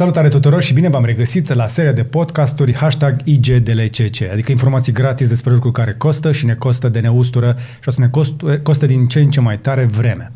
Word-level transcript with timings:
Salutare 0.00 0.28
tuturor 0.28 0.62
și 0.62 0.72
bine 0.72 0.88
v-am 0.88 1.04
regăsit 1.04 1.52
la 1.52 1.66
seria 1.66 1.92
de 1.92 2.04
podcasturi 2.04 2.74
hashtag 2.74 3.20
IGDLCC, 3.24 4.20
adică 4.32 4.50
informații 4.50 4.92
gratis 4.92 5.28
despre 5.28 5.52
lucruri 5.52 5.74
care 5.74 5.94
costă 5.98 6.32
și 6.32 6.44
ne 6.44 6.54
costă 6.54 6.88
de 6.88 7.00
neustură 7.00 7.56
și 7.58 7.88
o 7.88 7.90
să 7.90 8.00
ne 8.00 8.08
coste, 8.08 8.60
costă 8.62 8.86
din 8.86 9.06
ce 9.06 9.20
în 9.20 9.30
ce 9.30 9.40
mai 9.40 9.58
tare 9.58 9.84
vreme. 9.84 10.32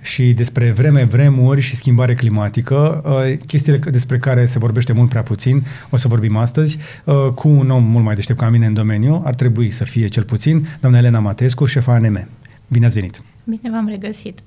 Și 0.00 0.32
despre 0.32 0.70
vreme, 0.70 1.04
vremuri 1.04 1.60
și 1.60 1.76
schimbare 1.76 2.14
climatică, 2.14 3.02
uh, 3.04 3.38
chestiile 3.46 3.78
despre 3.78 4.18
care 4.18 4.46
se 4.46 4.58
vorbește 4.58 4.92
mult 4.92 5.08
prea 5.08 5.22
puțin, 5.22 5.66
o 5.90 5.96
să 5.96 6.08
vorbim 6.08 6.36
astăzi 6.36 6.78
uh, 7.04 7.14
cu 7.34 7.48
un 7.48 7.70
om 7.70 7.84
mult 7.84 8.04
mai 8.04 8.14
deștept 8.14 8.38
ca 8.38 8.48
mine 8.48 8.66
în 8.66 8.74
domeniu, 8.74 9.22
ar 9.24 9.34
trebui 9.34 9.70
să 9.70 9.84
fie 9.84 10.06
cel 10.06 10.22
puțin, 10.22 10.68
doamna 10.80 10.98
Elena 10.98 11.18
Matescu, 11.18 11.64
șefa 11.64 11.92
ANM. 11.92 12.28
Bine 12.68 12.86
ați 12.86 12.94
venit! 12.94 13.22
Bine 13.44 13.70
v-am 13.70 13.88
regăsit. 13.88 14.38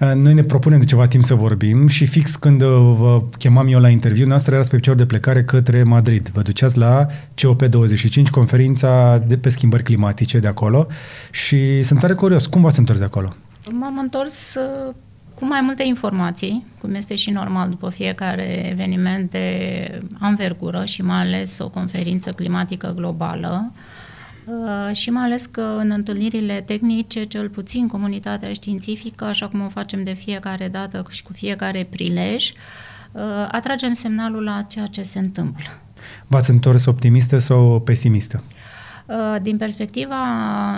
Uh, 0.00 0.12
noi 0.14 0.34
ne 0.34 0.42
propunem 0.42 0.78
de 0.78 0.84
ceva 0.84 1.06
timp 1.06 1.22
să 1.22 1.34
vorbim 1.34 1.86
și 1.86 2.06
fix 2.06 2.36
când 2.36 2.62
uh, 2.62 2.68
vă 2.96 3.22
chemam 3.38 3.68
eu 3.68 3.80
la 3.80 3.88
interviu, 3.88 4.26
noastră 4.26 4.54
erați 4.54 4.70
pe 4.70 4.76
picior 4.76 4.94
de 4.94 5.06
plecare 5.06 5.44
către 5.44 5.82
Madrid. 5.82 6.28
Vă 6.28 6.42
duceați 6.42 6.78
la 6.78 7.06
COP25, 7.06 8.30
conferința 8.30 9.22
de 9.26 9.36
pe 9.36 9.48
schimbări 9.48 9.82
climatice 9.82 10.38
de 10.38 10.48
acolo 10.48 10.86
și 11.30 11.82
sunt 11.82 12.00
tare 12.00 12.14
curios. 12.14 12.46
Cum 12.46 12.60
v-ați 12.60 12.78
întors 12.78 12.98
de 12.98 13.04
acolo? 13.04 13.34
M-am 13.72 13.98
întors 13.98 14.54
uh, 14.54 14.94
cu 15.34 15.46
mai 15.46 15.60
multe 15.62 15.82
informații, 15.82 16.64
cum 16.80 16.94
este 16.94 17.14
și 17.14 17.30
normal 17.30 17.68
după 17.68 17.88
fiecare 17.88 18.70
eveniment 18.70 19.30
de 19.30 20.00
anvergură 20.18 20.84
și 20.84 21.02
mai 21.02 21.18
ales 21.18 21.58
o 21.58 21.68
conferință 21.68 22.30
climatică 22.30 22.92
globală. 22.96 23.72
Uh, 23.72 23.78
Uh, 23.78 23.95
și 24.92 25.10
mai 25.10 25.24
ales 25.24 25.46
că 25.46 25.76
în 25.78 25.90
întâlnirile 25.90 26.60
tehnice, 26.60 27.24
cel 27.24 27.48
puțin 27.48 27.88
comunitatea 27.88 28.52
științifică, 28.52 29.24
așa 29.24 29.48
cum 29.48 29.60
o 29.60 29.68
facem 29.68 30.04
de 30.04 30.12
fiecare 30.12 30.68
dată 30.68 31.06
și 31.08 31.22
cu 31.22 31.32
fiecare 31.32 31.86
prilej, 31.90 32.52
uh, 33.12 33.22
atragem 33.50 33.92
semnalul 33.92 34.42
la 34.42 34.62
ceea 34.62 34.86
ce 34.86 35.02
se 35.02 35.18
întâmplă. 35.18 35.80
V-ați 36.26 36.50
întors 36.50 36.86
optimistă 36.86 37.38
sau 37.38 37.80
pesimistă? 37.84 38.42
Uh, 38.46 38.65
din 39.42 39.56
perspectiva 39.56 40.16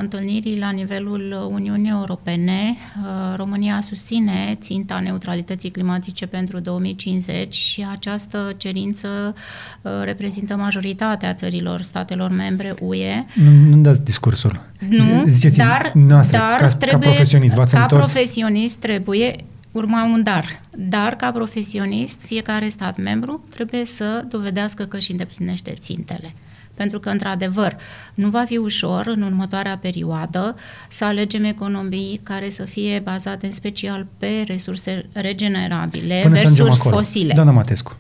întâlnirii 0.00 0.58
la 0.58 0.70
nivelul 0.70 1.48
Uniunii 1.50 1.90
Europene, 1.90 2.76
uh, 3.02 3.36
România 3.36 3.80
susține 3.80 4.58
ținta 4.60 5.00
neutralității 5.00 5.70
climatice 5.70 6.26
pentru 6.26 6.58
2050 6.58 7.54
și 7.54 7.86
această 7.90 8.52
cerință 8.56 9.34
uh, 9.82 9.92
reprezintă 10.04 10.56
majoritatea 10.56 11.34
țărilor 11.34 11.82
statelor 11.82 12.30
membre 12.30 12.74
UE. 12.80 13.24
Nu, 13.34 13.76
nu 13.76 13.82
dați 13.82 14.00
discursul. 14.04 14.60
Nu, 14.88 15.24
Ziceți 15.26 15.56
dar, 15.56 15.90
noastră, 15.94 16.38
dar 16.38 16.60
ca, 16.60 16.66
trebuie, 16.66 16.90
ca 16.90 16.98
profesionist, 16.98 17.54
v-ați 17.54 17.74
ca 17.74 17.82
întors? 17.82 18.10
profesionist 18.10 18.76
trebuie 18.76 19.36
urma 19.72 20.04
un 20.04 20.22
dar. 20.22 20.60
Dar, 20.76 21.14
ca 21.14 21.32
profesionist, 21.32 22.20
fiecare 22.20 22.68
stat 22.68 22.96
membru 22.96 23.44
trebuie 23.50 23.84
să 23.84 24.24
dovedească 24.28 24.84
că 24.84 24.96
își 24.96 25.10
îndeplinește 25.10 25.70
țintele 25.70 26.34
pentru 26.78 26.98
că, 26.98 27.08
într-adevăr, 27.08 27.76
nu 28.14 28.28
va 28.28 28.44
fi 28.46 28.56
ușor 28.56 29.06
în 29.06 29.22
următoarea 29.22 29.78
perioadă 29.78 30.56
să 30.88 31.04
alegem 31.04 31.44
economii 31.44 32.20
care 32.22 32.50
să 32.50 32.64
fie 32.64 33.00
bazate 33.04 33.46
în 33.46 33.52
special 33.52 34.06
pe 34.18 34.44
resurse 34.46 35.06
regenerabile 35.12 36.20
Până 36.22 36.34
versus 36.34 36.76
fosile. 36.76 37.32
Doamna 37.32 37.52
Matescu, 37.52 37.96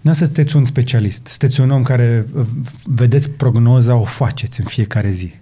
nu 0.00 0.12
să 0.12 0.24
sunteți 0.24 0.56
un 0.56 0.64
specialist, 0.64 1.26
sunteți 1.26 1.60
un 1.60 1.70
om 1.70 1.82
care 1.82 2.26
uh, 2.34 2.44
vedeți 2.84 3.30
prognoza, 3.30 3.94
o 3.94 4.04
faceți 4.04 4.60
în 4.60 4.66
fiecare 4.66 5.10
zi. 5.10 5.32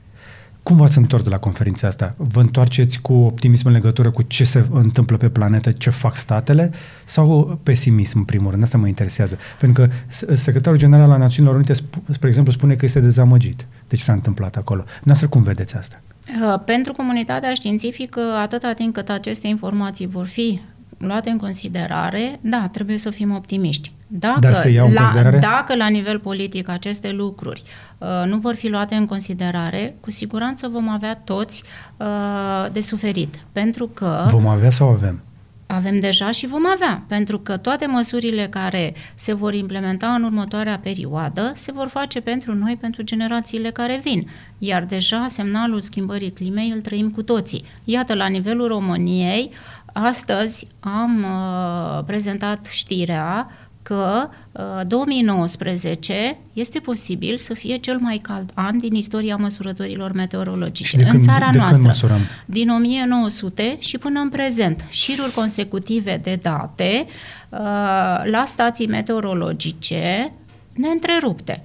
Cum 0.68 0.76
v-ați 0.76 0.98
întors 0.98 1.22
de 1.22 1.30
la 1.30 1.38
conferința 1.38 1.86
asta? 1.86 2.14
Vă 2.16 2.40
întoarceți 2.40 3.00
cu 3.00 3.12
optimism 3.12 3.66
în 3.66 3.72
legătură 3.72 4.10
cu 4.10 4.22
ce 4.22 4.44
se 4.44 4.66
întâmplă 4.70 5.16
pe 5.16 5.28
planetă, 5.28 5.72
ce 5.72 5.90
fac 5.90 6.16
statele 6.16 6.70
sau 7.04 7.58
pesimism 7.62 8.18
în 8.18 8.24
primul 8.24 8.50
rând? 8.50 8.62
Asta 8.62 8.78
mă 8.78 8.86
interesează. 8.86 9.38
Pentru 9.58 9.82
că 9.82 9.90
secretarul 10.34 10.78
general 10.78 11.10
al 11.10 11.18
Națiunilor 11.18 11.56
Unite, 11.56 11.72
spre 12.10 12.28
exemplu, 12.28 12.52
spune 12.52 12.74
că 12.74 12.84
este 12.84 13.00
dezamăgit 13.00 13.66
de 13.88 13.96
ce 13.96 14.02
s-a 14.02 14.12
întâmplat 14.12 14.56
acolo. 14.56 14.84
Noastră 15.02 15.28
cum 15.28 15.42
vedeți 15.42 15.76
asta? 15.76 16.00
Uh, 16.26 16.60
pentru 16.64 16.92
comunitatea 16.92 17.54
științifică, 17.54 18.20
atâta 18.20 18.72
timp 18.72 18.94
cât 18.94 19.08
aceste 19.08 19.46
informații 19.46 20.06
vor 20.06 20.26
fi 20.26 20.60
luate 20.98 21.30
în 21.30 21.38
considerare, 21.38 22.38
da, 22.40 22.68
trebuie 22.72 22.98
să 22.98 23.10
fim 23.10 23.34
optimiști. 23.34 23.92
Dacă, 24.10 24.40
Dar 24.40 24.54
se 24.54 24.68
iau 24.68 24.86
în 24.86 24.92
la, 24.92 25.00
considerare? 25.00 25.38
dacă 25.38 25.76
la 25.76 25.88
nivel 25.88 26.18
politic 26.18 26.68
aceste 26.68 27.10
lucruri 27.10 27.62
uh, 27.98 28.08
nu 28.26 28.36
vor 28.38 28.54
fi 28.54 28.68
luate 28.68 28.94
în 28.94 29.06
considerare, 29.06 29.94
cu 30.00 30.10
siguranță 30.10 30.68
vom 30.68 30.88
avea 30.88 31.14
toți 31.24 31.62
uh, 31.96 32.06
de 32.72 32.80
suferit. 32.80 33.34
Pentru 33.52 33.86
că... 33.88 34.26
Vom 34.30 34.46
avea 34.46 34.70
sau 34.70 34.88
avem? 34.88 35.22
Avem 35.66 36.00
deja 36.00 36.30
și 36.30 36.46
vom 36.46 36.62
avea, 36.74 37.02
pentru 37.08 37.38
că 37.38 37.56
toate 37.56 37.86
măsurile 37.86 38.46
care 38.50 38.94
se 39.14 39.34
vor 39.34 39.54
implementa 39.54 40.06
în 40.06 40.22
următoarea 40.22 40.78
perioadă 40.82 41.52
se 41.54 41.72
vor 41.72 41.88
face 41.88 42.20
pentru 42.20 42.54
noi, 42.54 42.76
pentru 42.80 43.02
generațiile 43.02 43.70
care 43.70 44.00
vin. 44.02 44.28
Iar 44.58 44.84
deja 44.84 45.26
semnalul 45.28 45.80
schimbării 45.80 46.30
climei 46.30 46.70
îl 46.74 46.80
trăim 46.80 47.10
cu 47.10 47.22
toții. 47.22 47.64
Iată, 47.84 48.14
la 48.14 48.26
nivelul 48.26 48.66
României, 48.66 49.50
astăzi 49.92 50.66
am 50.80 51.16
uh, 51.22 52.04
prezentat 52.06 52.66
știrea 52.66 53.50
că 53.88 54.28
uh, 54.52 54.86
2019 54.86 56.36
este 56.52 56.78
posibil 56.78 57.36
să 57.36 57.54
fie 57.54 57.76
cel 57.76 57.98
mai 57.98 58.18
cald 58.22 58.50
an 58.54 58.78
din 58.78 58.94
istoria 58.94 59.36
măsurătorilor 59.36 60.12
meteorologice 60.12 60.96
de 60.96 61.02
când, 61.02 61.14
în 61.14 61.22
țara 61.22 61.50
de 61.50 61.58
noastră. 61.58 62.06
Când 62.06 62.20
din 62.44 62.68
1900 62.68 63.76
și 63.78 63.98
până 63.98 64.20
în 64.20 64.28
prezent. 64.28 64.84
Șiruri 64.88 65.32
consecutive 65.32 66.20
de 66.22 66.38
date 66.42 67.06
uh, 67.48 67.58
la 68.30 68.44
stații 68.46 68.86
meteorologice 68.86 70.32
neîntrerupte. 70.72 71.62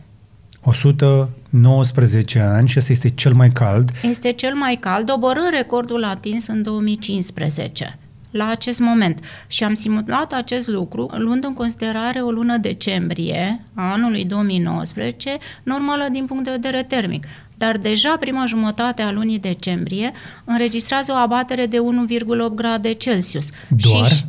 119 0.62 2.40
ani 2.40 2.68
și 2.68 2.78
ăsta 2.78 2.92
este 2.92 3.10
cel 3.10 3.34
mai 3.34 3.50
cald. 3.50 3.90
Este 4.02 4.32
cel 4.32 4.54
mai 4.54 4.78
cald, 4.80 5.06
doborând 5.06 5.50
recordul 5.52 6.04
atins 6.04 6.48
în 6.48 6.62
2015 6.62 7.98
la 8.34 8.48
acest 8.48 8.80
moment. 8.80 9.20
Și 9.48 9.64
am 9.64 9.74
simulat 9.74 10.34
acest 10.34 10.68
lucru 10.68 11.10
luând 11.18 11.44
în 11.44 11.54
considerare 11.54 12.20
o 12.20 12.32
lună 12.32 12.58
decembrie 12.58 13.66
a 13.74 13.92
anului 13.92 14.26
2019, 14.26 15.38
normală 15.64 16.08
din 16.12 16.26
punct 16.26 16.44
de 16.44 16.52
vedere 16.52 16.84
termic. 16.84 17.26
Dar 17.58 17.78
deja 17.78 18.18
prima 18.20 18.46
jumătate 18.46 19.02
a 19.02 19.12
lunii 19.12 19.40
decembrie 19.40 20.12
înregistrează 20.44 21.12
o 21.12 21.16
abatere 21.16 21.66
de 21.66 21.78
1,8 21.78 22.56
grade 22.56 22.94
Celsius. 22.94 23.50
Doar? 23.68 24.06
Și 24.06 24.24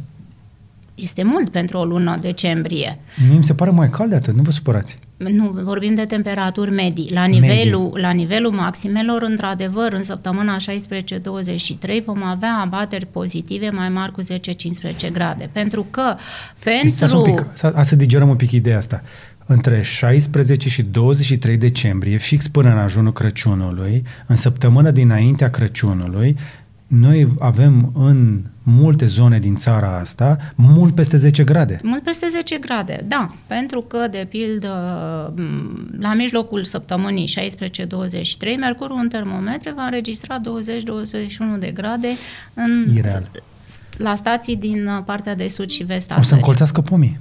este 0.94 1.22
mult 1.22 1.48
pentru 1.48 1.78
o 1.78 1.84
lună 1.84 2.16
decembrie. 2.20 2.98
Mie 3.28 3.38
mi 3.38 3.44
se 3.44 3.54
pare 3.54 3.70
mai 3.70 3.90
cald 3.90 4.10
de 4.10 4.16
atât, 4.16 4.34
nu 4.34 4.42
vă 4.42 4.50
supărați. 4.50 4.98
Nu, 5.16 5.48
vorbim 5.48 5.94
de 5.94 6.04
temperaturi 6.04 6.70
medii. 6.70 7.10
La 7.12 7.24
nivelul, 7.24 7.82
medii. 7.82 8.00
la 8.00 8.10
nivelul 8.10 8.50
maximelor, 8.50 9.22
într-adevăr, 9.22 9.92
în 9.92 10.02
săptămâna 10.02 10.56
16-23 10.56 10.60
vom 12.04 12.22
avea 12.22 12.58
abateri 12.60 13.06
pozitive 13.06 13.70
mai 13.70 13.88
mari 13.88 14.12
cu 14.12 14.22
10-15 14.22 14.26
grade. 15.12 15.48
Pentru 15.52 15.86
că 15.90 16.16
pentru... 16.64 17.18
un 17.18 17.24
pic, 17.24 17.46
să, 17.52 17.80
să 17.82 17.96
digerăm 17.96 18.28
un 18.28 18.36
pic 18.36 18.50
ideea 18.50 18.76
asta. 18.76 19.02
Între 19.46 19.82
16 19.82 20.68
și 20.68 20.82
23 20.82 21.56
decembrie, 21.56 22.16
fix 22.16 22.48
până 22.48 22.70
în 22.70 22.78
ajunul 22.78 23.12
Crăciunului, 23.12 24.02
în 24.26 24.36
săptămâna 24.36 24.90
dinaintea 24.90 25.50
Crăciunului, 25.50 26.36
noi 26.94 27.28
avem 27.38 27.90
în 27.94 28.42
multe 28.62 29.04
zone 29.04 29.38
din 29.38 29.56
țara 29.56 29.98
asta 29.98 30.38
mult 30.54 30.94
peste 30.94 31.16
10 31.16 31.44
grade. 31.44 31.80
Mult 31.82 32.02
peste 32.02 32.26
10 32.30 32.58
grade, 32.58 33.04
da. 33.08 33.34
Pentru 33.46 33.80
că, 33.80 34.08
de 34.10 34.26
pildă, 34.30 34.68
la 35.98 36.14
mijlocul 36.14 36.64
săptămânii 36.64 37.32
16-23, 38.54 38.58
mercurul 38.58 38.98
în 39.02 39.08
termometre 39.08 39.72
va 39.76 39.84
înregistra 39.84 40.40
20-21 41.56 41.58
de 41.58 41.70
grade 41.70 42.08
în, 42.54 42.94
Ireal. 42.94 43.30
la 43.96 44.14
stații 44.14 44.56
din 44.56 45.02
partea 45.04 45.34
de 45.34 45.48
sud 45.48 45.70
și 45.70 45.84
vest 45.84 46.12
O 46.18 46.22
să 46.22 46.34
încolțească 46.34 46.80
pomii. 46.80 47.18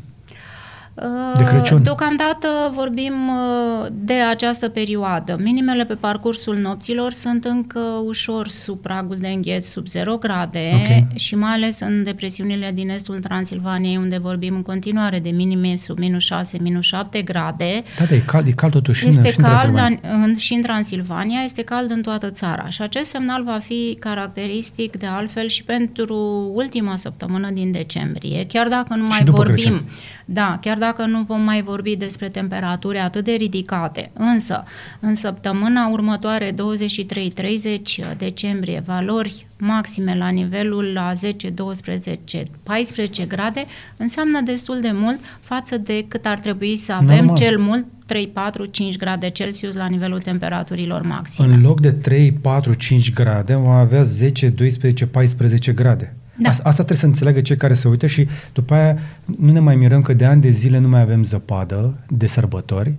De 1.38 1.44
Crăciun. 1.44 1.84
Deocamdată 1.84 2.48
vorbim 2.74 3.14
uh, 3.28 3.88
de 3.92 4.14
această 4.14 4.70
perioadă. 4.70 5.38
Minimele 5.44 5.86
pe 5.86 5.94
parcursul 5.94 6.56
nopților 6.56 7.12
sunt 7.12 7.46
încă 7.46 7.80
ușor 8.06 8.48
sub 8.48 8.82
pragul 8.82 9.18
de 9.20 9.28
îngheț, 9.28 9.68
sub 9.68 9.88
0 9.88 10.18
grade 10.18 10.72
okay. 10.74 11.08
și 11.16 11.36
mai 11.36 11.52
ales 11.52 11.80
în 11.80 12.04
depresiunile 12.04 12.72
din 12.74 12.90
estul 12.90 13.20
Transilvaniei, 13.20 13.98
unde 13.98 14.18
vorbim 14.18 14.56
în 14.56 14.62
continuare 14.62 15.20
de 15.20 15.30
minime 15.30 15.76
sub 15.76 16.00
minus 16.00 16.24
6, 16.24 16.58
minus 16.62 16.86
7 16.86 17.22
grade. 17.22 17.84
Da, 17.98 18.06
da, 18.06 18.16
e 18.16 18.20
cald, 18.26 18.48
e 18.48 18.52
cald 18.52 18.72
totuși 18.72 19.08
este 19.08 19.32
și 19.32 19.40
în, 19.40 19.44
cald 19.44 19.76
în, 19.76 19.98
în, 20.24 20.36
și 20.38 20.54
în 20.54 20.62
Transilvania, 20.62 21.40
este 21.44 21.64
cald 21.64 21.92
în 21.92 22.02
toată 22.02 22.30
țara 22.30 22.70
și 22.70 22.82
acest 22.82 23.10
semnal 23.10 23.44
va 23.44 23.60
fi 23.64 23.98
caracteristic 24.00 24.98
de 24.98 25.06
altfel 25.06 25.48
și 25.48 25.64
pentru 25.64 26.16
ultima 26.54 26.96
săptămână 26.96 27.50
din 27.50 27.72
decembrie, 27.72 28.46
chiar 28.46 28.68
dacă 28.68 28.96
nu 28.96 29.06
mai 29.08 29.24
vorbim, 29.26 29.64
Crăciun. 29.64 29.90
da, 30.26 30.58
chiar 30.62 30.78
dacă 30.86 31.06
nu 31.06 31.22
vom 31.22 31.42
mai 31.42 31.62
vorbi 31.62 31.96
despre 31.96 32.30
temperaturi 32.30 32.98
atât 32.98 33.24
de 33.24 33.32
ridicate. 33.32 34.12
Însă, 34.14 34.64
în 35.00 35.16
săptămâna 35.16 35.88
următoare, 35.88 36.52
23-30 36.52 36.56
decembrie, 38.18 38.84
valori 38.86 39.46
maxime 39.58 40.16
la 40.18 40.30
nivelul 40.30 40.92
la 40.94 41.14
10, 41.14 41.50
12, 41.50 42.44
14 42.64 43.26
grade, 43.26 43.66
înseamnă 43.98 44.42
destul 44.42 44.80
de 44.82 44.92
mult 44.94 45.20
față 45.40 45.78
de 45.78 46.06
cât 46.08 46.26
ar 46.26 46.40
trebui 46.40 46.78
să 46.78 46.92
avem 46.92 47.26
Normal. 47.26 47.36
cel 47.36 47.58
mult 47.58 47.86
3, 48.06 48.28
4, 48.28 48.66
5 48.66 48.98
grade 48.98 49.30
Celsius 49.30 49.76
la 49.76 49.88
nivelul 49.88 50.22
temperaturilor 50.22 51.02
maxime. 51.02 51.54
În 51.54 51.62
loc 51.62 51.82
de 51.82 51.92
3, 51.92 52.32
4, 52.32 52.74
5 52.74 53.14
grade, 53.14 53.56
vom 53.56 53.70
avea 53.70 54.02
10, 54.02 54.50
12, 54.50 55.06
14 55.06 55.72
grade. 55.72 56.16
Da. 56.36 56.50
Asta, 56.50 56.64
asta 56.64 56.84
trebuie 56.84 56.98
să 56.98 57.06
înțeleagă 57.06 57.42
cei 57.42 57.58
care 57.58 57.74
se 57.74 57.88
uită 57.88 58.08
și 58.08 58.28
după 58.54 58.74
aia 58.74 58.98
nu 59.38 59.52
ne 59.52 59.60
mai 59.60 59.76
mirăm 59.76 60.02
că 60.02 60.14
de 60.14 60.26
ani 60.26 60.42
de 60.42 60.50
zile 60.50 60.78
nu 60.78 60.88
mai 60.88 61.02
avem 61.02 61.24
zăpadă 61.24 61.98
de 62.08 62.28
sărbători 62.28 62.94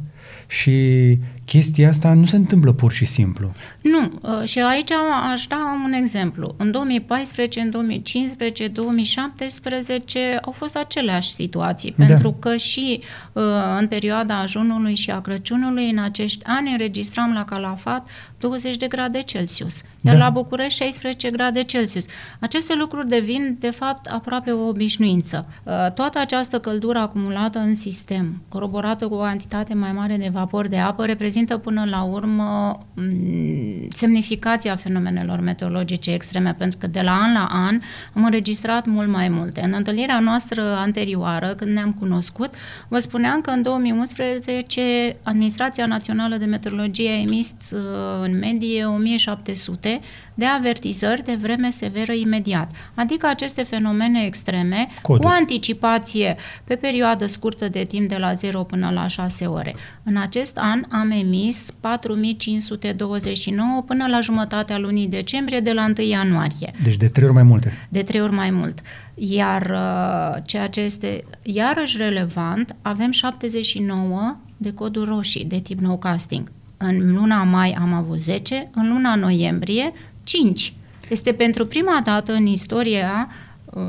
și 0.47 1.19
chestia 1.45 1.89
asta 1.89 2.13
nu 2.13 2.25
se 2.25 2.37
întâmplă 2.37 2.73
pur 2.73 2.93
și 2.93 3.05
simplu. 3.05 3.53
Nu, 3.83 4.11
uh, 4.21 4.49
și 4.49 4.59
aici 4.59 4.91
aș 5.33 5.47
da 5.47 5.81
un 5.85 5.93
exemplu. 5.93 6.55
În 6.59 6.71
2014, 6.71 7.61
în 7.61 7.71
2015, 7.71 8.69
2017 8.69 10.19
au 10.43 10.53
fost 10.53 10.77
aceleași 10.77 11.33
situații, 11.33 11.95
da. 11.97 12.05
pentru 12.05 12.33
că 12.33 12.57
și 12.57 13.01
uh, 13.33 13.43
în 13.79 13.87
perioada 13.87 14.39
ajunului 14.39 14.95
și 14.95 15.11
a 15.11 15.21
Crăciunului, 15.21 15.91
în 15.91 15.99
acești 15.99 16.45
ani, 16.45 16.71
înregistram 16.71 17.33
la 17.33 17.45
Calafat 17.45 18.07
20 18.39 18.77
de 18.77 18.87
grade 18.87 19.23
Celsius, 19.23 19.83
iar 20.05 20.17
da. 20.17 20.25
la 20.25 20.31
București 20.31 20.83
16 20.83 21.31
grade 21.31 21.63
Celsius. 21.63 22.05
Aceste 22.41 22.75
lucruri 22.75 23.09
devin, 23.09 23.57
de 23.61 23.71
fapt, 23.71 24.07
aproape 24.07 24.51
o 24.51 24.67
obișnuință. 24.67 25.47
Uh, 25.63 25.73
toată 25.95 26.19
această 26.19 26.59
căldură 26.59 26.99
acumulată 26.99 27.59
în 27.59 27.75
sistem, 27.75 28.43
coroborată 28.49 29.09
cu 29.09 29.15
o 29.15 29.19
cantitate 29.19 29.75
mai 29.75 29.93
mare 29.93 30.17
de 30.17 30.29
vapor 30.33 30.67
de 30.67 30.79
apă, 30.79 31.05
reprezintă 31.05 31.33
reprezintă 31.35 31.59
până 31.59 31.85
la 31.91 32.03
urmă 32.03 32.79
mm, 32.95 33.89
semnificația 33.91 34.77
fenomenelor 34.77 35.41
meteorologice 35.41 36.13
extreme, 36.13 36.55
pentru 36.59 36.79
că 36.79 36.87
de 36.87 37.01
la 37.01 37.13
an 37.13 37.33
la 37.33 37.47
an 37.51 37.81
am 38.15 38.25
înregistrat 38.25 38.87
mult 38.87 39.09
mai 39.09 39.29
multe. 39.29 39.61
În 39.65 39.73
întâlnirea 39.77 40.21
noastră 40.21 40.63
anterioară, 40.63 41.55
când 41.55 41.71
ne-am 41.71 41.93
cunoscut, 41.93 42.55
vă 42.89 42.99
spuneam 42.99 43.41
că 43.41 43.51
în 43.51 43.63
2011 43.63 45.17
Administrația 45.23 45.87
Națională 45.87 46.37
de 46.37 46.45
Meteorologie 46.45 47.11
a 47.11 47.21
emis 47.21 47.55
uh, 47.73 47.81
în 48.23 48.39
medie 48.39 48.85
1700 48.85 49.94
de 50.35 50.45
avertizări 50.45 51.25
de 51.25 51.39
vreme 51.41 51.71
severă 51.71 52.13
imediat, 52.13 52.71
adică 52.95 53.27
aceste 53.27 53.63
fenomene 53.63 54.25
extreme 54.25 54.89
Coduri. 55.03 55.25
cu 55.25 55.31
anticipație 55.39 56.37
pe 56.65 56.75
perioadă 56.75 57.27
scurtă 57.27 57.69
de 57.69 57.85
timp 57.85 58.09
de 58.09 58.17
la 58.17 58.33
0 58.33 58.63
până 58.63 58.91
la 58.91 59.07
6 59.07 59.47
ore. 59.47 59.75
În 60.03 60.17
acest 60.17 60.59
an 60.59 60.85
am 60.89 61.11
emis 61.11 61.71
4529 61.81 63.83
până 63.87 64.07
la 64.07 64.21
jumătatea 64.21 64.79
lunii 64.79 65.09
decembrie 65.09 65.61
de 65.61 65.73
la 65.73 65.85
1 65.85 65.95
ianuarie. 66.09 66.73
Deci 66.83 66.97
de 66.97 67.07
trei 67.07 67.25
ori 67.25 67.35
mai 67.35 67.43
multe. 67.43 67.73
De 67.89 68.03
trei 68.03 68.21
ori 68.21 68.33
mai 68.33 68.51
mult. 68.51 68.81
Iar 69.15 69.71
uh, 69.71 70.43
ceea 70.45 70.69
ce 70.69 70.81
este 70.81 71.25
iarăși 71.43 71.97
relevant, 71.97 72.77
avem 72.83 73.11
79 73.11 74.37
de 74.57 74.73
coduri 74.73 75.09
roșii 75.09 75.45
de 75.45 75.59
tip 75.59 75.81
no 75.81 75.97
casting. 75.97 76.53
În 76.89 77.15
luna 77.15 77.43
mai 77.43 77.77
am 77.81 77.93
avut 77.93 78.19
10, 78.19 78.71
în 78.75 78.89
luna 78.89 79.15
noiembrie 79.15 79.93
5. 80.25 80.75
Este 81.09 81.33
pentru 81.33 81.67
prima 81.67 82.01
dată 82.05 82.33
în 82.33 82.47
istoria 82.47 83.29
uh, 83.65 83.83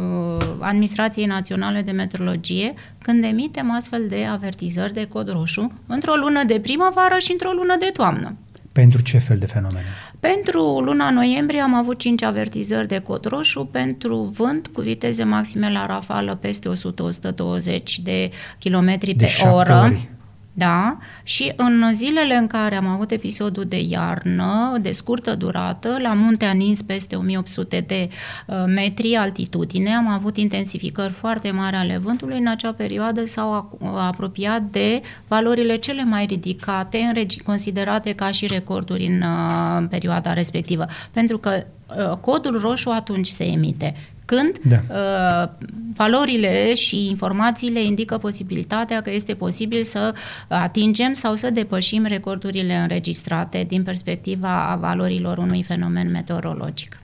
Administrației 0.60 1.26
Naționale 1.26 1.82
de 1.82 1.92
Meteorologie 1.92 2.74
când 3.02 3.24
emitem 3.24 3.72
astfel 3.72 4.08
de 4.10 4.26
avertizări 4.26 4.94
de 4.94 5.06
cod 5.06 5.32
roșu 5.32 5.72
într-o 5.88 6.14
lună 6.14 6.44
de 6.44 6.60
primăvară 6.60 7.18
și 7.20 7.32
într-o 7.32 7.52
lună 7.52 7.76
de 7.80 7.90
toamnă. 7.94 8.36
Pentru 8.72 9.02
ce 9.02 9.18
fel 9.18 9.38
de 9.38 9.46
fenomene? 9.46 9.86
Pentru 10.20 10.80
luna 10.80 11.10
noiembrie 11.10 11.62
am 11.62 11.74
avut 11.74 12.00
5 12.00 12.24
avertizări 12.24 12.88
de 12.88 13.00
cod 13.00 13.26
roșu 13.26 13.66
pentru 13.66 14.18
vânt 14.18 14.68
cu 14.68 14.82
viteze 14.82 15.24
maxime 15.24 15.72
la 15.72 15.86
rafală 15.86 16.36
peste 16.36 16.70
100-120 16.70 16.74
de 18.04 18.32
km 18.60 18.98
pe 19.18 19.28
oră. 19.52 19.82
Ori. 19.84 20.10
Da? 20.58 20.98
Și 21.24 21.54
în 21.56 21.92
zilele 21.94 22.36
în 22.36 22.48
care 22.48 22.76
am 22.76 22.88
avut 22.88 23.12
episodul 23.12 23.64
de 23.64 23.82
iarnă, 23.90 24.78
de 24.82 24.92
scurtă 24.92 25.36
durată, 25.36 25.98
la 26.02 26.14
munte 26.14 26.46
Anins 26.46 26.82
peste 26.82 27.16
1800 27.16 27.80
de 27.88 28.10
uh, 28.48 28.64
metri 28.68 29.16
altitudine, 29.16 29.94
am 29.94 30.08
avut 30.08 30.38
intensificări 30.38 31.12
foarte 31.12 31.52
mari 31.52 31.76
ale 31.76 31.98
vântului. 31.98 32.38
În 32.38 32.48
acea 32.48 32.74
perioadă 32.74 33.26
s-au 33.26 33.80
apropiat 33.98 34.62
de 34.62 35.02
valorile 35.28 35.76
cele 35.76 36.04
mai 36.04 36.26
ridicate, 36.26 37.26
considerate 37.44 38.14
ca 38.14 38.32
și 38.32 38.48
recorduri 38.48 39.06
în 39.06 39.22
uh, 39.22 39.88
perioada 39.90 40.34
respectivă. 40.34 40.86
Pentru 41.12 41.38
că 41.38 41.64
uh, 41.88 42.18
codul 42.18 42.60
roșu 42.60 42.90
atunci 42.90 43.28
se 43.28 43.44
emite 43.44 43.96
când 44.26 44.52
da. 44.64 44.82
uh, 44.90 45.68
valorile 45.96 46.76
și 46.76 47.10
informațiile 47.10 47.84
indică 47.84 48.18
posibilitatea 48.18 49.02
că 49.02 49.12
este 49.12 49.34
posibil 49.34 49.84
să 49.84 50.14
atingem 50.48 51.14
sau 51.14 51.36
să 51.36 51.50
depășim 51.50 52.06
recordurile 52.06 52.76
înregistrate 52.76 53.66
din 53.68 53.84
perspectiva 53.84 54.78
valorilor 54.82 55.38
unui 55.38 55.64
fenomen 55.64 56.12
meteorologic. 56.12 57.00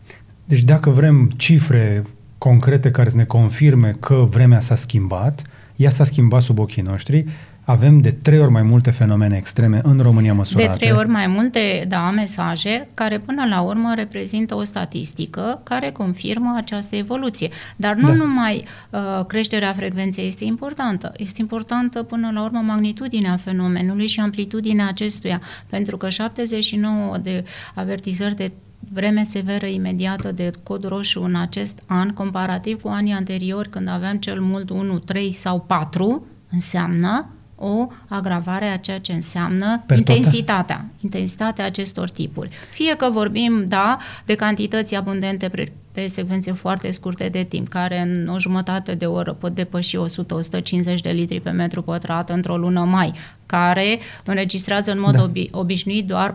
Deci 0.46 0.62
dacă 0.62 0.90
vrem 0.90 1.32
cifre 1.38 2.04
concrete 2.38 2.92
care 2.92 3.10
să 3.10 3.18
ne 3.18 3.24
confirme 3.24 3.96
că 4.00 4.28
vremea 4.30 4.60
s-a 4.60 4.76
schimbat, 4.76 5.42
ea 5.76 5.90
s-a 5.90 6.04
schimbat 6.04 6.42
sub 6.42 6.60
ochii 6.60 6.82
noștri, 6.82 7.26
avem 7.66 7.98
de 7.98 8.12
trei 8.12 8.40
ori 8.40 8.52
mai 8.52 8.62
multe 8.62 8.92
fenomene 8.92 9.36
extreme 9.38 9.82
în 9.84 10.00
România 10.00 10.34
măsurate. 10.34 10.70
De 10.70 10.78
trei 10.78 10.92
ori 10.92 11.08
mai 11.08 11.28
multe, 11.28 11.86
da, 11.88 12.10
mesaje 12.10 12.88
care 12.94 13.20
până 13.20 13.46
la 13.50 13.62
urmă 13.62 13.94
reprezintă 13.96 14.56
o 14.56 14.64
statistică 14.64 15.62
care 15.64 15.90
confirmă 15.90 16.54
această 16.58 16.96
evoluție. 16.96 17.50
Dar 17.76 17.96
nu 17.96 18.08
da. 18.08 18.14
numai 18.14 18.66
uh, 18.90 19.26
creșterea 19.26 19.74
frecvenței 19.74 20.28
este 20.28 20.44
importantă, 20.44 21.12
este 21.18 21.42
importantă 21.42 22.04
până 22.04 22.32
la 22.34 22.44
urmă 22.44 22.60
magnitudinea 22.60 23.36
fenomenului 23.36 24.08
și 24.08 24.20
amplitudinea 24.20 24.88
acestuia, 24.88 25.42
pentru 25.70 25.98
că 25.98 26.10
79 26.10 27.18
de 27.18 27.44
avertizări 27.76 28.36
de 28.36 28.52
vreme 28.94 29.24
severă 29.24 29.66
imediată 29.66 30.32
de 30.32 30.52
cod 30.64 30.88
roșu 30.88 31.24
în 31.24 31.36
acest 31.36 31.84
an, 31.86 32.10
comparativ 32.10 32.82
cu 32.82 32.88
anii 32.88 33.14
anteriori 33.14 33.70
când 33.70 33.88
aveam 33.90 34.18
cel 34.18 34.40
mult 34.40 34.70
1, 34.70 35.00
3 35.00 35.34
sau 35.34 35.60
4, 35.60 36.26
înseamnă 36.52 37.30
o 37.62 37.88
agravare 38.08 38.66
a 38.66 38.78
ceea 38.78 39.00
ce 39.00 39.12
înseamnă 39.12 39.84
per 39.86 39.98
intensitatea, 39.98 40.76
total. 40.76 40.90
intensitatea 41.02 41.66
acestor 41.66 42.10
tipuri. 42.10 42.50
Fie 42.72 42.96
că 42.96 43.10
vorbim, 43.10 43.66
da, 43.68 43.98
de 44.26 44.36
cantități 44.36 44.96
abundente 44.96 45.50
pe 45.92 46.08
secvențe 46.08 46.52
foarte 46.52 46.92
scurte 46.92 47.30
de 47.32 47.44
timp, 47.44 47.68
care 47.68 48.00
în 48.00 48.28
o 48.28 48.40
jumătate 48.40 48.96
de 48.96 49.06
oră 49.06 49.34
pot 49.34 49.56
depăși 49.56 49.98
100-150 49.98 51.02
de 51.02 51.10
litri 51.10 51.40
pe 51.40 51.50
metru 51.50 51.82
pătrat 51.82 52.30
într-o 52.30 52.58
lună 52.58 52.80
mai, 52.80 53.14
care 53.46 54.00
înregistrează 54.26 54.92
în 54.92 55.00
mod 55.00 55.16
da. 55.16 55.30
obi- 55.30 55.50
obișnuit 55.52 56.08
doar 56.08 56.34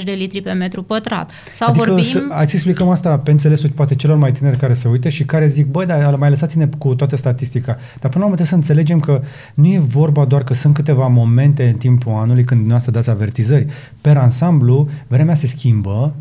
4-50 0.00 0.02
de 0.04 0.12
litri 0.12 0.42
pe 0.42 0.52
metru 0.52 0.82
pătrat. 0.82 1.30
Sau 1.52 1.68
adică 1.68 1.84
vorbim... 1.84 2.04
Să, 2.04 2.22
ați 2.30 2.54
explicăm 2.54 2.88
asta 2.88 3.18
pe 3.18 3.30
înțelesul 3.30 3.70
poate 3.70 3.94
celor 3.94 4.16
mai 4.16 4.32
tineri 4.32 4.56
care 4.56 4.74
se 4.74 4.88
uită 4.88 5.08
și 5.08 5.24
care 5.24 5.46
zic, 5.46 5.66
băi, 5.66 5.86
dar 5.86 6.14
mai 6.14 6.30
lăsați-ne 6.30 6.68
cu 6.78 6.94
toată 6.94 7.16
statistica. 7.16 7.72
Dar 8.00 8.10
până 8.10 8.24
la 8.24 8.24
urmă 8.24 8.34
trebuie 8.34 8.46
să 8.46 8.54
înțelegem 8.54 9.00
că 9.00 9.22
nu 9.54 9.66
e 9.66 9.78
vorba 9.78 10.24
doar 10.24 10.44
că 10.44 10.54
sunt 10.54 10.74
câteva 10.74 11.06
momente 11.06 11.68
în 11.68 11.76
timpul 11.76 12.12
anului 12.12 12.44
când 12.44 12.60
dumneavoastră 12.60 12.92
dați 12.92 13.10
avertizări. 13.10 13.66
Per 14.00 14.16
ansamblu, 14.16 14.88
vremea 15.06 15.34
se 15.34 15.46
schimbă, 15.46 16.14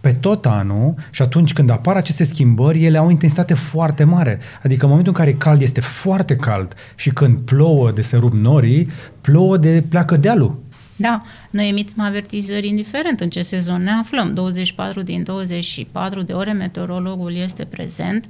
pe 0.00 0.12
tot 0.12 0.46
anul 0.46 0.94
și 1.10 1.22
atunci 1.22 1.52
când 1.52 1.70
apar 1.70 1.96
aceste 1.96 2.24
schimbări, 2.24 2.84
ele 2.84 2.98
au 2.98 3.06
o 3.06 3.10
intensitate 3.10 3.54
foarte 3.54 4.04
mare. 4.04 4.38
Adică 4.62 4.84
în 4.84 4.90
momentul 4.90 5.12
în 5.16 5.24
care 5.24 5.36
cald 5.36 5.60
este 5.60 5.80
foarte 5.80 6.36
cald 6.36 6.74
și 6.94 7.10
când 7.10 7.38
plouă 7.38 7.90
de 7.90 8.02
se 8.02 8.16
rup 8.16 8.32
norii, 8.32 8.90
plouă 9.20 9.56
de 9.56 9.84
pleacă 9.88 10.16
dealul. 10.16 10.66
Da, 11.00 11.22
noi 11.50 11.68
emitem 11.68 12.04
avertizări 12.04 12.68
indiferent 12.68 13.20
în 13.20 13.30
ce 13.30 13.42
sezon 13.42 13.82
ne 13.82 13.90
aflăm. 13.90 14.34
24 14.34 15.02
din 15.02 15.22
24 15.22 16.22
de 16.22 16.32
ore 16.32 16.52
meteorologul 16.52 17.34
este 17.34 17.64
prezent 17.64 18.24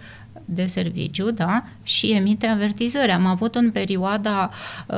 de 0.51 0.67
serviciu, 0.67 1.31
da, 1.31 1.65
și 1.83 2.11
emite 2.11 2.47
avertizări. 2.47 3.11
Am 3.11 3.27
avut 3.27 3.55
în 3.55 3.71
perioada 3.71 4.51
uh, 4.87 4.97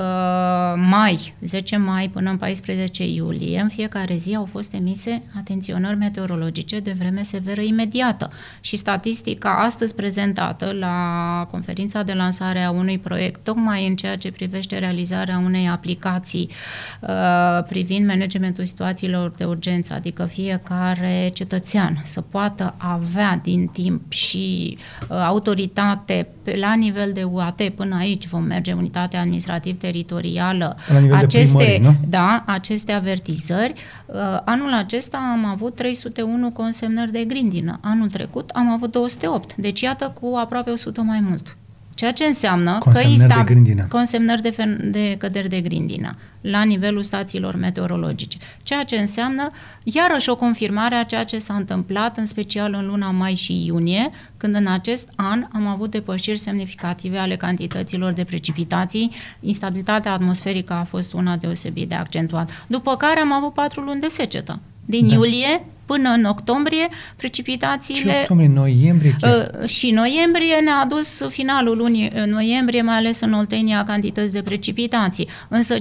mai, 0.76 1.34
10 1.40 1.76
mai 1.76 2.08
până 2.08 2.30
în 2.30 2.36
14 2.36 3.08
iulie, 3.08 3.60
în 3.60 3.68
fiecare 3.68 4.16
zi 4.16 4.34
au 4.34 4.44
fost 4.44 4.74
emise 4.74 5.22
atenționări 5.38 5.96
meteorologice 5.96 6.80
de 6.80 6.94
vreme 6.98 7.22
severă 7.22 7.60
imediată. 7.60 8.30
Și 8.60 8.76
statistica 8.76 9.56
astăzi 9.64 9.94
prezentată 9.94 10.72
la 10.72 11.46
conferința 11.50 12.02
de 12.02 12.12
lansare 12.12 12.62
a 12.62 12.70
unui 12.70 12.98
proiect, 12.98 13.44
tocmai 13.44 13.86
în 13.86 13.96
ceea 13.96 14.16
ce 14.16 14.30
privește 14.30 14.78
realizarea 14.78 15.38
unei 15.38 15.68
aplicații 15.68 16.50
uh, 17.00 17.64
privind 17.68 18.06
managementul 18.06 18.64
situațiilor 18.64 19.30
de 19.30 19.44
urgență, 19.44 19.94
adică 19.94 20.24
fiecare 20.24 21.30
cetățean 21.34 22.00
să 22.04 22.20
poată 22.20 22.74
avea 22.78 23.40
din 23.42 23.66
timp 23.66 24.12
și 24.12 24.78
uh, 25.08 25.16
autoritate 25.40 26.28
pe, 26.42 26.56
la 26.56 26.74
nivel 26.74 27.10
de 27.12 27.22
UAT, 27.22 27.62
până 27.74 27.96
aici 27.96 28.26
vom 28.26 28.42
merge, 28.42 28.72
unitatea 28.72 29.20
administrativ-teritorială, 29.20 30.76
La 30.88 30.98
nivel 30.98 31.18
de 31.18 31.24
aceste, 31.24 31.56
primării, 31.56 31.80
nu? 31.80 31.94
da, 32.08 32.44
aceste 32.46 32.92
avertizări. 32.92 33.72
Uh, 34.06 34.16
Anul 34.44 34.72
acesta 34.72 35.18
am 35.32 35.44
avut 35.44 35.74
301 35.74 36.50
consemnări 36.50 37.12
de 37.12 37.24
grindină. 37.24 37.78
Anul 37.82 38.08
trecut 38.08 38.50
am 38.50 38.70
avut 38.70 38.90
208. 38.90 39.54
Deci 39.56 39.80
iată 39.80 40.12
cu 40.20 40.36
aproape 40.36 40.70
100 40.70 41.02
mai 41.02 41.20
mult. 41.20 41.56
Ceea 41.94 42.12
ce 42.12 42.24
înseamnă 42.24 42.78
Consemnări 42.78 43.18
că 43.18 43.26
de 43.26 43.34
insta- 43.34 43.44
grindină. 43.44 43.86
consemnări 43.88 44.42
de, 44.42 44.50
fen- 44.50 44.90
de 44.90 45.14
căderi 45.18 45.48
de 45.48 45.60
grindină 45.60 46.16
la 46.40 46.62
nivelul 46.62 47.02
stațiilor 47.02 47.54
meteorologice. 47.56 48.38
Ceea 48.62 48.84
ce 48.84 48.96
înseamnă 48.96 49.50
iarăși 49.82 50.30
o 50.30 50.36
confirmare 50.36 50.94
a 50.94 51.02
ceea 51.04 51.24
ce 51.24 51.38
s-a 51.38 51.54
întâmplat, 51.54 52.16
în 52.16 52.26
special 52.26 52.74
în 52.78 52.86
luna 52.86 53.10
mai 53.10 53.34
și 53.34 53.66
iunie, 53.66 54.10
când 54.36 54.54
în 54.54 54.66
acest 54.66 55.08
an 55.16 55.46
am 55.52 55.66
avut 55.66 55.90
depășiri 55.90 56.38
semnificative 56.38 57.18
ale 57.18 57.36
cantităților 57.36 58.12
de 58.12 58.24
precipitații. 58.24 59.10
Instabilitatea 59.40 60.12
atmosferică 60.12 60.72
a 60.72 60.84
fost 60.84 61.12
una 61.12 61.36
deosebit 61.36 61.88
de 61.88 61.94
accentuată. 61.94 62.52
După 62.66 62.96
care 62.96 63.20
am 63.20 63.32
avut 63.32 63.52
patru 63.52 63.80
luni 63.80 64.00
de 64.00 64.08
secetă. 64.08 64.58
Din 64.90 65.08
Da. 65.08 65.14
iulie 65.14 65.64
până 65.92 66.08
în 66.16 66.24
octombrie, 66.24 66.86
Și 66.90 67.14
precipitațiile 67.16 68.12
octombrie, 68.20 68.48
noiembrie 68.48 69.16
chiar. 69.20 69.50
Uh, 69.60 69.68
și 69.68 69.90
noiembrie 69.90 70.54
ne-a 70.64 70.80
adus 70.84 71.22
finalul 71.28 71.76
lunii 71.76 72.12
uh, 72.14 72.26
noiembrie, 72.26 72.82
mai 72.82 72.96
ales 72.96 73.20
în 73.20 73.32
Oltenia, 73.32 73.84
cantități 73.84 74.32
de 74.32 74.42
precipitații. 74.42 75.28
Însă 75.48 75.74
5,4 75.78 75.80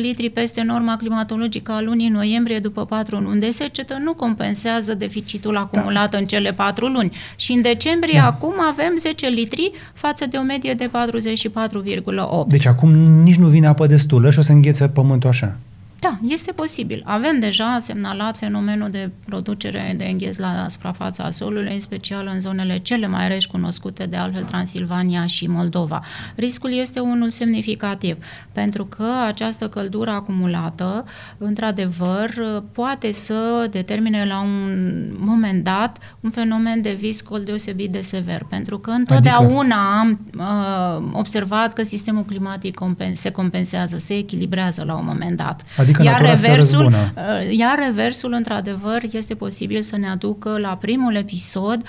litri 0.00 0.30
peste 0.30 0.62
norma 0.62 0.96
climatologică 0.96 1.72
a 1.72 1.80
lunii 1.80 2.08
noiembrie 2.08 2.58
după 2.58 2.84
4 2.84 3.18
luni 3.18 3.40
de 3.40 3.50
secetă 3.50 3.98
nu 4.04 4.14
compensează 4.14 4.94
deficitul 4.94 5.56
acumulat 5.56 6.14
în 6.14 6.24
cele 6.24 6.52
4 6.52 6.86
luni. 6.86 7.12
Și 7.36 7.52
în 7.52 7.62
decembrie 7.62 8.18
Da. 8.18 8.26
acum 8.26 8.54
avem 8.70 8.92
10 8.98 9.28
litri 9.28 9.72
față 9.94 10.26
de 10.26 10.36
o 10.36 10.42
medie 10.42 10.72
de 10.72 10.90
44,8. 10.90 12.46
Deci 12.48 12.66
acum 12.66 12.90
nici 13.22 13.36
nu 13.36 13.46
vine 13.46 13.66
apă 13.66 13.86
destulă 13.86 14.30
și 14.30 14.38
o 14.38 14.42
să 14.42 14.52
înghețe 14.52 14.88
pământul 14.88 15.28
așa. 15.28 15.56
Da, 16.00 16.18
este 16.28 16.52
posibil. 16.52 17.02
Avem 17.04 17.40
deja 17.40 17.78
semnalat 17.82 18.36
fenomenul 18.36 18.90
de 18.90 19.10
producere 19.24 19.94
de 19.96 20.04
îngheț 20.04 20.36
la 20.36 20.66
suprafața 20.68 21.30
solului, 21.30 21.74
în 21.74 21.80
special 21.80 22.30
în 22.32 22.40
zonele 22.40 22.78
cele 22.78 23.06
mai 23.06 23.28
reci 23.28 23.46
cunoscute, 23.46 24.06
de 24.06 24.16
altfel 24.16 24.42
Transilvania 24.42 25.26
și 25.26 25.46
Moldova. 25.46 26.00
Riscul 26.34 26.72
este 26.72 27.00
unul 27.00 27.30
semnificativ, 27.30 28.16
pentru 28.52 28.84
că 28.84 29.06
această 29.26 29.68
căldură 29.68 30.10
acumulată, 30.10 31.04
într-adevăr, 31.38 32.30
poate 32.72 33.12
să 33.12 33.68
determine 33.70 34.24
la 34.24 34.40
un 34.40 35.14
moment 35.18 35.64
dat 35.64 35.98
un 36.20 36.30
fenomen 36.30 36.82
de 36.82 36.96
viscol 36.98 37.42
deosebit 37.44 37.90
de 37.90 38.02
sever, 38.02 38.46
pentru 38.48 38.78
că 38.78 38.90
întotdeauna 38.90 39.98
am 39.98 40.20
uh, 40.38 41.08
observat 41.12 41.72
că 41.72 41.82
sistemul 41.82 42.24
climatic 42.24 42.80
compen- 42.80 43.14
se 43.14 43.30
compensează, 43.30 43.98
se 43.98 44.14
echilibrează 44.14 44.84
la 44.84 44.94
un 44.94 45.04
moment 45.04 45.36
dat. 45.36 45.62
Adică 45.76 45.87
iar 45.88 46.20
natura 46.20 46.34
se 46.34 46.46
reversul, 46.46 46.78
răzbună. 46.78 47.12
uh, 47.16 47.56
iar 47.56 47.78
reversul, 47.78 48.32
într-adevăr, 48.32 49.02
este 49.12 49.34
posibil 49.34 49.82
să 49.82 49.96
ne 49.96 50.08
aducă 50.08 50.58
la 50.58 50.76
primul 50.80 51.14
episod 51.14 51.82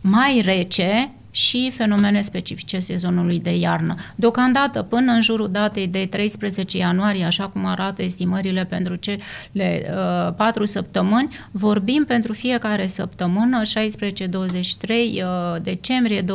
mai 0.00 0.42
rece 0.44 1.10
și 1.36 1.70
fenomene 1.74 2.20
specifice 2.20 2.78
sezonului 2.78 3.40
de 3.40 3.56
iarnă. 3.56 3.94
Deocamdată, 4.14 4.82
până 4.82 5.12
în 5.12 5.22
jurul 5.22 5.48
datei 5.50 5.86
de 5.86 6.06
13 6.10 6.76
ianuarie, 6.76 7.24
așa 7.24 7.48
cum 7.48 7.64
arată 7.64 8.02
estimările 8.02 8.64
pentru 8.64 8.94
cele 8.94 9.22
uh, 9.54 10.32
patru 10.36 10.64
săptămâni, 10.64 11.28
vorbim 11.50 12.04
pentru 12.06 12.32
fiecare 12.32 12.86
săptămână, 12.86 13.62
16-23 13.62 13.68
uh, 13.68 15.62
decembrie, 15.62 16.22
23-30 16.22 16.26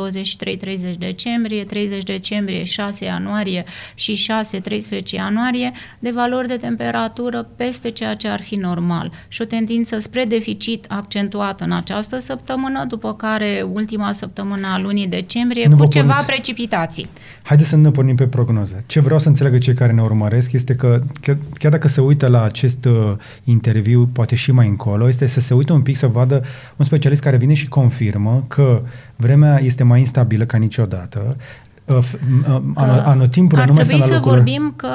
decembrie, 0.98 1.64
30 1.64 2.02
decembrie, 2.02 2.64
6 2.64 3.04
ianuarie 3.04 3.64
și 3.94 4.26
6-13 5.00 5.02
ianuarie, 5.10 5.72
de 5.98 6.10
valori 6.10 6.48
de 6.48 6.56
temperatură 6.56 7.48
peste 7.56 7.90
ceea 7.90 8.14
ce 8.14 8.28
ar 8.28 8.42
fi 8.42 8.56
normal 8.56 9.12
și 9.28 9.42
o 9.42 9.44
tendință 9.44 9.98
spre 9.98 10.24
deficit 10.24 10.84
accentuată 10.88 11.64
în 11.64 11.72
această 11.72 12.18
săptămână, 12.18 12.84
după 12.84 13.14
care 13.14 13.66
ultima 13.72 14.12
săptămână 14.12 14.66
a 14.66 14.78
lunii 14.78 14.90
decembrie 15.08 15.64
Nu 15.64 15.70
cu 15.70 15.76
vă 15.76 15.86
ceva 15.86 16.06
puneți- 16.12 16.26
precipitații. 16.26 17.06
Haideți 17.42 17.68
să 17.68 17.76
nu 17.76 17.82
ne 17.82 17.90
pornim 17.90 18.14
pe 18.16 18.24
prognoză. 18.26 18.82
Ce 18.86 19.00
vreau 19.00 19.18
să 19.18 19.28
înțeleagă 19.28 19.58
cei 19.58 19.74
care 19.74 19.92
ne 19.92 20.02
urmăresc 20.02 20.52
este 20.52 20.74
că, 20.74 20.98
chiar, 21.20 21.36
chiar 21.58 21.70
dacă 21.72 21.88
se 21.88 22.00
uită 22.00 22.26
la 22.26 22.42
acest 22.42 22.84
uh, 22.84 23.12
interviu, 23.44 24.08
poate 24.12 24.34
și 24.34 24.52
mai 24.52 24.68
încolo, 24.68 25.08
este 25.08 25.26
să 25.26 25.40
se 25.40 25.54
uită 25.54 25.72
un 25.72 25.82
pic 25.82 25.96
să 25.96 26.06
vadă 26.06 26.44
un 26.76 26.84
specialist 26.84 27.22
care 27.22 27.36
vine 27.36 27.54
și 27.54 27.68
confirmă 27.68 28.44
că 28.48 28.80
vremea 29.16 29.60
este 29.62 29.82
mai 29.84 29.98
instabilă 29.98 30.44
ca 30.44 30.58
niciodată, 30.58 31.36
uh, 31.84 31.98
f- 31.98 32.12
uh, 32.48 32.60
ano- 32.76 33.02
anotimpurile 33.04 33.62
Ar 33.62 33.68
nu 33.68 33.74
mai 33.74 33.82
trebui 33.84 33.84
sunt 33.84 33.98
la 34.00 34.06
să 34.06 34.12
locul... 34.14 34.30
vorbim 34.30 34.72
că 34.76 34.88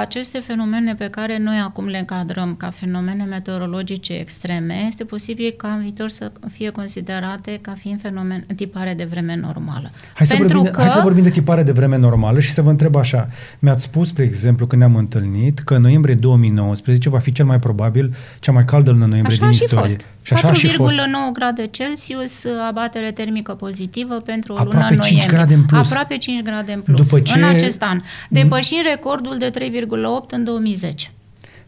aceste 0.00 0.38
fenomene 0.38 0.94
pe 0.94 1.06
care 1.06 1.38
noi 1.38 1.56
acum 1.64 1.86
le 1.86 1.98
încadrăm 1.98 2.54
ca 2.58 2.70
fenomene 2.70 3.24
meteorologice 3.24 4.12
extreme, 4.12 4.74
este 4.88 5.04
posibil 5.04 5.54
ca 5.56 5.68
în 5.68 5.80
viitor 5.82 6.08
să 6.08 6.32
fie 6.50 6.70
considerate 6.70 7.58
ca 7.62 7.74
fiind 7.78 8.00
fenomen, 8.00 8.46
tipare 8.56 8.94
de 8.94 9.04
vreme 9.04 9.36
normală. 9.36 9.90
Hai 10.14 10.26
să, 10.26 10.34
Pentru 10.36 10.56
vorbim, 10.56 10.72
că 10.72 10.76
de, 10.78 10.82
hai 10.82 10.92
să 10.96 11.00
vorbim 11.02 11.22
de 11.22 11.30
tipare 11.30 11.62
de 11.62 11.72
vreme 11.72 11.96
normală 11.96 12.40
și 12.40 12.50
să 12.50 12.62
vă 12.62 12.70
întreb 12.70 12.96
așa. 12.96 13.28
Mi-ați 13.58 13.82
spus, 13.82 14.08
spre 14.08 14.24
exemplu, 14.24 14.66
când 14.66 14.80
ne-am 14.82 14.96
întâlnit, 14.96 15.58
că 15.58 15.74
în 15.74 15.82
noiembrie 15.82 16.14
2019 16.14 17.08
va 17.08 17.18
fi 17.18 17.32
cel 17.32 17.44
mai 17.44 17.58
probabil 17.58 18.14
cea 18.40 18.52
mai 18.52 18.64
caldă 18.64 18.90
lună 18.90 19.06
noiembrie 19.06 19.36
Așa 19.36 19.46
a 19.46 19.48
din 19.50 19.58
și 19.58 19.64
istorie. 19.64 19.84
fost. 19.84 20.06
Și 20.36 20.44
așa 20.44 20.48
a 20.48 20.52
și 20.52 20.66
4,9 20.68 20.74
fost. 20.76 20.94
grade 21.32 21.66
Celsius, 21.66 22.44
abatere 22.68 23.10
termică 23.12 23.52
pozitivă 23.52 24.14
pentru 24.14 24.52
o 24.52 24.56
Aproape 24.56 24.76
lună 24.76 24.88
în 24.90 24.98
5 24.98 25.02
noiembrie. 25.10 25.36
grade 25.36 25.54
în 25.54 25.64
plus. 25.64 25.86
Aproape 25.90 26.16
5 26.16 26.42
grade 26.42 26.72
în 26.72 26.80
plus 26.80 27.06
După 27.08 27.20
ce- 27.20 27.38
în 27.38 27.44
acest 27.44 27.82
an, 27.82 28.00
depășind 28.28 28.80
recordul 28.84 29.36
de 29.38 29.50
3,8 29.50 30.30
în 30.30 30.44
2010. 30.44 31.10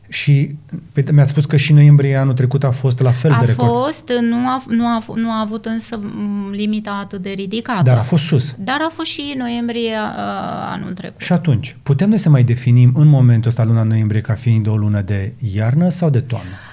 Și 0.09 0.54
pe- 0.92 1.04
mi-ați 1.12 1.31
spus 1.31 1.45
că 1.45 1.57
și 1.57 1.73
noiembrie 1.73 2.16
anul 2.16 2.35
trecut 2.35 2.64
a 2.64 2.71
fost 2.71 3.00
la 3.00 3.11
fel 3.11 3.33
A 3.33 3.38
de 3.38 3.45
record. 3.45 3.71
fost, 3.71 4.12
nu 4.21 4.37
a, 4.49 4.62
nu, 4.69 4.87
a, 4.87 5.02
f- 5.02 5.14
nu 5.14 5.31
a 5.31 5.40
avut 5.40 5.64
însă 5.66 5.97
m, 6.02 6.50
limita 6.50 6.99
atât 7.02 7.23
de 7.23 7.31
ridicată. 7.31 7.83
Dar 7.83 7.99
a 7.99 8.02
fost 8.02 8.25
sus. 8.25 8.54
Dar 8.59 8.76
a 8.81 8.88
fost 8.92 9.11
și 9.11 9.35
noiembrie 9.38 9.90
uh, 9.92 10.71
anul 10.73 10.92
trecut. 10.92 11.21
Și 11.21 11.33
atunci, 11.33 11.76
putem 11.83 12.09
noi 12.09 12.19
să 12.19 12.28
mai 12.31 12.42
definim 12.42 12.92
în 12.97 13.07
momentul 13.09 13.50
ăsta 13.50 13.64
luna 13.64 13.83
noiembrie 13.83 14.21
ca 14.21 14.35
fiind 14.35 14.66
o 14.66 14.76
lună 14.76 15.00
de 15.00 15.33
iarnă 15.54 15.88
sau 15.88 16.11
de 16.11 16.21
toamnă? 16.21 16.49
Uh, 16.50 16.71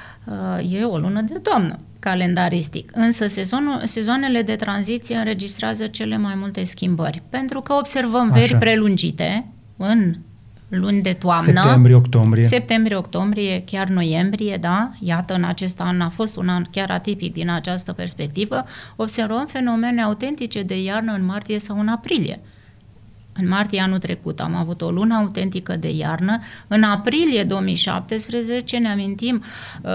e 0.70 0.84
o 0.84 0.98
lună 0.98 1.22
de 1.22 1.34
toamnă 1.34 1.80
calendaristic. 2.00 2.92
Însă 2.94 3.28
sezonul, 3.28 3.82
sezoanele 3.84 4.42
de 4.42 4.56
tranziție 4.56 5.16
înregistrează 5.16 5.88
cele 5.88 6.18
mai 6.18 6.34
multe 6.38 6.66
schimbări. 6.66 7.22
Pentru 7.30 7.62
că 7.62 7.74
observăm 7.74 8.30
veri 8.30 8.44
Așa. 8.44 8.58
prelungite 8.58 9.46
în 9.78 10.16
luni 10.70 11.02
de 11.02 11.14
toamnă. 11.14 11.62
Septembrie, 11.62 11.96
octombrie. 11.96 12.44
Septembrie, 12.44 12.96
octombrie, 12.96 13.64
chiar 13.64 13.88
noiembrie, 13.88 14.58
da? 14.62 14.92
Iată, 15.00 15.34
în 15.34 15.44
acest 15.44 15.82
an 15.82 16.02
a 16.02 16.10
fost 16.10 16.36
un 16.36 16.50
an 16.50 16.64
chiar 16.72 16.92
atipic 16.92 17.34
din 17.34 17.50
această 17.50 17.94
perspectivă. 17.94 18.64
Observăm 18.96 19.46
fenomene 19.46 20.02
autentice 20.02 20.62
de 20.62 20.84
iarnă 20.84 21.14
în 21.14 21.26
martie 21.26 21.60
sau 21.60 21.80
în 21.80 21.88
aprilie. 21.88 22.40
În 23.42 23.48
martie 23.48 23.82
anul 23.82 23.98
trecut 23.98 24.40
am 24.40 24.56
avut 24.56 24.82
o 24.82 24.92
lună 24.92 25.16
autentică 25.16 25.76
de 25.76 25.90
iarnă. 25.90 26.40
În 26.68 26.84
aprilie 26.84 27.44
2017, 27.44 28.78
ne 28.78 28.90
amintim, 28.90 29.44
uh, 29.82 29.92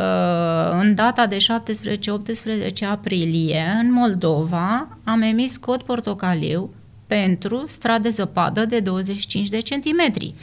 în 0.81 0.95
data 0.95 1.27
de 1.27 1.37
17-18 1.37 2.85
aprilie, 2.89 3.79
în 3.81 3.93
Moldova, 3.93 4.89
am 5.05 5.23
emis 5.23 5.57
cod 5.57 5.83
portocaliu 5.83 6.71
pentru 7.07 7.65
strat 7.67 8.01
de 8.01 8.09
zăpadă 8.09 8.65
de 8.65 8.81
25 8.81 9.49
de 9.49 9.61
centimetri, 9.61 10.35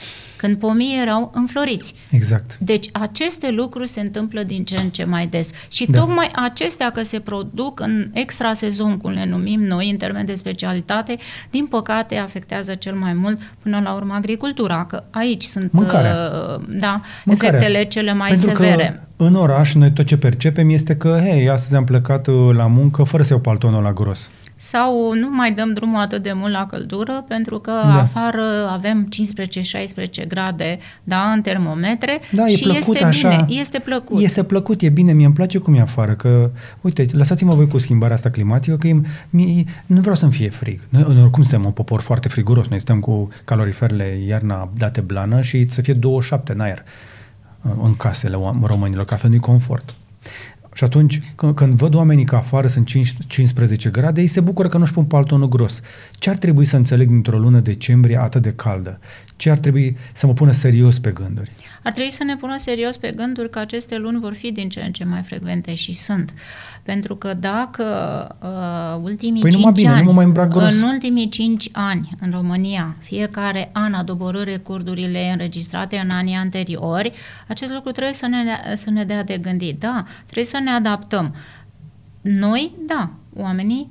când 0.41 0.57
pomii 0.57 0.99
erau 1.01 1.31
înfloriți. 1.33 1.95
Exact. 2.09 2.57
Deci 2.59 2.89
aceste 2.91 3.51
lucruri 3.51 3.87
se 3.87 3.99
întâmplă 4.01 4.43
din 4.43 4.63
ce 4.63 4.75
în 4.77 4.89
ce 4.89 5.03
mai 5.03 5.27
des. 5.27 5.49
Și 5.67 5.85
Da. 5.85 5.91
da. 5.99 6.03
tocmai 6.05 6.31
acestea 6.35 6.89
că 6.91 7.03
se 7.03 7.19
produc 7.19 7.79
în 7.79 8.09
extrasezon, 8.13 8.97
cum 8.97 9.11
le 9.11 9.25
numim 9.25 9.61
noi, 9.63 9.89
în 9.89 9.97
termen 9.97 10.25
de 10.25 10.35
specialitate, 10.35 11.17
din 11.49 11.65
păcate 11.65 12.15
afectează 12.17 12.75
cel 12.75 12.93
mai 12.95 13.13
mult 13.13 13.39
până 13.63 13.79
la 13.83 13.93
urmă 13.93 14.13
agricultura, 14.13 14.85
că 14.85 15.03
aici 15.11 15.43
sunt 15.43 15.71
Mâncarea. 15.71 16.13
uh, 16.13 16.63
da, 16.69 17.01
Mâncarea. 17.25 17.57
efectele 17.59 17.83
cele 17.83 18.13
mai 18.13 18.29
Pentru 18.29 18.47
severe. 18.47 19.03
că 19.17 19.23
în 19.23 19.35
oraș 19.35 19.73
noi 19.73 19.91
tot 19.91 20.05
ce 20.05 20.17
percepem 20.17 20.69
este 20.69 20.95
că, 20.95 21.19
hei, 21.23 21.49
astăzi 21.49 21.75
am 21.75 21.83
plecat 21.83 22.27
uh, 22.27 22.55
la 22.55 22.67
muncă 22.67 23.03
fără 23.03 23.23
să 23.23 23.33
iau 23.33 23.41
paltonul 23.41 23.83
la 23.83 23.91
gros. 23.93 24.29
Sau 24.63 25.13
nu 25.13 25.29
mai 25.29 25.51
dăm 25.51 25.73
drumul 25.73 25.99
atât 25.99 26.23
de 26.23 26.31
mult 26.33 26.51
la 26.51 26.65
căldură, 26.65 27.25
pentru 27.27 27.59
că 27.59 27.71
Da. 27.83 27.87
da. 27.87 27.99
afară 27.99 28.43
avem 28.71 29.09
15-16 29.09 30.27
grade 30.33 30.77
da, 31.03 31.31
în 31.35 31.41
termometre 31.41 32.19
Da, 32.31 32.47
e 32.47 32.55
și 32.55 32.63
plăcut 32.63 32.93
este 32.95 33.05
așa. 33.05 33.29
bine, 33.29 33.59
este 33.59 33.79
plăcut. 33.79 34.21
Este 34.21 34.43
plăcut, 34.43 34.81
e 34.81 34.89
bine, 34.89 35.11
mie 35.13 35.25
îmi 35.25 35.33
place 35.35 35.57
cum 35.57 35.73
e 35.73 35.79
afară, 35.79 36.13
că, 36.13 36.49
uite, 36.81 37.05
lăsați-mă 37.11 37.53
voi 37.53 37.67
cu 37.67 37.77
schimbarea 37.77 38.15
asta 38.15 38.29
climatică, 38.29 38.77
că 38.77 38.87
e, 38.87 39.01
mie, 39.29 39.63
nu 39.85 39.99
vreau 39.99 40.15
să-mi 40.15 40.31
fie 40.31 40.49
frig. 40.49 40.79
Noi, 40.89 41.05
noi 41.07 41.21
oricum 41.21 41.43
suntem 41.43 41.65
un 41.65 41.71
popor 41.71 42.01
foarte 42.01 42.27
friguros, 42.27 42.67
noi 42.67 42.79
stăm 42.79 42.99
cu 42.99 43.29
caloriferele 43.45 44.19
iarna 44.27 44.69
date 44.77 45.01
blană 45.01 45.41
și 45.41 45.69
să 45.69 45.81
fie 45.81 45.93
27 45.93 46.51
în 46.51 46.59
aer 46.59 46.83
uh, 47.61 47.71
în 47.83 47.95
casele 47.95 48.35
oam- 48.35 48.63
românilor, 48.63 49.05
ca 49.05 49.15
fel 49.15 49.29
nu 49.29 49.39
confort. 49.39 49.95
Și 50.81 50.87
atunci, 50.87 51.21
când, 51.35 51.55
când 51.55 51.73
văd 51.73 51.93
oamenii 51.93 52.25
că 52.25 52.35
afară 52.35 52.67
sunt 52.67 52.85
5, 52.85 53.15
15 53.27 53.89
grade, 53.89 54.21
ei 54.21 54.27
se 54.27 54.39
bucură 54.39 54.67
că 54.67 54.77
nu-și 54.77 54.93
pun 54.93 55.03
paltonul 55.03 55.47
gros. 55.47 55.81
Ce 56.11 56.29
ar 56.29 56.37
trebui 56.37 56.65
să 56.65 56.75
înțeleg 56.75 57.07
dintr-o 57.07 57.37
lună 57.37 57.59
decembrie 57.59 58.17
atât 58.17 58.41
de 58.41 58.51
caldă? 58.51 58.99
Ce 59.35 59.49
ar 59.49 59.57
trebui 59.57 59.97
să 60.13 60.27
mă 60.27 60.33
pună 60.33 60.51
serios 60.51 60.99
pe 60.99 61.11
gânduri? 61.11 61.51
Ar 61.83 61.91
trebui 61.91 62.11
să 62.11 62.23
ne 62.23 62.35
pună 62.35 62.57
serios 62.57 62.97
pe 62.97 63.11
gânduri 63.15 63.49
că 63.49 63.59
aceste 63.59 63.97
luni 63.97 64.19
vor 64.19 64.33
fi 64.33 64.51
din 64.51 64.69
ce 64.69 64.81
în 64.81 64.91
ce 64.91 65.03
mai 65.03 65.21
frecvente 65.21 65.75
și 65.75 65.93
sunt. 65.93 66.33
Pentru 66.83 67.15
că 67.15 67.33
dacă 67.33 67.83
uh, 68.41 69.03
ultimii 69.03 69.41
păi 69.41 69.51
5 69.51 69.73
bine, 69.73 69.89
ani, 69.89 70.05
nu 70.05 70.11
mă 70.11 70.23
mai 70.23 70.47
gros. 70.49 70.75
în 70.75 70.81
ultimii 70.81 71.29
5 71.29 71.69
ani 71.71 72.09
în 72.19 72.31
România, 72.31 72.95
fiecare 72.99 73.69
an 73.73 73.93
a 73.93 74.03
doborât 74.03 74.43
recordurile 74.43 75.31
înregistrate 75.31 75.97
în 75.97 76.09
anii 76.09 76.35
anteriori, 76.35 77.11
acest 77.47 77.71
lucru 77.71 77.91
trebuie 77.91 78.13
să 78.13 78.27
ne, 78.27 78.43
dea, 78.43 78.75
să 78.75 78.89
ne 78.89 79.03
dea 79.03 79.23
de 79.23 79.37
gândit. 79.37 79.79
Da, 79.79 80.05
trebuie 80.23 80.45
să 80.45 80.59
ne 80.63 80.69
adaptăm. 80.69 81.35
Noi, 82.21 82.71
da, 82.87 83.11
oamenii 83.35 83.89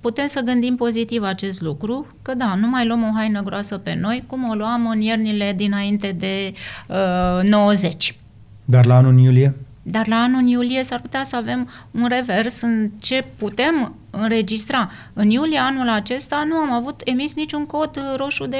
putem 0.00 0.26
să 0.26 0.40
gândim 0.40 0.76
pozitiv 0.76 1.22
acest 1.22 1.60
lucru, 1.60 2.06
că 2.22 2.34
da, 2.34 2.54
nu 2.54 2.68
mai 2.68 2.86
luăm 2.86 3.02
o 3.02 3.12
haină 3.14 3.42
groasă 3.42 3.78
pe 3.78 3.94
noi, 3.94 4.24
cum 4.26 4.48
o 4.48 4.54
luam 4.54 4.88
în 4.88 5.00
iernile 5.00 5.52
dinainte 5.56 6.16
de 6.18 6.52
uh, 6.88 7.48
90. 7.48 8.16
Dar 8.64 8.86
la 8.86 8.96
anul 8.96 9.18
iulie? 9.18 9.54
Dar 9.82 10.06
la 10.06 10.16
anul 10.16 10.48
iulie 10.48 10.84
s-ar 10.84 11.00
putea 11.00 11.24
să 11.24 11.36
avem 11.36 11.68
un 11.90 12.06
revers 12.08 12.60
în 12.60 12.90
ce 12.98 13.24
putem 13.36 13.94
înregistra. 14.10 14.90
În 15.12 15.30
iulie 15.30 15.58
anul 15.58 15.88
acesta 15.88 16.44
nu 16.48 16.54
am 16.54 16.72
avut 16.72 17.00
emis 17.04 17.34
niciun 17.34 17.66
cod 17.66 18.00
roșu 18.16 18.46
de 18.46 18.56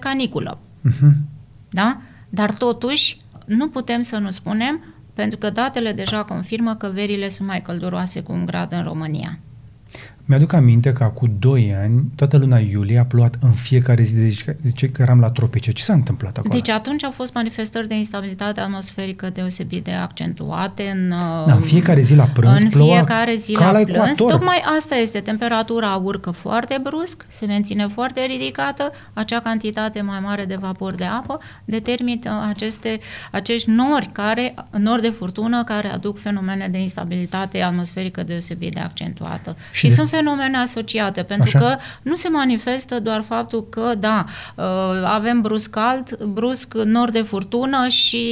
caniculă. 0.00 0.58
Uh-huh. 0.58 1.12
Da? 1.70 2.00
Dar 2.28 2.52
totuși 2.52 3.20
nu 3.46 3.68
putem 3.68 4.02
să 4.02 4.16
nu 4.16 4.30
spunem, 4.30 4.84
pentru 5.14 5.38
că 5.38 5.50
datele 5.50 5.92
deja 5.92 6.24
confirmă 6.24 6.74
că 6.74 6.90
verile 6.94 7.28
sunt 7.28 7.48
mai 7.48 7.62
călduroase 7.62 8.20
cu 8.20 8.32
un 8.32 8.46
grad 8.46 8.72
în 8.72 8.82
România. 8.82 9.38
Mi-aduc 10.30 10.52
aminte 10.52 10.92
că 10.92 11.02
acum 11.02 11.36
2 11.38 11.74
ani, 11.82 12.04
toată 12.14 12.36
luna 12.36 12.58
iulie 12.58 12.98
a 12.98 13.04
plouat 13.04 13.36
în 13.40 13.50
fiecare 13.50 14.02
zi, 14.02 14.14
deci 14.14 14.44
zice 14.62 14.88
că 14.88 15.02
eram 15.02 15.20
la 15.20 15.30
tropice. 15.30 15.72
Ce 15.72 15.82
s-a 15.82 15.92
întâmplat 15.92 16.36
acolo? 16.36 16.54
Deci 16.54 16.68
atunci 16.68 17.04
au 17.04 17.10
fost 17.10 17.34
manifestări 17.34 17.88
de 17.88 17.94
instabilitate 17.94 18.60
atmosferică 18.60 19.30
deosebit 19.30 19.84
de 19.84 19.92
accentuate. 19.92 20.92
În, 20.94 21.08
da, 21.46 21.54
în 21.54 21.60
fiecare 21.60 22.00
zi 22.00 22.14
la 22.14 22.24
prânz 22.24 22.62
În 22.62 22.68
ploua 22.68 22.94
fiecare 22.94 23.34
zi 23.36 23.52
la, 23.52 23.70
la 23.70 23.82
prânz. 23.82 24.16
Tocmai 24.16 24.62
asta 24.78 24.94
este. 24.94 25.20
Temperatura 25.20 25.94
urcă 25.94 26.30
foarte 26.30 26.80
brusc, 26.82 27.24
se 27.28 27.46
menține 27.46 27.86
foarte 27.86 28.24
ridicată, 28.24 28.92
acea 29.12 29.40
cantitate 29.40 30.00
mai 30.00 30.20
mare 30.22 30.44
de 30.44 30.56
vapor 30.60 30.94
de 30.94 31.04
apă 31.04 31.40
determină 31.64 32.46
aceste, 32.48 32.98
acești 33.30 33.70
nori, 33.70 34.08
care, 34.12 34.54
nori 34.78 35.02
de 35.02 35.10
furtună 35.10 35.64
care 35.64 35.88
aduc 35.88 36.18
fenomene 36.18 36.68
de 36.70 36.78
instabilitate 36.78 37.62
atmosferică 37.62 38.22
deosebit 38.22 38.74
de 38.74 38.80
accentuată. 38.80 39.56
Și, 39.72 39.78
și 39.78 39.88
de... 39.88 39.94
sunt 39.94 40.08
fenomene 40.20 40.56
asociate, 40.56 41.22
pentru 41.22 41.50
Așa. 41.56 41.58
că 41.58 41.76
nu 42.02 42.14
se 42.14 42.28
manifestă 42.28 43.00
doar 43.00 43.22
faptul 43.22 43.68
că, 43.68 43.92
da, 43.98 44.24
uh, 44.54 44.64
avem 45.04 45.40
brusc 45.40 45.70
cald, 45.70 46.16
brusc 46.24 46.74
nord 46.74 47.12
de 47.12 47.22
furtună 47.22 47.88
și 47.88 48.24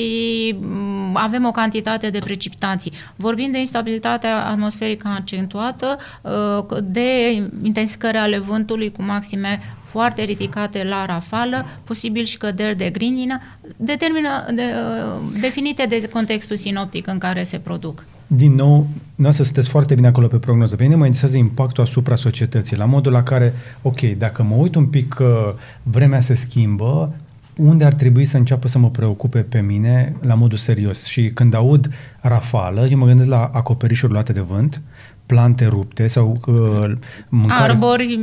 mm, 0.60 1.16
avem 1.16 1.44
o 1.44 1.50
cantitate 1.50 2.10
de 2.10 2.18
precipitații. 2.18 2.92
Vorbim 3.16 3.50
de 3.50 3.58
instabilitatea 3.58 4.46
atmosferică 4.46 5.08
accentuată, 5.08 5.98
uh, 6.22 6.78
de 6.82 7.30
intensificări 7.62 8.16
ale 8.16 8.38
vântului 8.38 8.92
cu 8.92 9.02
maxime 9.02 9.60
foarte 9.82 10.22
ridicate 10.22 10.84
la 10.84 11.04
rafală, 11.04 11.66
posibil 11.84 12.24
și 12.24 12.38
căderi 12.38 12.76
de 12.76 12.90
grindină, 12.90 13.38
determină, 13.76 14.46
de, 14.54 14.62
uh, 14.62 15.40
definite 15.40 15.86
de 15.86 16.08
contextul 16.08 16.56
sinoptic 16.56 17.06
în 17.06 17.18
care 17.18 17.42
se 17.42 17.58
produc. 17.58 18.04
Din 18.30 18.54
nou, 18.54 18.86
să 19.30 19.42
sunteți 19.42 19.68
foarte 19.68 19.94
bine 19.94 20.06
acolo 20.06 20.26
pe 20.26 20.36
prognoză. 20.36 20.76
Pe 20.76 20.82
mine 20.82 20.94
mă 20.94 21.04
interesează 21.04 21.36
impactul 21.36 21.82
asupra 21.82 22.14
societății, 22.14 22.76
la 22.76 22.84
modul 22.84 23.12
la 23.12 23.22
care, 23.22 23.52
ok, 23.82 24.00
dacă 24.00 24.42
mă 24.42 24.54
uit 24.54 24.74
un 24.74 24.86
pic 24.86 25.08
că 25.08 25.54
vremea 25.82 26.20
se 26.20 26.34
schimbă, 26.34 27.16
unde 27.56 27.84
ar 27.84 27.92
trebui 27.92 28.24
să 28.24 28.36
înceapă 28.36 28.68
să 28.68 28.78
mă 28.78 28.90
preocupe 28.90 29.38
pe 29.38 29.60
mine 29.60 30.14
la 30.20 30.34
modul 30.34 30.58
serios. 30.58 31.04
Și 31.04 31.30
când 31.30 31.54
aud 31.54 31.90
rafală, 32.20 32.86
eu 32.90 32.98
mă 32.98 33.06
gândesc 33.06 33.28
la 33.28 33.50
acoperișuri 33.52 34.12
luate 34.12 34.32
de 34.32 34.40
vânt, 34.40 34.82
plante 35.28 35.66
rupte 35.66 36.06
sau 36.06 36.40
uh, 36.46 36.90
mâncare... 37.28 37.70
Arbori, 37.70 38.20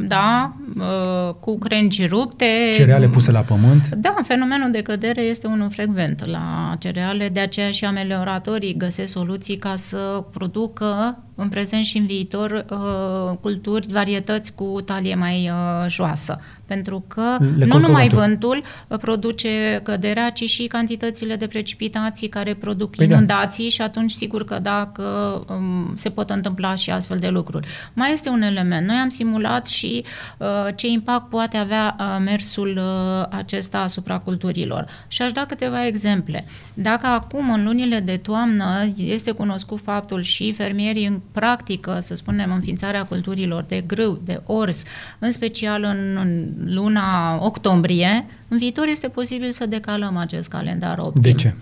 da, 0.00 0.56
uh, 0.76 1.34
cu 1.40 1.58
crengi 1.58 2.06
rupte. 2.06 2.44
Cereale 2.74 3.08
puse 3.08 3.30
la 3.30 3.40
pământ. 3.40 3.88
Da, 3.88 4.16
fenomenul 4.22 4.70
de 4.70 4.82
cădere 4.82 5.22
este 5.22 5.46
unul 5.46 5.70
frecvent 5.70 6.26
la 6.26 6.74
cereale, 6.78 7.28
de 7.28 7.40
aceea 7.40 7.70
și 7.70 7.84
amelioratorii 7.84 8.76
găsesc 8.76 9.12
soluții 9.12 9.56
ca 9.56 9.74
să 9.76 10.24
producă 10.30 11.18
în 11.40 11.48
prezent 11.48 11.84
și 11.84 11.98
în 11.98 12.06
viitor 12.06 12.64
uh, 12.70 13.36
culturi, 13.40 13.92
varietăți 13.92 14.52
cu 14.52 14.80
talie 14.84 15.14
mai 15.14 15.50
uh, 15.50 15.88
joasă. 15.88 16.40
Pentru 16.66 17.04
că 17.08 17.36
Le 17.56 17.64
nu 17.64 17.78
numai 17.78 18.08
vântul 18.08 18.62
uh, 18.88 18.98
produce 18.98 19.80
căderea, 19.82 20.30
ci 20.30 20.44
și 20.44 20.66
cantitățile 20.66 21.36
de 21.36 21.46
precipitații 21.46 22.28
care 22.28 22.54
produc 22.54 22.96
păi 22.96 23.06
da. 23.06 23.14
inundații 23.14 23.64
da. 23.64 23.70
și 23.70 23.82
atunci 23.82 24.10
sigur 24.10 24.44
că 24.44 24.58
dacă 24.58 25.02
um, 25.48 25.94
se 25.96 26.10
pot 26.10 26.30
întâmpla 26.30 26.74
și 26.74 26.90
astfel 26.90 27.18
de 27.18 27.28
lucruri. 27.28 27.68
Mai 27.92 28.12
este 28.12 28.28
un 28.28 28.42
element. 28.42 28.86
Noi 28.86 28.96
am 28.96 29.08
simulat 29.08 29.66
și 29.66 30.04
uh, 30.38 30.46
ce 30.74 30.86
impact 30.88 31.28
poate 31.28 31.56
avea 31.56 31.96
uh, 31.98 32.22
mersul 32.24 32.76
uh, 32.76 33.26
acesta 33.30 33.78
asupra 33.78 34.18
culturilor. 34.18 34.86
Și 35.08 35.22
aș 35.22 35.32
da 35.32 35.44
câteva 35.44 35.86
exemple. 35.86 36.46
Dacă 36.74 37.06
acum, 37.06 37.52
în 37.52 37.64
lunile 37.64 38.00
de 38.00 38.16
toamnă, 38.16 38.92
este 38.96 39.30
cunoscut 39.30 39.80
faptul 39.80 40.22
și 40.22 40.52
fermierii 40.52 41.06
în 41.06 41.20
practică, 41.32 41.98
să 42.02 42.14
spunem, 42.14 42.52
înființarea 42.52 43.04
culturilor 43.04 43.64
de 43.68 43.84
grâu, 43.86 44.20
de 44.24 44.40
ors, 44.44 44.82
în 45.18 45.32
special 45.32 45.82
în, 45.82 46.16
în 46.20 46.44
luna 46.74 47.38
octombrie, 47.44 48.26
în 48.48 48.58
viitor 48.58 48.86
este 48.86 49.08
posibil 49.08 49.50
să 49.50 49.66
decalăm 49.66 50.16
acest 50.16 50.48
calendar 50.48 50.98
optim. 50.98 51.22
De 51.22 51.32
ce? 51.32 51.54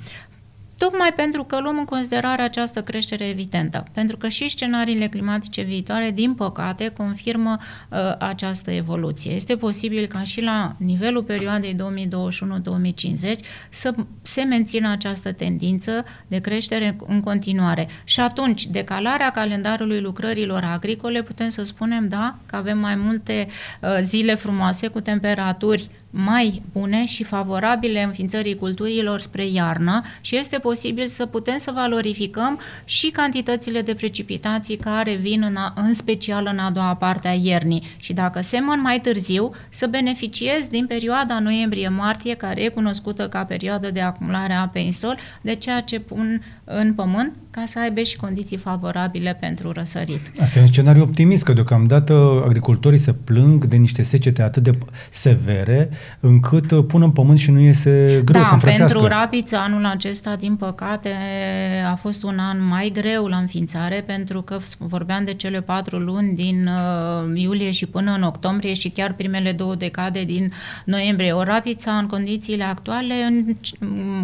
Tocmai 0.79 1.13
pentru 1.13 1.45
că 1.45 1.61
luăm 1.61 1.79
în 1.79 1.85
considerare 1.85 2.43
această 2.43 2.83
creștere 2.83 3.29
evidentă. 3.29 3.85
Pentru 3.93 4.17
că 4.17 4.29
și 4.29 4.49
scenariile 4.49 5.09
climatice 5.09 5.63
viitoare, 5.63 6.11
din 6.11 6.35
păcate, 6.35 6.89
confirmă 6.89 7.57
uh, 7.91 7.99
această 8.19 8.71
evoluție. 8.71 9.33
Este 9.33 9.57
posibil 9.57 10.07
ca 10.07 10.23
și 10.23 10.41
la 10.41 10.75
nivelul 10.79 11.23
perioadei 11.23 11.75
2021-2050 11.75 11.79
să 13.71 13.95
se 14.23 14.43
mențină 14.43 14.91
această 14.91 15.33
tendință 15.33 16.05
de 16.27 16.39
creștere 16.39 16.97
în 17.07 17.21
continuare. 17.21 17.89
Și 18.05 18.21
atunci, 18.21 18.67
decalarea 18.67 19.31
calendarului 19.31 20.01
lucrărilor 20.01 20.63
agricole, 20.73 21.23
putem 21.23 21.49
să 21.49 21.65
spunem, 21.65 22.09
da, 22.09 22.39
că 22.47 22.57
avem 22.57 22.79
mai 22.79 22.95
multe 22.95 23.47
uh, 23.81 23.99
zile 24.01 24.35
frumoase 24.35 24.89
cu 24.89 25.01
temperaturi 25.01 25.91
mai 26.17 26.63
bune 26.73 27.07
și 27.07 27.25
favorabile 27.25 28.03
înființării 28.03 28.57
culturilor 28.57 29.21
spre 29.21 29.47
iarnă 29.47 30.03
și 30.21 30.37
este 30.37 30.59
posibil 30.59 31.07
să 31.07 31.27
putem 31.27 31.59
să 31.59 31.71
valorificăm 31.75 32.61
și 32.85 33.11
cantitățile 33.11 33.81
de 33.81 33.95
precipitații 33.95 34.77
care 34.77 35.15
vin 35.15 35.43
în, 35.43 35.57
a, 35.57 35.73
în 35.77 35.95
special 35.95 36.49
în 36.53 36.59
a 36.59 36.71
doua 36.71 36.95
parte 36.95 37.29
a 37.29 37.33
iernii. 37.33 37.83
Și 37.97 38.13
dacă 38.13 38.41
semăn 38.41 38.81
mai 38.81 39.01
târziu 39.01 39.51
să 39.69 39.87
beneficiez 39.87 40.69
din 40.69 40.87
perioada 40.87 41.39
noiembrie-martie 41.39 42.35
care 42.35 42.63
e 42.63 42.69
cunoscută 42.69 43.29
ca 43.29 43.45
perioadă 43.45 43.91
de 43.91 44.01
acumulare 44.01 44.53
a 44.53 44.61
apei 44.61 44.87
în 44.87 44.93
sol 44.93 45.19
de 45.41 45.55
ceea 45.55 45.81
ce 45.81 46.01
pun 46.01 46.43
în 46.69 46.95
pământ 46.95 47.33
ca 47.51 47.65
să 47.67 47.79
aibă 47.79 48.01
și 48.01 48.17
condiții 48.17 48.57
favorabile 48.57 49.37
pentru 49.41 49.73
răsărit. 49.73 50.21
Asta 50.41 50.59
e 50.59 50.63
un 50.63 50.69
scenariu 50.69 51.03
optimist, 51.03 51.45
că 51.45 51.53
deocamdată 51.53 52.43
agricultorii 52.45 52.99
se 52.99 53.13
plâng 53.13 53.65
de 53.65 53.77
niște 53.77 54.03
secete 54.03 54.43
atât 54.43 54.63
de 54.63 54.79
severe, 55.11 55.91
încât 56.21 56.87
pun 56.87 57.03
în 57.03 57.11
pământ 57.11 57.39
și 57.39 57.51
nu 57.51 57.61
iese 57.61 58.23
greu 58.25 58.41
da, 58.41 58.47
să 58.47 58.57
pentru 58.67 59.07
rapiță 59.07 59.57
anul 59.57 59.85
acesta, 59.85 60.37
din 60.37 60.57
păcate, 60.57 61.15
a 61.91 61.95
fost 61.95 62.23
un 62.23 62.39
an 62.39 62.67
mai 62.67 62.91
greu 62.95 63.27
la 63.27 63.37
înființare, 63.37 64.03
pentru 64.07 64.43
că 64.43 64.57
vorbeam 64.79 65.25
de 65.25 65.35
cele 65.35 65.61
patru 65.61 65.99
luni 65.99 66.35
din 66.35 66.67
uh, 66.67 67.41
iulie 67.41 67.71
și 67.71 67.87
până 67.87 68.13
în 68.17 68.23
octombrie 68.23 68.75
și 68.75 68.89
chiar 68.89 69.13
primele 69.13 69.53
două 69.53 69.75
decade 69.75 70.25
din 70.25 70.53
noiembrie. 70.85 71.33
O 71.33 71.43
rapiță 71.43 71.91
în 71.91 72.07
condițiile 72.07 72.65
actuale, 72.65 73.15
în 73.29 73.57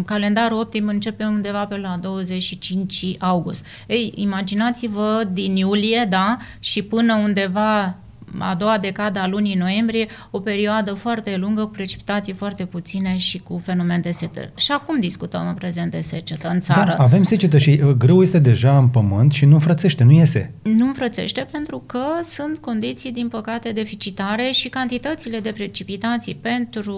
calendarul 0.05 0.59
optim 0.59 0.87
începe 0.87 1.23
undeva 1.23 1.65
pe 1.65 1.77
la 1.77 1.97
25 2.33 3.15
august. 3.19 3.65
Ei, 3.87 4.11
imaginați-vă 4.15 5.23
din 5.31 5.55
iulie, 5.55 6.05
da, 6.09 6.37
și 6.59 6.81
până 6.81 7.13
undeva 7.13 7.97
a 8.37 8.55
doua 8.55 8.77
decadă 8.77 9.19
a 9.19 9.27
lunii 9.27 9.55
noiembrie, 9.55 10.07
o 10.31 10.39
perioadă 10.39 10.93
foarte 10.93 11.35
lungă, 11.37 11.61
cu 11.61 11.71
precipitații 11.71 12.33
foarte 12.33 12.65
puține 12.65 13.17
și 13.17 13.39
cu 13.39 13.57
fenomen 13.57 14.01
de 14.01 14.11
secetă. 14.11 14.51
Și 14.55 14.71
acum 14.71 14.99
discutăm 14.99 15.47
în 15.47 15.53
prezent 15.53 15.91
de 15.91 16.01
secetă 16.01 16.47
în 16.47 16.59
țară. 16.59 16.93
Da, 16.97 17.03
avem 17.03 17.23
secetă 17.23 17.57
și 17.57 17.81
uh, 17.83 17.91
grâu 17.91 18.21
este 18.21 18.39
deja 18.39 18.77
în 18.77 18.87
pământ 18.87 19.31
și 19.31 19.45
nu 19.45 19.53
înfrățește, 19.53 20.03
nu 20.03 20.11
iese. 20.11 20.53
Nu 20.61 20.85
înfrățește 20.85 21.47
pentru 21.51 21.83
că 21.85 22.03
sunt 22.23 22.57
condiții, 22.57 23.11
din 23.11 23.27
păcate, 23.27 23.71
deficitare 23.71 24.49
și 24.51 24.69
cantitățile 24.69 25.39
de 25.39 25.51
precipitații 25.51 26.35
pentru 26.35 26.95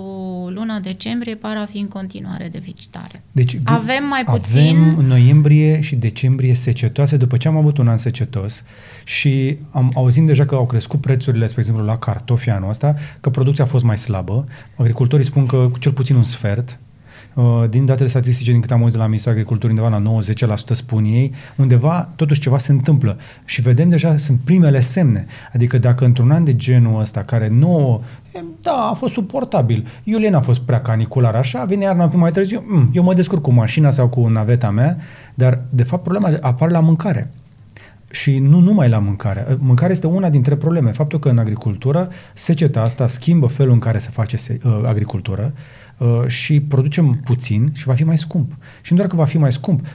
luna 0.54 0.80
decembrie 0.80 1.36
par 1.36 1.58
a 1.58 1.66
fi 1.66 1.78
în 1.78 1.88
continuare 1.88 2.50
deficitare. 2.52 3.24
Deci, 3.32 3.60
avem 3.64 4.04
mai 4.04 4.24
puțin... 4.24 4.78
Avem 4.78 5.06
noiembrie 5.06 5.82
și 5.82 5.96
decembrie 5.96 6.54
secetoase 6.54 7.18
după 7.18 7.38
ce 7.38 7.48
am 7.48 7.58
avut 7.58 7.78
un 7.78 7.88
an 7.88 7.98
secetos 7.98 8.64
și 9.08 9.58
am 9.72 9.92
auzit 9.96 10.26
deja 10.26 10.46
că 10.46 10.56
au 10.56 10.66
crescut 10.66 11.02
prețurile, 11.02 11.48
spre 11.48 11.60
exemplu, 11.62 11.86
la 11.86 11.98
cartofi 11.98 12.50
anul 12.50 12.70
ăsta, 12.70 12.96
că 13.22 13.30
producția 13.30 13.64
a 13.64 13.68
fost 13.68 13.84
mai 13.84 13.98
slabă. 13.98 14.46
Agricultorii 14.76 15.26
spun 15.26 15.46
că 15.46 15.68
cu 15.72 15.80
cel 15.80 15.92
puțin 15.92 16.16
un 16.16 16.24
sfert, 16.24 16.80
uh, 17.34 17.64
din 17.70 17.86
datele 17.86 18.10
statistice, 18.10 18.52
din 18.52 18.62
câte 18.62 18.74
am 18.74 18.80
auzit 18.80 18.94
de 18.94 19.00
la 19.02 19.08
Ministerul 19.08 19.38
Agriculturii, 19.38 19.76
undeva 19.78 19.98
la 19.98 20.22
90% 20.22 20.74
spun 20.74 21.04
ei, 21.04 21.34
undeva 21.56 22.10
totuși 22.16 22.40
ceva 22.40 22.58
se 22.58 22.72
întâmplă. 22.72 23.18
Și 23.46 23.62
vedem 23.62 23.90
deja, 23.90 24.18
sunt 24.18 24.40
primele 24.44 24.80
semne. 24.80 25.26
Adică 25.54 25.78
dacă 25.78 26.06
într-un 26.06 26.32
an 26.32 26.44
de 26.44 26.56
genul 26.56 27.00
ăsta, 27.00 27.24
care 27.24 27.48
nu 27.48 28.04
da, 28.62 28.90
a 28.90 28.94
fost 28.94 29.14
suportabil. 29.14 29.88
Iulie 30.04 30.30
n-a 30.30 30.42
fost 30.42 30.62
prea 30.62 30.82
canicular 30.82 31.36
așa, 31.36 31.64
vine 31.64 31.84
iarna 31.84 32.06
mai 32.06 32.32
târziu, 32.32 32.64
mm, 32.68 32.90
eu 32.94 33.04
mă 33.04 33.14
descurc 33.14 33.42
cu 33.42 33.52
mașina 33.52 33.90
sau 33.90 34.08
cu 34.08 34.28
naveta 34.28 34.70
mea, 34.70 34.98
dar 35.34 35.62
de 35.70 35.84
fapt 35.84 36.04
problema 36.04 36.38
apare 36.42 36.72
la 36.72 36.80
mâncare. 36.80 37.32
Și 38.10 38.38
nu 38.38 38.60
numai 38.60 38.90
la 38.90 39.00
mâncare. 39.00 39.58
Mâncarea 39.60 39.94
este 39.94 40.08
una 40.08 40.30
dintre 40.30 40.56
probleme. 40.56 40.92
Faptul 40.92 41.20
că 41.20 41.30
în 41.30 41.38
agricultură 41.38 42.10
seceta 42.34 42.82
asta 42.82 43.08
schimbă 43.08 43.48
felul 43.48 43.74
în 43.74 43.80
care 43.80 43.98
se 43.98 44.10
face 44.10 44.38
se, 44.38 44.60
uh, 44.64 44.82
agricultură 44.86 45.54
uh, 45.98 46.28
și 46.28 46.62
producem 46.62 47.22
puțin 47.24 47.72
și 47.74 47.86
va 47.86 47.94
fi 47.94 48.04
mai 48.04 48.18
scump. 48.18 48.52
Și 48.82 48.92
nu 48.92 48.98
doar 48.98 49.10
că 49.10 49.16
va 49.16 49.26
fi 49.26 49.38
mai 49.38 49.52
scump, 49.52 49.86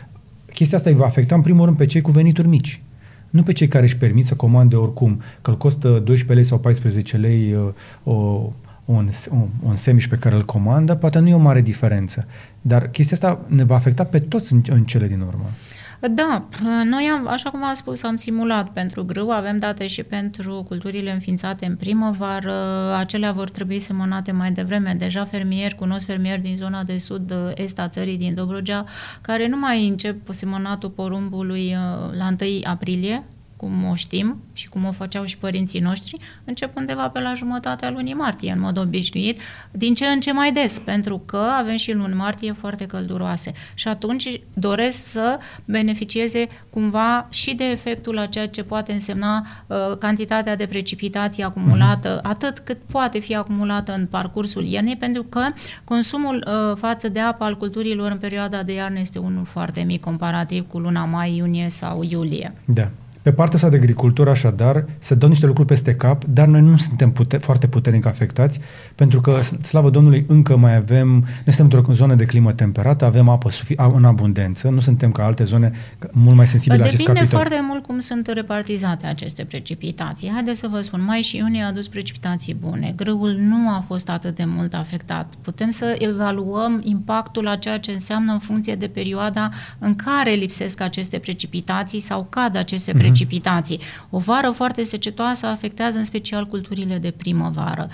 chestia 0.53 0.79
asta 0.79 0.91
îi 0.91 0.97
va 0.97 1.05
afecta 1.05 1.35
în 1.35 1.41
primul 1.41 1.65
rând 1.65 1.77
pe 1.77 1.87
cei 1.87 2.01
cu 2.01 2.11
venituri 2.11 2.49
mici. 2.49 2.83
Nu 3.31 3.43
pe 3.43 3.53
cei 3.53 3.69
care 3.69 3.85
își 3.85 3.97
permit 3.97 4.25
să 4.25 4.35
comande 4.35 4.77
oricum, 4.77 5.23
că 5.43 5.51
îl 5.51 5.57
costă 5.57 5.89
12 5.89 6.33
lei 6.33 6.45
sau 6.45 6.59
14 6.59 7.17
lei 7.17 7.55
uh, 7.55 7.69
o, 8.03 8.13
un, 8.85 9.09
un, 9.31 9.49
un 9.63 9.75
semiș 9.75 10.07
pe 10.07 10.17
care 10.17 10.35
îl 10.35 10.45
comandă, 10.45 10.95
poate 10.95 11.19
nu 11.19 11.29
e 11.29 11.35
o 11.35 11.39
mare 11.39 11.61
diferență. 11.61 12.27
Dar 12.61 12.89
chestia 12.89 13.17
asta 13.17 13.41
ne 13.47 13.65
va 13.65 13.75
afecta 13.75 14.05
pe 14.05 14.19
toți 14.19 14.53
în, 14.53 14.63
în 14.69 14.85
cele 14.85 15.07
din 15.07 15.21
urmă. 15.21 15.45
Da, 16.09 16.49
noi 16.85 17.11
am, 17.13 17.29
așa 17.29 17.51
cum 17.51 17.65
am 17.65 17.75
spus, 17.75 18.03
am 18.03 18.17
simulat 18.17 18.73
pentru 18.73 19.05
grâu, 19.05 19.31
avem 19.31 19.59
date 19.59 19.87
și 19.87 20.03
pentru 20.03 20.65
culturile 20.69 21.13
înființate 21.13 21.67
în 21.67 21.77
primăvară, 21.77 22.55
acelea 22.97 23.33
vor 23.33 23.51
trebui 23.51 23.79
semănate 23.79 24.33
mai 24.33 24.53
devreme. 24.53 24.95
Deja 24.99 25.25
fermieri, 25.25 25.75
cunosc 25.75 26.05
fermieri 26.05 26.41
din 26.41 26.57
zona 26.57 26.83
de 26.83 26.99
sud-est 26.99 27.79
a 27.79 27.89
țării, 27.89 28.19
din 28.19 28.35
Dobrogea, 28.35 28.85
care 29.21 29.49
nu 29.49 29.57
mai 29.59 29.89
încep 29.89 30.33
semănatul 30.33 30.91
porumbului 30.91 31.75
uh, 31.75 32.17
la 32.19 32.35
1 32.41 32.61
aprilie, 32.65 33.25
cum 33.61 33.85
o 33.91 33.95
știm 33.95 34.43
și 34.53 34.69
cum 34.69 34.85
o 34.85 34.93
făceau 34.93 35.25
și 35.25 35.39
părinții 35.39 35.81
noștri, 35.81 36.17
încep 36.45 36.77
undeva 36.77 37.09
pe 37.09 37.21
la 37.21 37.35
jumătatea 37.35 37.91
lunii 37.91 38.15
martie, 38.15 38.53
în 38.53 38.61
mod 38.61 38.79
obișnuit, 38.79 39.41
din 39.71 39.95
ce 39.95 40.07
în 40.07 40.21
ce 40.21 40.33
mai 40.33 40.53
des, 40.53 40.79
pentru 40.79 41.23
că 41.27 41.37
avem 41.37 41.77
și 41.77 41.93
luni 41.93 42.15
martie 42.15 42.53
foarte 42.53 42.87
călduroase. 42.87 43.53
Și 43.75 43.89
atunci 43.89 44.41
doresc 44.55 45.05
să 45.05 45.39
beneficieze 45.67 46.49
cumva 46.71 47.27
și 47.31 47.55
de 47.55 47.65
efectul 47.65 48.19
a 48.19 48.27
ceea 48.27 48.49
ce 48.49 48.63
poate 48.63 48.93
însemna 48.93 49.47
uh, 49.67 49.77
cantitatea 49.99 50.57
de 50.57 50.67
precipitații 50.67 51.43
acumulată, 51.43 52.19
uh-huh. 52.19 52.23
atât 52.23 52.59
cât 52.59 52.79
poate 52.91 53.19
fi 53.19 53.35
acumulată 53.37 53.93
în 53.93 54.07
parcursul 54.07 54.65
iernii, 54.65 54.97
pentru 54.97 55.23
că 55.23 55.41
consumul 55.85 56.45
uh, 56.47 56.77
față 56.77 57.09
de 57.09 57.21
apă 57.21 57.45
al 57.45 57.57
culturilor 57.57 58.11
în 58.11 58.19
perioada 58.19 58.63
de 58.63 58.73
iarnă 58.73 58.99
este 58.99 59.19
unul 59.19 59.45
foarte 59.45 59.81
mic 59.81 60.01
comparativ 60.01 60.67
cu 60.69 60.79
luna 60.79 61.05
mai, 61.05 61.37
iunie 61.37 61.69
sau 61.69 62.03
iulie. 62.03 62.55
Da. 62.65 62.91
Pe 63.23 63.33
partea 63.33 63.55
asta 63.55 63.69
de 63.69 63.77
agricultură, 63.77 64.31
așadar, 64.31 64.85
se 64.99 65.15
dau 65.15 65.29
niște 65.29 65.47
lucruri 65.47 65.69
peste 65.69 65.95
cap, 65.95 66.25
dar 66.25 66.47
noi 66.47 66.61
nu 66.61 66.77
suntem 66.77 67.13
pute- 67.13 67.37
foarte 67.37 67.67
puternic 67.67 68.07
afectați, 68.07 68.61
pentru 68.95 69.21
că, 69.21 69.41
slavă 69.63 69.91
Domnului, 69.91 70.25
încă 70.29 70.57
mai 70.57 70.77
avem, 70.77 71.09
noi 71.09 71.53
suntem 71.53 71.79
într-o 71.79 71.93
zonă 71.93 72.15
de 72.15 72.25
climă 72.25 72.53
temperată, 72.53 73.05
avem 73.05 73.29
apă 73.29 73.51
sufi- 73.51 73.77
în 73.95 74.05
abundență, 74.05 74.69
nu 74.69 74.81
suntem 74.81 75.13
ca 75.13 75.25
alte 75.25 75.45
zone 75.45 75.73
mult 76.13 76.37
mai 76.37 76.47
sensibile 76.47 76.81
la 76.81 76.87
acest 76.87 77.03
capitol. 77.05 77.25
Depinde 77.25 77.45
foarte 77.45 77.67
mult 77.69 77.87
cum 77.87 77.99
sunt 77.99 78.27
repartizate 78.27 79.07
aceste 79.07 79.45
precipitații. 79.45 80.31
Haideți 80.33 80.59
să 80.59 80.69
vă 80.71 80.81
spun, 80.81 81.03
mai 81.05 81.21
și 81.21 81.37
iunie 81.37 81.63
a 81.63 81.67
adus 81.67 81.89
precipitații 81.89 82.55
bune. 82.55 82.93
Grâul 82.97 83.37
nu 83.39 83.69
a 83.69 83.85
fost 83.87 84.09
atât 84.09 84.35
de 84.37 84.45
mult 84.47 84.75
afectat. 84.75 85.35
Putem 85.41 85.71
să 85.71 85.97
evaluăm 85.99 86.81
impactul 86.85 87.49
a 87.49 87.57
ceea 87.57 87.79
ce 87.79 87.91
înseamnă 87.91 88.33
în 88.33 88.39
funcție 88.39 88.75
de 88.75 88.87
perioada 88.89 89.51
în 89.79 89.97
care 89.97 90.31
lipsesc 90.31 90.81
aceste 90.81 91.19
precipitații 91.19 92.01
sau 92.01 92.27
cad 92.31 92.57
aceste 92.57 92.93
mm-hmm 92.93 93.09
precipitații. 93.11 93.81
O 94.11 94.19
vară 94.19 94.51
foarte 94.51 94.85
secetoasă 94.85 95.47
afectează 95.47 95.99
în 95.99 96.05
special 96.05 96.47
culturile 96.47 96.99
de 96.99 97.11
primăvară, 97.11 97.89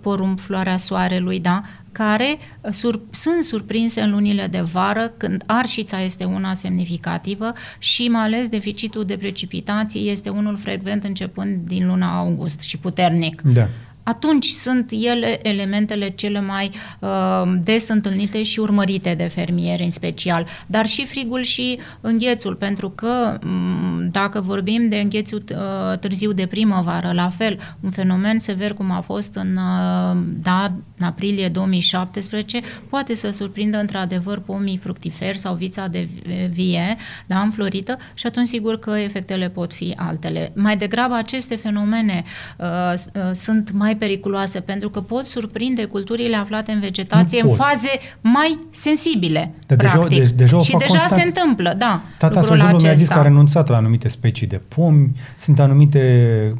porumb, 0.00 0.40
floarea 0.40 0.76
soarelui, 0.76 1.40
da? 1.40 1.62
care 1.92 2.38
sur, 2.70 3.00
sunt 3.10 3.44
surprinse 3.44 4.00
în 4.00 4.10
lunile 4.10 4.46
de 4.46 4.60
vară, 4.60 5.12
când 5.16 5.42
arșița 5.46 6.00
este 6.00 6.24
una 6.24 6.54
semnificativă 6.54 7.52
și 7.78 8.08
mai 8.08 8.22
ales 8.22 8.48
deficitul 8.48 9.04
de 9.04 9.16
precipitații 9.16 10.10
este 10.10 10.28
unul 10.28 10.56
frecvent 10.56 11.04
începând 11.04 11.66
din 11.66 11.86
luna 11.86 12.18
august 12.18 12.60
și 12.60 12.78
puternic. 12.78 13.42
Da 13.42 13.68
atunci 14.02 14.46
sunt 14.46 14.90
ele 14.90 15.48
elementele 15.48 16.08
cele 16.08 16.40
mai 16.40 16.70
uh, 16.98 17.42
des 17.62 17.88
întâlnite 17.88 18.42
și 18.42 18.60
urmărite 18.60 19.14
de 19.14 19.24
fermieri 19.24 19.82
în 19.82 19.90
special, 19.90 20.46
dar 20.66 20.86
și 20.86 21.06
frigul 21.06 21.42
și 21.42 21.78
înghețul, 22.00 22.54
pentru 22.54 22.90
că 22.90 23.38
um, 23.44 24.08
dacă 24.10 24.40
vorbim 24.40 24.88
de 24.88 24.96
înghețul 24.96 25.44
uh, 25.50 25.98
târziu 25.98 26.32
de 26.32 26.46
primăvară, 26.46 27.12
la 27.12 27.28
fel, 27.28 27.58
un 27.80 27.90
fenomen 27.90 28.38
sever 28.38 28.72
cum 28.72 28.90
a 28.90 29.00
fost 29.00 29.34
în, 29.34 29.56
uh, 29.56 30.16
da, 30.42 30.72
în 30.98 31.06
aprilie 31.06 31.48
2017, 31.48 32.60
poate 32.88 33.14
să 33.14 33.30
surprindă 33.32 33.78
într-adevăr 33.78 34.38
pomii 34.38 34.76
fructiferi 34.76 35.38
sau 35.38 35.54
vița 35.54 35.86
de 35.86 36.08
vie, 36.50 36.96
da, 37.26 37.40
înflorită 37.40 37.96
și 38.14 38.26
atunci 38.26 38.46
sigur 38.48 38.78
că 38.78 38.90
efectele 38.90 39.48
pot 39.48 39.72
fi 39.72 39.94
altele. 39.96 40.52
Mai 40.54 40.76
degrabă 40.76 41.14
aceste 41.14 41.56
fenomene 41.56 42.24
uh, 42.58 42.94
uh, 43.14 43.30
sunt 43.34 43.70
mai 43.72 43.91
mai 43.92 44.08
periculoase, 44.08 44.60
pentru 44.60 44.90
că 44.90 45.00
pot 45.00 45.26
surprinde 45.26 45.84
culturile 45.84 46.36
aflate 46.36 46.72
în 46.72 46.80
vegetație 46.80 47.40
în 47.42 47.48
faze 47.48 47.90
mai 48.20 48.58
sensibile, 48.70 49.54
de 49.66 49.76
practic. 49.76 50.08
Deja, 50.08 50.24
de, 50.24 50.34
deja 50.34 50.58
și 50.58 50.76
deja 50.76 50.86
constant. 50.86 51.20
se 51.20 51.26
întâmplă, 51.26 51.74
da. 51.78 52.02
Tata, 52.18 52.42
spre 52.42 52.54
exemplu, 52.54 52.78
mi-a 52.82 52.94
zis 52.94 53.08
că 53.08 53.18
a 53.18 53.22
renunțat 53.22 53.68
la 53.68 53.76
anumite 53.76 54.08
specii 54.08 54.46
de 54.46 54.60
pomi, 54.68 55.12
sunt 55.38 55.60
anumite 55.60 56.00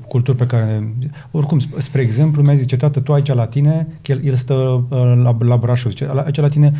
culturi 0.08 0.36
pe 0.36 0.46
care... 0.46 0.94
Oricum, 1.30 1.58
spre 1.78 2.02
exemplu, 2.02 2.42
mi-a 2.42 2.54
zis, 2.54 2.66
tată, 2.78 3.00
tu 3.00 3.12
aici 3.12 3.32
la 3.32 3.46
tine, 3.46 3.86
că 4.02 4.12
el, 4.12 4.24
el 4.24 4.34
stă 4.34 4.54
uh, 4.54 4.98
la, 5.22 5.36
la 5.38 5.56
Brașov, 5.56 5.90
zice, 5.90 6.08
aici 6.24 6.36
la 6.40 6.48
tine 6.48 6.72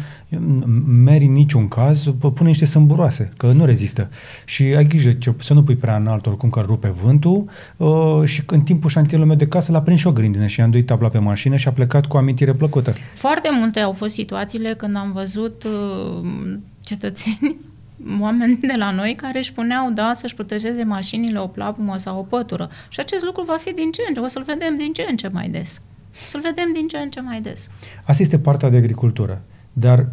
meri 0.86 1.24
în 1.24 1.32
niciun 1.32 1.68
caz, 1.68 2.04
pune 2.18 2.48
niște 2.48 2.64
sâmburoase, 2.64 3.32
că 3.36 3.46
nu 3.46 3.64
rezistă. 3.64 4.08
Și 4.44 4.62
ai 4.62 4.84
grijă 4.84 5.12
ce, 5.12 5.32
să 5.38 5.54
nu 5.54 5.62
pui 5.62 5.76
prea 5.76 5.96
înalt, 5.96 6.26
oricum 6.26 6.50
că 6.50 6.60
rupe 6.66 6.94
vântul 7.02 7.44
uh, 7.76 8.22
și 8.24 8.42
în 8.46 8.60
timpul 8.60 8.90
șantierului 8.90 9.28
meu 9.28 9.36
de 9.36 9.46
casă 9.46 9.72
l-a 9.72 9.80
prins 9.80 9.98
și 9.98 10.06
o 10.06 10.12
grindină 10.12 10.41
mașină 10.42 10.46
și 10.46 10.60
i-am 10.60 10.70
duit 10.70 10.86
tabla 10.86 11.08
pe 11.08 11.18
mașină 11.18 11.56
și 11.56 11.68
a 11.68 11.72
plecat 11.72 12.06
cu 12.06 12.16
amintire 12.16 12.52
plăcută. 12.52 12.92
Foarte 13.14 13.48
multe 13.52 13.80
au 13.80 13.92
fost 13.92 14.14
situațiile 14.14 14.74
când 14.74 14.96
am 14.96 15.12
văzut 15.12 15.64
uh, 15.64 16.58
cetățeni 16.80 17.56
oameni 18.20 18.58
de 18.60 18.74
la 18.76 18.90
noi 18.90 19.14
care 19.14 19.38
își 19.38 19.52
puneau, 19.52 19.90
da, 19.90 20.12
să-și 20.16 20.34
protejeze 20.34 20.84
mașinile, 20.84 21.38
o 21.38 21.46
plapumă 21.46 21.96
sau 21.96 22.18
o 22.18 22.22
pătură. 22.22 22.68
Și 22.88 23.00
acest 23.00 23.24
lucru 23.24 23.42
va 23.42 23.56
fi 23.60 23.74
din 23.74 23.90
ce 23.90 24.02
în 24.08 24.14
ce, 24.14 24.20
o 24.20 24.26
să-l 24.26 24.44
vedem 24.46 24.76
din 24.76 24.92
ce 24.92 25.06
în 25.10 25.16
ce 25.16 25.28
mai 25.28 25.48
des. 25.48 25.80
Să-l 26.10 26.40
vedem 26.40 26.72
din 26.74 26.88
ce 26.88 26.96
în 26.96 27.10
ce 27.10 27.20
mai 27.20 27.40
des. 27.40 27.70
Asta 28.04 28.22
este 28.22 28.38
partea 28.38 28.70
de 28.70 28.76
agricultură, 28.76 29.42
dar 29.72 30.06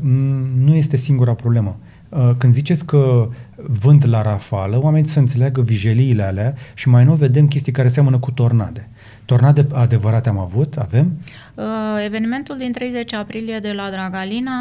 nu 0.66 0.76
este 0.76 0.96
singura 0.96 1.34
problemă. 1.34 1.80
Uh, 2.10 2.32
când 2.38 2.54
ziceți 2.54 2.86
că 2.86 3.30
vânt 3.56 4.06
la 4.06 4.22
rafală, 4.22 4.80
oamenii 4.82 5.10
să 5.10 5.20
înțeleagă 5.20 5.62
vijeliile 5.62 6.24
alea 6.24 6.56
și 6.74 6.90
mai 6.90 7.06
nou 7.06 7.16
vedem 7.16 7.48
chestii 7.48 7.72
care 7.72 7.88
seamănă 7.88 8.18
cu 8.18 8.32
tornade. 8.32 8.90
Tornade 9.30 9.66
adevărate 9.74 10.30
am 10.30 10.38
avut? 10.38 10.78
Avem? 10.78 11.12
Uh, 11.56 11.66
evenimentul 12.06 12.58
din 12.58 12.72
30 12.72 13.14
aprilie 13.14 13.60
de 13.60 13.72
la 13.72 13.90
Dragalina 13.90 14.54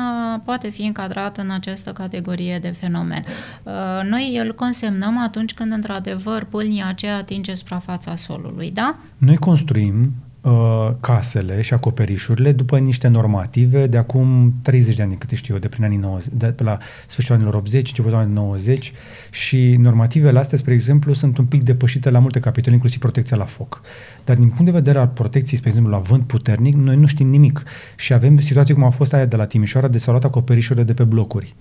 poate 0.44 0.68
fi 0.68 0.82
încadrat 0.82 1.36
în 1.36 1.50
această 1.50 1.92
categorie 1.92 2.58
de 2.58 2.68
fenomen. 2.68 3.24
Uh, 3.62 3.72
noi 4.08 4.38
îl 4.44 4.54
consemnăm 4.54 5.18
atunci 5.18 5.54
când 5.54 5.72
într-adevăr 5.72 6.44
pâlnia 6.44 6.86
aceea 6.88 7.16
atinge 7.16 7.54
suprafața 7.54 8.16
solului, 8.16 8.70
da? 8.70 8.96
Noi 9.18 9.36
construim 9.36 10.12
uh, 10.48 10.94
casele 11.00 11.60
și 11.60 11.74
acoperișurile 11.74 12.52
după 12.52 12.78
niște 12.78 13.08
normative 13.08 13.86
de 13.86 13.96
acum 13.96 14.54
30 14.62 14.96
de 14.96 15.02
ani, 15.02 15.16
câte 15.16 15.34
știu 15.34 15.54
eu, 15.54 15.60
de 15.60 15.68
prin 15.68 15.84
anii 15.84 15.96
90, 15.96 16.32
de 16.32 16.46
pe 16.46 16.62
la 16.62 16.78
sfârșitul 17.06 17.36
anilor 17.36 17.54
80, 17.54 17.88
începutul 17.88 18.18
anilor 18.18 18.42
90 18.42 18.92
și 19.30 19.76
normativele 19.78 20.38
astea, 20.38 20.58
spre 20.58 20.72
exemplu, 20.72 21.12
sunt 21.12 21.38
un 21.38 21.44
pic 21.44 21.62
depășite 21.62 22.10
la 22.10 22.18
multe 22.18 22.40
capitole, 22.40 22.74
inclusiv 22.74 23.00
protecția 23.00 23.36
la 23.36 23.44
foc. 23.44 23.80
Dar 24.24 24.36
din 24.36 24.48
punct 24.48 24.64
de 24.64 24.70
vedere 24.70 24.98
al 24.98 25.06
protecției, 25.06 25.56
spre 25.56 25.68
exemplu, 25.68 25.92
la 25.92 25.98
vânt 25.98 26.26
puternic, 26.26 26.74
noi 26.74 26.96
nu 26.96 27.06
știm 27.06 27.28
nimic. 27.28 27.62
Și 27.96 28.12
avem 28.12 28.38
situații 28.38 28.74
cum 28.74 28.84
a 28.84 28.90
fost 28.90 29.14
aia 29.14 29.26
de 29.26 29.36
la 29.36 29.46
Timișoara, 29.46 29.88
de 29.88 29.98
s-au 29.98 30.12
luat 30.12 30.24
acoperișurile 30.24 30.84
de 30.84 30.92
pe 30.92 31.04
blocuri. 31.04 31.54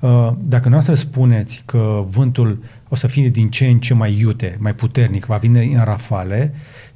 Uh, 0.00 0.32
dacă 0.38 0.68
nu 0.68 0.80
să 0.80 0.94
spuneți 0.94 1.62
că 1.66 2.04
vântul 2.10 2.58
o 2.88 2.94
să 2.94 3.06
fie 3.06 3.28
din 3.28 3.48
ce 3.48 3.66
în 3.66 3.78
ce 3.78 3.94
mai 3.94 4.18
iute, 4.18 4.56
mai 4.58 4.74
puternic, 4.74 5.24
va 5.24 5.36
vine 5.36 5.62
în 5.62 5.84
rafale, 5.84 6.54
Uh, 6.54 6.89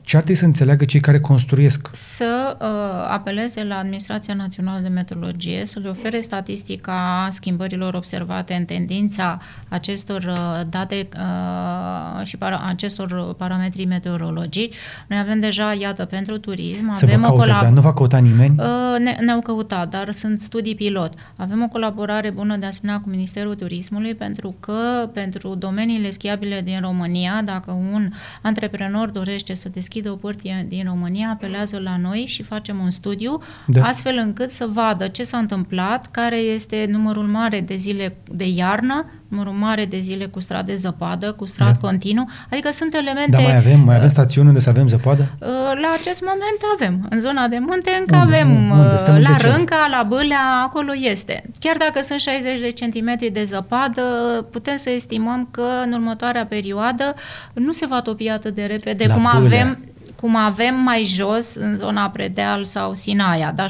ce 0.00 0.16
ar 0.16 0.22
trebui 0.22 0.34
să 0.34 0.44
înțeleagă 0.44 0.84
cei 0.84 1.00
care 1.00 1.20
construiesc? 1.20 1.88
Să 1.92 2.56
uh, 2.60 2.66
apeleze 3.10 3.64
la 3.64 3.78
Administrația 3.78 4.34
Națională 4.34 4.80
de 4.80 4.88
Meteorologie, 4.88 5.66
să 5.66 5.78
le 5.78 5.88
ofere 5.88 6.20
statistica 6.20 7.28
schimbărilor 7.30 7.94
observate 7.94 8.54
în 8.54 8.64
tendința 8.64 9.38
acestor 9.68 10.22
uh, 10.22 10.60
date 10.70 11.08
uh, 11.16 12.26
și 12.26 12.36
para, 12.36 12.64
acestor 12.66 13.34
parametri 13.34 13.84
meteorologii. 13.84 14.72
Noi 15.06 15.18
avem 15.18 15.40
deja, 15.40 15.72
iată, 15.72 16.04
pentru 16.04 16.38
turism, 16.38 16.92
să 16.92 17.04
avem 17.04 17.20
vă 17.20 17.26
caută, 17.26 17.42
o 17.42 17.44
colab- 17.44 17.60
dar 17.60 17.70
nu 17.70 17.80
va 17.80 17.92
căuta 17.92 18.18
nimeni? 18.18 18.54
Uh, 18.58 18.98
ne, 18.98 19.16
ne-au 19.20 19.40
căutat, 19.40 19.90
dar 19.90 20.12
sunt 20.12 20.40
studii 20.40 20.74
pilot. 20.74 21.12
Avem 21.36 21.62
o 21.62 21.68
colaborare 21.68 22.30
bună 22.30 22.56
de 22.56 22.66
asemenea 22.66 23.00
cu 23.00 23.08
Ministerul 23.08 23.54
Turismului 23.54 24.14
pentru 24.14 24.54
că 24.60 25.10
pentru 25.12 25.54
domeniile 25.54 26.10
schiabile 26.10 26.60
din 26.60 26.80
România, 26.80 27.42
dacă 27.44 27.70
un 27.70 28.10
antreprenor 28.42 29.08
dorește 29.08 29.28
dorește 29.30 29.54
să 29.54 29.68
deschidă 29.68 30.10
o 30.10 30.16
părție 30.16 30.66
din 30.68 30.84
România, 30.84 31.28
apelează 31.28 31.78
la 31.78 31.96
noi 31.96 32.24
și 32.26 32.42
facem 32.42 32.78
un 32.78 32.90
studiu, 32.90 33.42
da. 33.66 33.82
astfel 33.82 34.16
încât 34.16 34.50
să 34.50 34.68
vadă 34.72 35.08
ce 35.08 35.24
s-a 35.24 35.38
întâmplat, 35.38 36.10
care 36.10 36.36
este 36.36 36.86
numărul 36.88 37.26
mare 37.26 37.60
de 37.60 37.76
zile 37.76 38.16
de 38.32 38.48
iarnă, 38.48 39.06
numărul 39.30 39.52
mare 39.52 39.84
de 39.84 39.98
zile 39.98 40.26
cu 40.26 40.40
strat 40.40 40.66
de 40.66 40.74
zăpadă, 40.74 41.32
cu 41.32 41.46
strat 41.46 41.78
da. 41.80 41.88
continuu, 41.88 42.28
adică 42.50 42.70
sunt 42.72 42.94
elemente... 42.94 43.30
Dar 43.30 43.42
mai 43.42 43.56
avem, 43.56 43.80
mai 43.80 43.94
avem 43.94 44.06
uh, 44.06 44.12
stațiuni 44.12 44.48
unde 44.48 44.60
să 44.60 44.68
avem 44.68 44.88
zăpadă? 44.88 45.28
Uh, 45.38 45.48
la 45.82 45.88
acest 46.00 46.22
moment 46.22 46.60
avem. 46.74 47.06
În 47.10 47.20
zona 47.20 47.48
de 47.48 47.58
munte 47.58 47.90
încă 48.00 48.16
unde? 48.16 48.34
avem. 48.34 48.70
Unde? 48.70 48.94
Uh, 48.94 49.20
la 49.20 49.36
Rânca, 49.36 49.86
la 49.90 50.02
Bâlea, 50.08 50.62
acolo 50.64 50.92
este. 51.00 51.44
Chiar 51.58 51.76
dacă 51.76 52.02
sunt 52.02 52.20
60 52.20 52.60
de 52.60 52.70
centimetri 52.70 53.30
de 53.30 53.44
zăpadă, 53.44 54.02
putem 54.50 54.76
să 54.76 54.90
estimăm 54.90 55.48
că 55.50 55.66
în 55.84 55.92
următoarea 55.92 56.46
perioadă 56.46 57.14
nu 57.52 57.72
se 57.72 57.86
va 57.86 58.00
topi 58.00 58.28
atât 58.28 58.54
de 58.54 58.64
repede 58.64 59.04
la 59.06 59.14
cum 59.14 59.22
Bâlea. 59.22 59.60
avem 59.60 59.78
cum 60.20 60.36
avem 60.36 60.74
mai 60.74 61.04
jos, 61.04 61.54
în 61.54 61.76
zona 61.76 62.10
Predeal 62.10 62.64
sau 62.64 62.94
Sinaia, 62.94 63.52
da, 63.52 63.66
17-20 63.66 63.68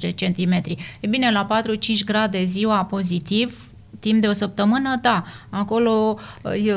de 0.00 0.10
centimetri. 0.10 0.96
E 1.00 1.06
bine, 1.06 1.30
la 1.30 1.46
4-5 1.46 2.04
grade 2.04 2.44
ziua 2.44 2.84
pozitiv, 2.84 3.73
timp 4.00 4.20
de 4.20 4.26
o 4.26 4.32
săptămână, 4.32 4.98
da, 5.02 5.22
acolo... 5.50 6.18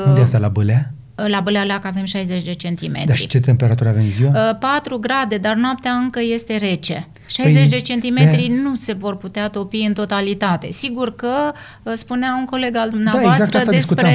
Unde 0.06 0.20
asta, 0.20 0.38
la 0.38 0.48
Bâlea? 0.48 0.92
La 1.26 1.40
Bălealac 1.40 1.84
avem 1.84 2.04
60 2.04 2.44
de 2.44 2.52
centimetri. 2.54 3.06
Dar 3.06 3.16
și 3.16 3.26
ce 3.26 3.40
temperatură 3.40 3.88
avem 3.88 4.08
ziua? 4.08 4.30
4 4.30 4.98
grade, 4.98 5.36
dar 5.36 5.54
noaptea 5.54 5.92
încă 5.92 6.20
este 6.32 6.56
rece. 6.56 7.06
60 7.26 7.58
păi, 7.58 7.68
de 7.68 7.80
centimetri 7.80 8.46
de... 8.46 8.60
nu 8.62 8.76
se 8.76 8.92
vor 8.92 9.16
putea 9.16 9.48
topi 9.48 9.84
în 9.86 9.92
totalitate. 9.92 10.72
Sigur 10.72 11.14
că 11.14 11.52
spunea 11.94 12.36
un 12.38 12.44
coleg 12.44 12.76
al 12.76 12.90
dumneavoastră 12.90 13.44
da, 13.44 13.56
exact 13.56 13.70
despre... 13.70 14.10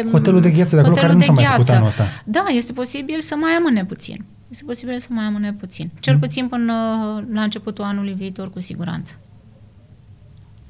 Discutam. 0.00 0.10
Hotelul 0.10 0.40
de 0.40 0.50
gheață 0.50 0.74
de 0.74 0.80
acolo 0.80 0.96
care 0.96 1.12
nu 1.12 1.20
s-a 1.20 1.32
mai 1.32 1.44
făcut 1.44 1.68
anul 1.68 1.86
ăsta. 1.86 2.06
Da, 2.24 2.44
este 2.56 2.72
posibil 2.72 3.20
să 3.20 3.34
mai 3.40 3.52
amâne 3.52 3.84
puțin. 3.84 4.24
Este 4.50 4.64
posibil 4.66 4.98
să 4.98 5.08
mai 5.10 5.24
amâne 5.24 5.52
puțin. 5.52 5.90
Cel 6.00 6.14
mm. 6.14 6.20
puțin 6.20 6.48
până 6.48 6.72
la 7.32 7.42
începutul 7.42 7.84
anului 7.84 8.12
viitor, 8.12 8.50
cu 8.50 8.60
siguranță. 8.60 9.14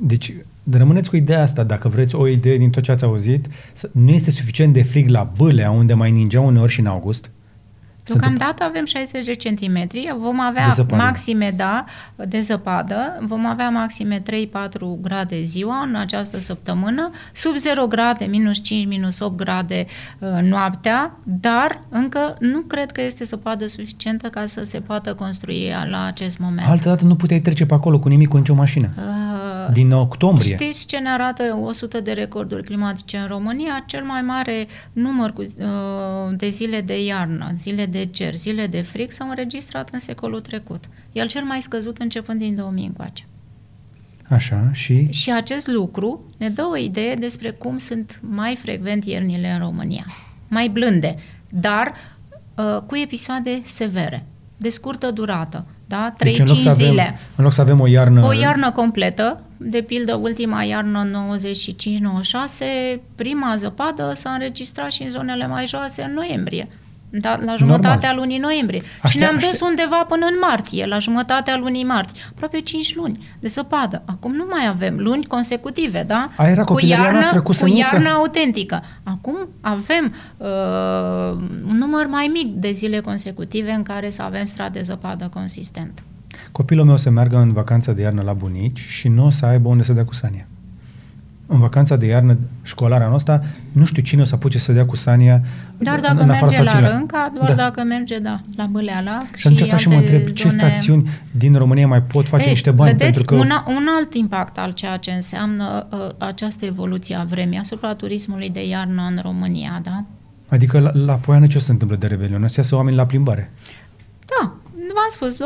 Deci, 0.04 0.32
rămâneți 0.70 1.10
cu 1.10 1.16
ideea 1.16 1.42
asta, 1.42 1.62
dacă 1.62 1.88
vreți 1.88 2.14
o 2.14 2.28
idee 2.28 2.56
din 2.56 2.70
tot 2.70 2.82
ce 2.82 2.92
ați 2.92 3.04
auzit, 3.04 3.48
nu 3.92 4.10
este 4.10 4.30
suficient 4.30 4.72
de 4.72 4.82
frig 4.82 5.08
la 5.08 5.32
Bâlea, 5.36 5.70
unde 5.70 5.94
mai 5.94 6.10
ningea 6.10 6.40
uneori 6.40 6.72
și 6.72 6.80
în 6.80 6.86
august? 6.86 7.30
Deocamdată 8.04 8.64
avem 8.64 8.84
60 8.84 9.24
de 9.24 9.34
centimetri, 9.34 10.14
vom 10.16 10.40
avea 10.40 10.74
maxime, 10.90 11.54
da, 11.56 11.84
de 12.16 12.40
zăpadă, 12.40 13.18
vom 13.20 13.46
avea 13.46 13.68
maxime 13.70 14.22
3-4 14.22 14.24
grade 15.00 15.42
ziua 15.42 15.82
în 15.88 15.94
această 15.94 16.38
săptămână, 16.38 17.10
sub 17.32 17.56
0 17.56 17.86
grade, 17.86 18.24
minus 18.24 18.58
5, 18.62 18.86
minus 18.86 19.20
8 19.20 19.36
grade 19.36 19.86
uh, 20.18 20.28
noaptea, 20.42 21.16
dar 21.22 21.80
încă 21.88 22.36
nu 22.38 22.60
cred 22.60 22.92
că 22.92 23.02
este 23.02 23.24
zăpadă 23.24 23.66
suficientă 23.66 24.28
ca 24.28 24.46
să 24.46 24.64
se 24.64 24.80
poată 24.80 25.14
construi 25.14 25.72
la 25.90 26.04
acest 26.04 26.38
moment. 26.38 26.66
Altă 26.68 26.88
dată 26.88 27.04
nu 27.04 27.16
puteai 27.16 27.40
trece 27.40 27.66
pe 27.66 27.74
acolo 27.74 27.98
cu 27.98 28.08
nimic, 28.08 28.28
cu 28.28 28.36
nicio 28.36 28.54
mașină. 28.54 28.88
Uh, 28.96 29.72
Din 29.72 29.92
octombrie. 29.92 30.54
Știți 30.54 30.86
ce 30.86 30.98
ne 30.98 31.08
arată 31.08 31.58
100 31.62 32.00
de 32.00 32.12
recorduri 32.12 32.62
climatice 32.62 33.16
în 33.16 33.26
România? 33.26 33.84
Cel 33.86 34.04
mai 34.04 34.20
mare 34.20 34.66
număr 34.92 35.32
cu, 35.32 35.40
uh, 35.40 36.36
de 36.36 36.48
zile 36.48 36.80
de 36.80 37.04
iarnă, 37.04 37.52
zile 37.58 37.86
de 37.92 38.04
cer, 38.04 38.34
zile 38.34 38.66
de 38.66 38.80
frig 38.80 39.10
s-au 39.10 39.28
înregistrat 39.28 39.88
în 39.92 39.98
secolul 39.98 40.40
trecut. 40.40 40.84
El 41.12 41.26
cel 41.26 41.42
mai 41.42 41.60
scăzut 41.60 41.98
începând 41.98 42.38
din 42.38 42.56
2000 42.56 42.86
încoace. 42.86 43.24
Așa, 44.28 44.70
și? 44.72 45.06
Și 45.10 45.32
acest 45.32 45.66
lucru 45.66 46.24
ne 46.36 46.48
dă 46.48 46.68
o 46.70 46.76
idee 46.76 47.14
despre 47.14 47.50
cum 47.50 47.78
sunt 47.78 48.20
mai 48.22 48.56
frecvent 48.56 49.04
iernile 49.04 49.50
în 49.50 49.58
România. 49.58 50.06
Mai 50.48 50.68
blânde, 50.68 51.16
dar 51.50 51.92
uh, 52.54 52.78
cu 52.86 52.96
episoade 52.96 53.62
severe, 53.64 54.26
de 54.56 54.68
scurtă 54.68 55.10
durată, 55.10 55.66
da? 55.86 56.14
3-5 56.14 56.16
deci 56.22 56.36
zile. 56.48 57.00
Avem, 57.00 57.18
în 57.36 57.44
loc 57.44 57.52
să 57.52 57.60
avem 57.60 57.80
o 57.80 57.86
iarnă... 57.86 58.26
O 58.26 58.32
iarnă 58.32 58.70
completă, 58.70 59.40
de 59.56 59.82
pildă 59.82 60.14
ultima 60.14 60.62
iarnă 60.62 61.28
95-96, 61.36 63.00
prima 63.14 63.56
zăpadă 63.56 64.12
s-a 64.14 64.30
înregistrat 64.30 64.90
și 64.90 65.02
în 65.02 65.10
zonele 65.10 65.46
mai 65.46 65.66
joase 65.66 66.02
în 66.02 66.12
noiembrie 66.12 66.68
da, 67.20 67.38
la 67.44 67.54
jumătatea 67.56 68.08
Normal. 68.08 68.16
lunii 68.16 68.38
noiembrie. 68.38 68.80
Aștept, 68.80 69.08
și 69.08 69.18
ne-am 69.18 69.34
dus 69.34 69.44
aștept. 69.44 69.70
undeva 69.70 70.04
până 70.08 70.26
în 70.26 70.36
martie, 70.40 70.86
la 70.86 70.98
jumătatea 70.98 71.56
lunii 71.56 71.84
martie. 71.84 72.22
Aproape 72.30 72.60
5 72.60 72.94
luni 72.94 73.36
de 73.40 73.48
săpadă. 73.48 74.02
Acum 74.04 74.32
nu 74.34 74.46
mai 74.50 74.66
avem 74.68 74.96
luni 74.98 75.24
consecutive, 75.24 76.04
da? 76.06 76.30
Aia 76.36 76.50
era 76.50 76.64
cu 76.64 76.86
iarnă, 76.86 77.12
noastră, 77.12 77.40
cu, 77.40 77.52
cu 77.60 77.66
iarnă 77.66 78.08
autentică. 78.08 78.82
Acum 79.02 79.36
avem 79.60 80.14
uh, 80.36 80.46
un 81.70 81.76
număr 81.78 82.06
mai 82.06 82.30
mic 82.32 82.54
de 82.54 82.72
zile 82.72 83.00
consecutive 83.00 83.70
în 83.70 83.82
care 83.82 84.10
să 84.10 84.22
avem 84.22 84.44
strat 84.44 84.72
de 84.72 84.80
zăpadă 84.82 85.28
consistent. 85.34 86.02
Copilul 86.52 86.84
meu 86.84 86.94
o 86.94 86.96
să 86.96 87.10
meargă 87.10 87.36
în 87.36 87.52
vacanță 87.52 87.92
de 87.92 88.02
iarnă 88.02 88.22
la 88.22 88.32
bunici 88.32 88.80
și 88.80 89.08
nu 89.08 89.24
o 89.24 89.30
să 89.30 89.46
aibă 89.46 89.68
unde 89.68 89.82
să 89.82 89.92
dea 89.92 90.04
cu 90.04 90.14
sania 90.14 90.46
în 91.52 91.58
vacanța 91.58 91.96
de 91.96 92.06
iarnă 92.06 92.36
școlară 92.62 93.06
noastră, 93.08 93.44
nu 93.72 93.84
știu 93.84 94.02
cine 94.02 94.20
o 94.20 94.24
să 94.24 94.34
apuce 94.34 94.58
să 94.58 94.72
dea 94.72 94.86
cu 94.86 94.96
Sania 94.96 95.42
Doar 95.82 96.00
dacă 96.00 96.20
în 96.20 96.26
merge 96.26 96.62
la 96.62 96.80
Rânca, 96.80 97.30
doar 97.34 97.48
da. 97.48 97.54
dacă 97.54 97.82
merge, 97.82 98.18
da, 98.18 98.40
la 98.56 98.66
Bâleala 98.66 99.26
și, 99.34 99.40
și 99.40 99.46
atunci 99.46 99.80
și 99.80 99.88
mă 99.88 99.94
întreb 99.94 100.20
zone... 100.20 100.32
ce 100.32 100.48
stațiuni 100.48 101.10
din 101.30 101.54
România 101.54 101.86
mai 101.86 102.02
pot 102.02 102.28
face 102.28 102.44
Ei, 102.44 102.50
niște 102.50 102.70
bani 102.70 102.90
vedeți, 102.90 103.24
pentru 103.24 103.24
că... 103.24 103.34
Un, 103.34 103.74
un 103.76 103.86
alt 103.98 104.14
impact 104.14 104.58
al 104.58 104.70
ceea 104.70 104.96
ce 104.96 105.10
înseamnă 105.10 105.86
uh, 105.90 105.98
această 106.18 106.64
evoluție 106.64 107.16
a 107.16 107.24
vremii 107.24 107.58
asupra 107.58 107.94
turismului 107.94 108.50
de 108.50 108.66
iarnă 108.66 109.02
în 109.10 109.18
România, 109.22 109.80
da? 109.82 110.04
Adică 110.48 110.78
la, 110.78 110.90
la 110.94 111.14
Poiană 111.14 111.46
ce 111.46 111.58
se 111.58 111.70
întâmplă 111.70 111.96
de 111.96 112.06
Revelion? 112.06 112.44
Astea 112.44 112.62
sunt 112.62 112.78
oameni 112.78 112.96
la 112.96 113.06
plimbare. 113.06 113.52
Da, 114.26 114.54
v-am 114.94 115.10
spus, 115.10 115.36
2014-2015 115.36 115.38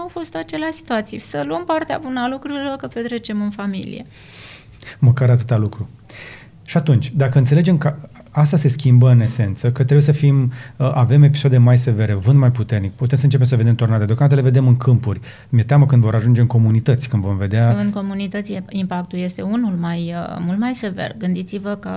au 0.00 0.08
fost 0.08 0.34
acelea 0.34 0.68
situații. 0.70 1.18
Să 1.18 1.42
luăm 1.46 1.64
partea 1.64 1.98
bună 2.02 2.20
a 2.20 2.28
lucrurilor 2.28 2.76
că 2.76 2.86
petrecem 2.86 3.42
în 3.42 3.50
familie. 3.50 4.06
Măcar 4.98 5.30
atâta 5.30 5.56
lucru. 5.56 5.88
Și 6.68 6.76
atunci, 6.76 7.12
dacă 7.14 7.38
înțelegem 7.38 7.78
că 7.78 7.94
asta 8.38 8.56
se 8.56 8.68
schimbă 8.68 9.10
în 9.10 9.20
esență, 9.20 9.66
că 9.66 9.82
trebuie 9.82 10.00
să 10.00 10.12
fim, 10.12 10.52
uh, 10.76 10.90
avem 10.94 11.22
episoade 11.22 11.58
mai 11.58 11.78
severe, 11.78 12.14
vânt 12.14 12.38
mai 12.38 12.50
puternic, 12.50 12.92
putem 12.92 13.18
să 13.18 13.24
începem 13.24 13.46
să 13.46 13.56
vedem 13.56 13.74
tornade. 13.74 14.04
Deocamdată 14.04 14.40
le 14.40 14.46
vedem 14.46 14.66
în 14.66 14.76
câmpuri. 14.76 15.20
Mi-e 15.48 15.62
teamă 15.62 15.86
când 15.86 16.02
vor 16.02 16.14
ajunge 16.14 16.40
în 16.40 16.46
comunități, 16.46 17.08
când 17.08 17.22
vom 17.22 17.36
vedea... 17.36 17.70
În 17.70 17.90
comunități 17.90 18.58
impactul 18.68 19.18
este 19.18 19.42
unul 19.42 19.74
mai, 19.80 20.14
uh, 20.14 20.36
mult 20.40 20.58
mai 20.58 20.74
sever. 20.74 21.14
Gândiți-vă 21.18 21.74
că 21.74 21.90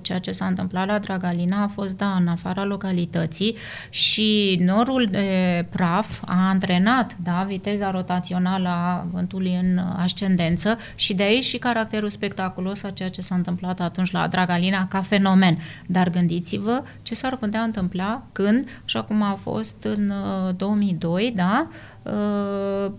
ceea 0.00 0.18
ce 0.18 0.32
s-a 0.32 0.46
întâmplat 0.46 0.86
la 0.86 0.98
Dragalina 0.98 1.62
a 1.62 1.66
fost, 1.66 1.96
da, 1.96 2.16
în 2.20 2.28
afara 2.28 2.64
localității 2.64 3.56
și 3.90 4.60
norul 4.64 5.08
de 5.10 5.26
praf 5.70 6.22
a 6.26 6.48
antrenat, 6.48 7.16
da, 7.22 7.44
viteza 7.48 7.90
rotațională 7.90 8.68
a 8.68 9.06
vântului 9.10 9.58
în 9.62 9.78
ascendență 9.96 10.78
și 10.94 11.14
de 11.14 11.22
aici 11.22 11.44
și 11.44 11.56
caracterul 11.56 12.08
spectaculos 12.08 12.82
a 12.82 12.90
ceea 12.90 13.08
ce 13.08 13.20
s-a 13.20 13.34
întâmplat 13.34 13.80
atunci 13.80 14.10
la 14.10 14.26
Dragalina 14.26 14.86
ca 14.86 15.00
fenomen. 15.00 15.58
Dar 15.86 16.10
gândiți-vă 16.10 16.82
ce 17.02 17.14
s-ar 17.14 17.36
putea 17.36 17.60
întâmpla 17.60 18.22
când, 18.32 18.68
așa 18.84 19.02
cum 19.02 19.22
a 19.22 19.34
fost 19.34 19.76
în 19.82 20.12
2002, 20.56 21.24
uh, 21.24 21.32
da, 21.34 21.68
uh, 22.02 22.92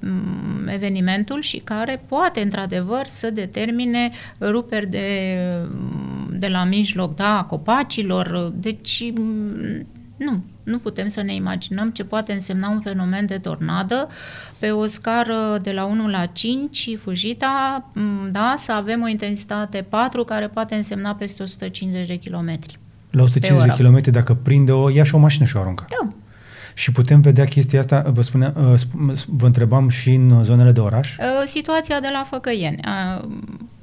evenimentul 0.65 1.41
și 1.41 1.57
care 1.57 2.03
poate 2.07 2.41
într-adevăr 2.41 3.07
să 3.07 3.29
determine 3.29 4.11
ruperi 4.39 4.87
de, 4.87 5.37
de 6.29 6.47
la 6.47 6.63
mijloc, 6.63 7.15
da, 7.15 7.45
copacilor. 7.47 8.51
Deci 8.55 9.13
Nu, 10.17 10.43
nu 10.63 10.77
putem 10.77 11.07
să 11.07 11.21
ne 11.21 11.33
imaginăm 11.33 11.89
ce 11.89 12.03
poate 12.03 12.33
însemna 12.33 12.69
un 12.69 12.79
fenomen 12.79 13.25
de 13.25 13.37
tornadă 13.37 14.07
pe 14.59 14.69
o 14.69 14.85
scară 14.85 15.59
de 15.61 15.71
la 15.71 15.85
1 15.85 16.07
la 16.07 16.25
5, 16.25 16.89
Fujita, 16.99 17.85
da, 18.31 18.53
să 18.57 18.71
avem 18.71 19.01
o 19.01 19.07
intensitate 19.07 19.85
4 19.89 20.23
care 20.23 20.47
poate 20.47 20.75
însemna 20.75 21.15
peste 21.15 21.43
150 21.43 22.07
de 22.07 22.15
kilometri. 22.15 22.79
La 23.11 23.21
150 23.21 23.69
de 23.69 23.75
kilometri, 23.75 24.11
dacă 24.11 24.33
prinde 24.33 24.71
o, 24.71 24.89
ia 24.89 25.03
și 25.03 25.15
o 25.15 25.17
mașină 25.17 25.45
și 25.45 25.55
o 25.55 25.59
aruncă. 25.59 25.85
Da. 25.89 26.07
Și 26.73 26.91
putem 26.91 27.21
vedea 27.21 27.45
chestia 27.45 27.79
asta, 27.79 28.03
vă, 28.13 28.21
spune, 28.21 28.53
uh, 28.55 28.79
vă 29.27 29.45
întrebam 29.45 29.89
și 29.89 30.13
în 30.13 30.43
zonele 30.43 30.71
de 30.71 30.79
oraș? 30.79 31.17
Uh, 31.17 31.25
situația 31.45 31.99
de 31.99 32.07
la 32.13 32.23
Făcăieni. 32.29 32.79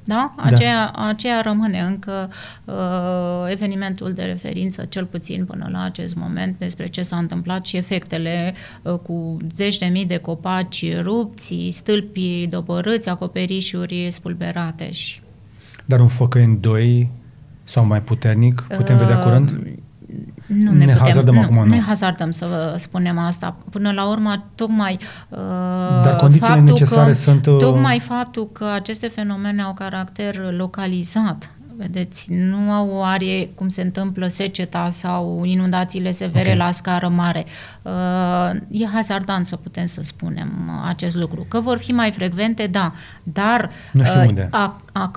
Uh, 0.09 0.15
da? 0.15 0.33
Aceea, 0.37 0.91
da. 0.95 1.07
aceea 1.07 1.41
rămâne 1.41 1.79
încă 1.79 2.29
uh, 2.65 2.75
evenimentul 3.51 4.13
de 4.13 4.23
referință, 4.23 4.85
cel 4.85 5.05
puțin 5.05 5.45
până 5.45 5.69
la 5.71 5.83
acest 5.83 6.15
moment, 6.15 6.55
despre 6.57 6.87
ce 6.87 7.01
s-a 7.01 7.17
întâmplat 7.17 7.65
și 7.65 7.77
efectele 7.77 8.53
uh, 8.81 8.93
cu 8.93 9.37
zeci 9.55 9.77
de 9.77 9.85
mii 9.85 10.05
de 10.05 10.17
copaci 10.17 11.01
rupți, 11.01 11.69
stâlpi 11.71 12.47
dobărâți, 12.49 13.09
acoperișuri 13.09 14.09
spulberate. 14.11 14.91
Și... 14.91 15.21
Dar 15.85 15.99
un 15.99 16.07
Făcăieni 16.07 16.57
2 16.57 17.09
sau 17.63 17.85
mai 17.85 18.01
puternic, 18.01 18.65
putem 18.77 18.95
uh, 18.95 19.01
vedea 19.01 19.19
curând? 19.19 19.78
Nu 20.49 20.71
ne, 20.71 20.85
ne 20.85 20.91
putem, 20.91 21.05
hazardăm 21.05 21.33
nu, 21.33 21.41
acum, 21.41 21.55
nu. 21.55 21.63
ne 21.63 21.79
hazardăm 21.79 22.31
să 22.31 22.45
vă 22.45 22.75
spunem 22.77 23.17
asta. 23.17 23.55
Până 23.69 23.91
la 23.91 24.09
urmă, 24.09 24.45
tocmai 24.55 24.99
uh, 25.29 25.37
Dar 26.03 26.15
condițiile 26.15 26.59
necesare 26.59 27.11
că, 27.11 27.17
sunt... 27.17 27.45
Uh... 27.45 27.57
Tocmai 27.57 27.99
faptul 27.99 28.49
că 28.51 28.65
aceste 28.73 29.07
fenomene 29.07 29.61
au 29.61 29.73
caracter 29.73 30.53
localizat, 30.57 31.49
Vedeți, 31.79 32.33
nu 32.33 32.71
au 32.71 32.89
o 32.89 33.03
arie 33.03 33.47
cum 33.47 33.67
se 33.67 33.81
întâmplă 33.81 34.27
seceta 34.27 34.89
sau 34.89 35.43
inundațiile 35.43 36.11
severe 36.11 36.53
okay. 36.53 36.57
la 36.57 36.71
scară 36.71 37.07
mare. 37.07 37.45
Uh, 37.81 38.81
e 38.81 38.85
hazardant 38.85 39.45
să 39.45 39.55
putem 39.55 39.85
să 39.85 40.01
spunem 40.03 40.81
acest 40.85 41.15
lucru. 41.15 41.45
Că 41.47 41.59
vor 41.59 41.77
fi 41.77 41.91
mai 41.91 42.11
frecvente, 42.11 42.67
da, 42.67 42.93
dar 43.23 43.69
nu 43.91 44.03
știu 44.03 44.19
uh, 44.19 44.27
unde. 44.27 44.47
A, 44.51 44.81
a, 44.91 45.11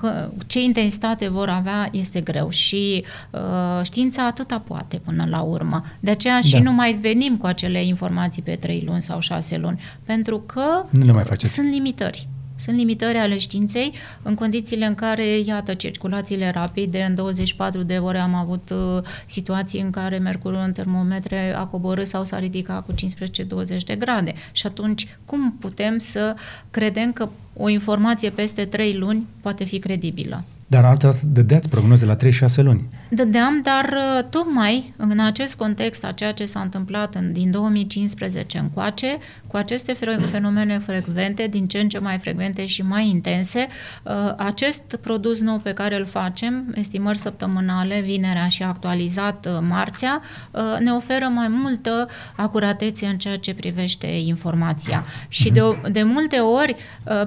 ce 0.47 0.61
intensitate 0.61 1.29
vor 1.29 1.49
avea 1.49 1.89
este 1.91 2.21
greu 2.21 2.49
și 2.49 3.05
uh, 3.31 3.39
știința 3.83 4.25
atâta 4.25 4.59
poate 4.59 4.97
până 4.97 5.25
la 5.29 5.41
urmă. 5.41 5.83
De 5.99 6.11
aceea 6.11 6.41
și 6.41 6.53
da. 6.53 6.59
nu 6.59 6.71
mai 6.71 6.93
venim 6.93 7.37
cu 7.37 7.45
acele 7.45 7.85
informații 7.85 8.41
pe 8.41 8.55
trei 8.55 8.83
luni 8.85 9.01
sau 9.01 9.19
șase 9.19 9.57
luni, 9.57 9.81
pentru 10.03 10.37
că 10.39 10.85
nu 10.89 11.05
le 11.05 11.11
mai 11.11 11.23
faceți. 11.23 11.53
sunt 11.53 11.71
limitări. 11.71 12.27
Sunt 12.63 12.77
limitări 12.77 13.17
ale 13.17 13.37
științei 13.37 13.93
în 14.21 14.35
condițiile 14.35 14.85
în 14.85 14.95
care, 14.95 15.37
iată, 15.39 15.73
circulațiile 15.73 16.51
rapide, 16.51 17.05
în 17.09 17.15
24 17.15 17.83
de 17.83 17.97
ore 17.97 18.17
am 18.17 18.33
avut 18.33 18.69
uh, 18.69 19.03
situații 19.27 19.81
în 19.81 19.89
care 19.89 20.17
mercurul 20.17 20.61
în 20.65 20.71
termometre 20.71 21.55
a 21.55 21.65
coborât 21.65 22.07
sau 22.07 22.23
s-a 22.23 22.39
ridicat 22.39 22.85
cu 22.85 22.93
15-20 22.93 23.83
de 23.85 23.95
grade. 23.95 24.33
Și 24.51 24.67
atunci, 24.67 25.17
cum 25.25 25.57
putem 25.59 25.97
să 25.97 26.35
credem 26.71 27.11
că 27.11 27.29
o 27.57 27.69
informație 27.69 28.29
peste 28.29 28.65
3 28.65 28.97
luni 28.97 29.27
poate 29.41 29.63
fi 29.63 29.79
credibilă? 29.79 30.43
Dar 30.67 30.85
altă 30.85 31.19
dădeați 31.25 31.69
prognoze 31.69 32.05
la 32.05 32.15
3-6 32.15 32.17
luni. 32.55 32.87
Dădeam, 33.09 33.61
dar 33.63 33.85
uh, 33.85 34.23
tocmai 34.29 34.93
în 34.97 35.19
acest 35.19 35.55
context 35.55 36.03
a 36.03 36.11
ceea 36.11 36.31
ce 36.31 36.45
s-a 36.45 36.59
întâmplat 36.59 37.15
în, 37.15 37.31
din 37.31 37.51
2015 37.51 38.57
încoace, 38.57 39.17
cu 39.53 39.59
aceste 39.59 39.93
fenomene 40.31 40.79
frecvente, 40.79 41.47
din 41.47 41.67
ce 41.67 41.79
în 41.79 41.89
ce 41.89 41.99
mai 41.99 42.17
frecvente 42.17 42.65
și 42.65 42.81
mai 42.81 43.07
intense, 43.07 43.67
uh, 44.03 44.33
acest 44.37 44.97
produs 45.01 45.41
nou 45.41 45.57
pe 45.57 45.73
care 45.73 45.95
îl 45.95 46.05
facem, 46.05 46.73
estimări 46.75 47.17
săptămânale, 47.17 47.99
vinerea 47.99 48.47
și 48.47 48.63
actualizat 48.63 49.45
uh, 49.45 49.57
marțea, 49.61 50.21
ne 50.79 50.91
oferă 50.91 51.25
mai 51.25 51.47
multă 51.47 52.07
acuratețe 52.35 53.05
în 53.05 53.17
ceea 53.17 53.37
ce 53.37 53.53
privește 53.53 54.07
informația. 54.07 55.05
Și 55.27 55.51
de, 55.51 55.61
de 55.91 56.03
multe 56.03 56.37
ori, 56.37 56.75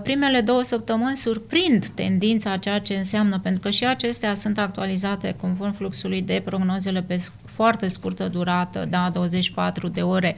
primele 0.03 0.41
două 0.41 0.63
săptămâni 0.63 1.17
surprind 1.17 1.87
tendința 1.87 2.53
a 2.53 2.57
ceea 2.57 2.79
ce 2.79 2.95
înseamnă 2.95 3.15
înseamnă, 3.17 3.39
pentru 3.43 3.61
că 3.61 3.71
și 3.71 3.87
acestea 3.87 4.35
sunt 4.35 4.59
actualizate 4.59 5.35
conform 5.41 5.73
fluxului 5.73 6.23
de 6.23 6.43
prognozele 6.45 7.03
pe 7.03 7.25
foarte 7.45 7.89
scurtă 7.89 8.29
durată, 8.29 8.87
da, 8.91 9.11
24 9.13 9.89
de 9.89 10.01
ore, 10.01 10.37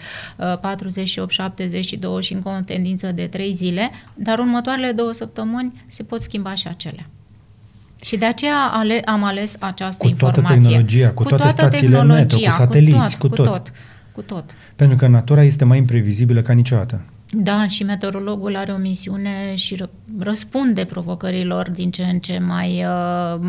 48, 0.60 1.32
72 1.80 2.22
și 2.22 2.32
încă 2.32 2.48
o 2.48 2.62
tendință 2.64 3.12
de 3.12 3.26
3 3.26 3.52
zile, 3.52 3.90
dar 4.14 4.38
următoarele 4.38 4.92
două 4.92 5.12
săptămâni 5.12 5.82
se 5.88 6.02
pot 6.02 6.22
schimba 6.22 6.54
și 6.54 6.68
acelea. 6.68 7.06
Și 8.02 8.16
de 8.16 8.26
aceea 8.26 8.70
ale, 8.72 9.00
am 9.04 9.24
ales 9.24 9.56
această 9.60 10.02
cu 10.04 10.08
informație. 10.08 10.42
Toată 10.42 10.60
tehnologia, 10.62 11.08
cu, 11.08 11.22
cu 11.22 11.28
toate 11.28 11.42
toată 11.42 11.60
stațiile 11.60 12.02
meteo, 12.02 12.38
cu 12.38 12.50
sateliți, 12.50 13.18
cu 13.18 13.28
tot, 13.28 13.36
cu 13.36 13.42
tot. 13.42 13.52
Cu 13.52 13.62
tot. 13.62 13.72
Cu 14.12 14.22
tot. 14.22 14.44
Pentru 14.76 14.96
că 14.96 15.06
natura 15.06 15.42
este 15.42 15.64
mai 15.64 15.78
imprevizibilă 15.78 16.42
ca 16.42 16.52
niciodată. 16.52 17.00
Da, 17.30 17.66
și 17.66 17.82
meteorologul 17.82 18.56
are 18.56 18.72
o 18.72 18.76
misiune 18.76 19.54
și 19.54 19.84
răspunde 20.18 20.84
provocărilor 20.84 21.70
din 21.70 21.90
ce 21.90 22.02
în 22.02 22.18
ce 22.18 22.38
mai... 22.38 22.84
Uh, 22.84 23.40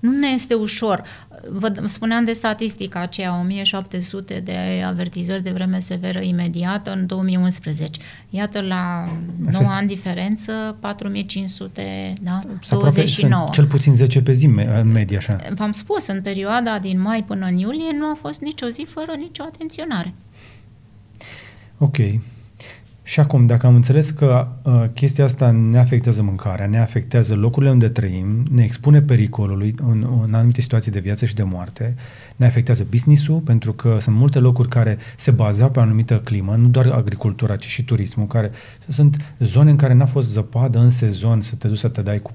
nu 0.00 0.10
ne 0.10 0.28
este 0.28 0.54
ușor. 0.54 1.02
Vă 1.50 1.82
spuneam 1.86 2.24
de 2.24 2.32
statistica 2.32 3.00
aceea, 3.00 3.38
1700 3.38 4.40
de 4.44 4.82
avertizări 4.86 5.42
de 5.42 5.50
vreme 5.50 5.80
severă 5.80 6.20
imediată 6.20 6.92
în 6.92 7.06
2011. 7.06 8.00
Iată, 8.30 8.60
la 8.60 9.08
9 9.50 9.64
ani 9.66 9.88
diferență, 9.88 10.76
4500, 10.80 12.12
da? 12.20 12.40
29. 12.68 13.48
Cel 13.52 13.66
puțin 13.66 13.94
10 13.94 14.20
pe 14.20 14.32
zi 14.32 14.46
în 14.46 14.90
medie, 14.92 15.16
așa. 15.16 15.36
V-am 15.54 15.72
spus, 15.72 16.06
în 16.06 16.22
perioada 16.22 16.78
din 16.78 17.00
mai 17.00 17.24
până 17.24 17.46
în 17.46 17.56
iulie 17.56 17.96
nu 17.98 18.06
a 18.06 18.16
fost 18.20 18.40
nicio 18.40 18.66
zi 18.66 18.86
fără 18.88 19.12
nicio 19.16 19.42
atenționare. 19.42 20.14
Ok. 21.78 21.96
Și 23.10 23.20
acum, 23.20 23.46
dacă 23.46 23.66
am 23.66 23.74
înțeles 23.74 24.10
că 24.10 24.48
uh, 24.62 24.84
chestia 24.94 25.24
asta 25.24 25.50
ne 25.50 25.78
afectează 25.78 26.22
mâncarea, 26.22 26.66
ne 26.66 26.78
afectează 26.78 27.34
locurile 27.34 27.70
unde 27.70 27.88
trăim, 27.88 28.44
ne 28.50 28.64
expune 28.64 29.00
pericolului 29.00 29.74
în, 29.82 30.06
în 30.26 30.34
anumite 30.34 30.60
situații 30.60 30.90
de 30.90 31.00
viață 31.00 31.24
și 31.24 31.34
de 31.34 31.42
moarte, 31.42 31.94
ne 32.36 32.46
afectează 32.46 32.86
business-ul, 32.90 33.38
pentru 33.38 33.72
că 33.72 33.96
sunt 34.00 34.16
multe 34.16 34.38
locuri 34.38 34.68
care 34.68 34.98
se 35.16 35.30
bazeau 35.30 35.70
pe 35.70 35.78
o 35.78 35.82
anumită 35.82 36.18
climă, 36.18 36.56
nu 36.56 36.68
doar 36.68 36.86
agricultura, 36.86 37.56
ci 37.56 37.64
și 37.64 37.84
turismul, 37.84 38.26
care 38.26 38.50
sunt 38.88 39.34
zone 39.38 39.70
în 39.70 39.76
care 39.76 39.94
n-a 39.94 40.06
fost 40.06 40.30
zăpadă 40.30 40.78
în 40.78 40.90
sezon 40.90 41.40
să 41.40 41.54
te 41.54 41.68
duci 41.68 41.78
să 41.78 41.88
te 41.88 42.02
dai 42.02 42.20
cu 42.20 42.32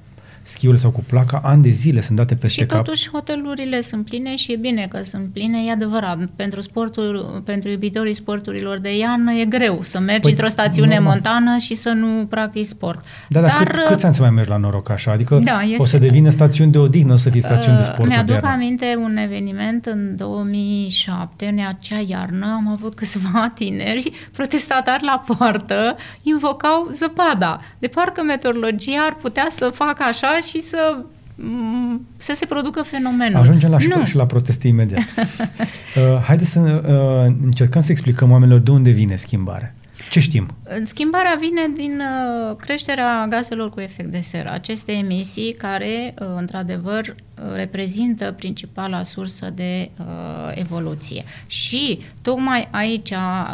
schiurile 0.47 0.81
sau 0.81 0.91
cu 0.91 1.03
placa, 1.08 1.41
ani 1.43 1.62
de 1.62 1.69
zile 1.69 2.01
sunt 2.01 2.17
date 2.17 2.36
peste 2.36 2.62
și 2.62 2.67
cap. 2.67 2.77
Și 2.77 2.84
totuși 2.84 3.10
hotelurile 3.10 3.81
sunt 3.81 4.05
pline 4.05 4.36
și 4.36 4.51
e 4.51 4.55
bine 4.55 4.88
că 4.89 5.03
sunt 5.03 5.29
pline, 5.34 5.58
e 5.67 5.71
adevărat. 5.71 6.17
Pentru, 6.36 6.62
sportul, 6.62 7.41
pentru 7.45 7.69
iubitorii 7.69 8.13
sporturilor 8.13 8.77
de 8.77 8.97
iarnă 8.97 9.31
e 9.31 9.45
greu 9.45 9.79
să 9.81 9.99
mergi 9.99 10.21
păi, 10.21 10.31
într-o 10.31 10.47
stațiune 10.47 10.93
normal. 10.93 11.12
montană 11.13 11.58
și 11.58 11.75
să 11.75 11.89
nu 11.89 12.25
practici 12.25 12.65
sport. 12.65 13.03
Da, 13.29 13.41
dar, 13.41 13.49
dar 13.49 13.67
cât, 13.67 13.86
câți 13.86 14.05
ani 14.05 14.13
să 14.13 14.21
mai 14.21 14.29
mergi 14.29 14.49
la 14.49 14.58
noroc 14.58 14.89
așa? 14.89 15.12
Adică 15.12 15.41
da, 15.43 15.62
este, 15.62 15.81
o 15.81 15.86
să 15.86 15.97
devină 15.97 16.29
stațiuni 16.29 16.71
de 16.71 16.77
odihnă, 16.77 17.13
o 17.13 17.17
să 17.17 17.29
fie 17.29 17.41
stațiuni 17.41 17.77
uh, 17.77 17.84
de 17.84 17.91
sport 17.91 18.08
Mi-aduc 18.08 18.39
de 18.39 18.47
aminte 18.47 18.95
un 19.03 19.17
eveniment 19.17 19.86
în 19.86 20.15
2007, 20.15 21.45
în 21.45 21.60
acea 21.67 22.01
iarnă, 22.08 22.45
am 22.45 22.67
avut 22.71 22.95
câțiva 22.95 23.51
tineri 23.58 24.12
protestatari 24.31 25.03
la 25.03 25.23
poartă, 25.27 25.95
invocau 26.21 26.89
zăpada. 26.91 27.60
De 27.79 27.88
parcă 27.88 28.23
meteorologia 28.23 29.01
ar 29.05 29.15
putea 29.15 29.47
să 29.49 29.69
facă 29.73 30.03
așa 30.03 30.35
și 30.39 30.62
să 30.62 30.98
mm, 31.36 32.08
să 32.17 32.34
se 32.36 32.45
producă 32.45 32.82
fenomenul. 32.82 33.39
Ajungem 33.39 33.69
la, 33.69 33.78
nu. 33.95 34.06
și 34.06 34.15
la 34.15 34.26
proteste 34.26 34.67
imediat. 34.67 35.02
uh, 35.15 36.21
haideți 36.24 36.52
să 36.52 36.60
uh, 36.60 37.36
încercăm 37.43 37.82
să 37.82 37.91
explicăm 37.91 38.32
oamenilor 38.32 38.60
de 38.60 38.71
unde 38.71 38.89
vine 38.89 39.15
schimbarea. 39.15 39.74
Ce 40.10 40.19
știm? 40.19 40.48
Schimbarea 40.84 41.38
vine 41.39 41.67
din 41.76 42.00
uh, 42.00 42.56
creșterea 42.56 43.26
gazelor 43.30 43.69
cu 43.69 43.80
efect 43.80 44.10
de 44.12 44.19
seră. 44.19 44.50
Aceste 44.52 44.91
emisii 44.91 45.54
care, 45.54 46.13
uh, 46.19 46.28
într-adevăr, 46.38 47.06
uh, 47.08 47.35
reprezintă 47.54 48.32
principala 48.38 49.04
sursă 49.04 49.52
de 49.56 49.89
uh, 50.00 50.06
evoluție. 50.54 51.24
Și 51.48 52.00
tocmai 52.21 52.67
aici 52.71 53.12
a, 53.12 53.48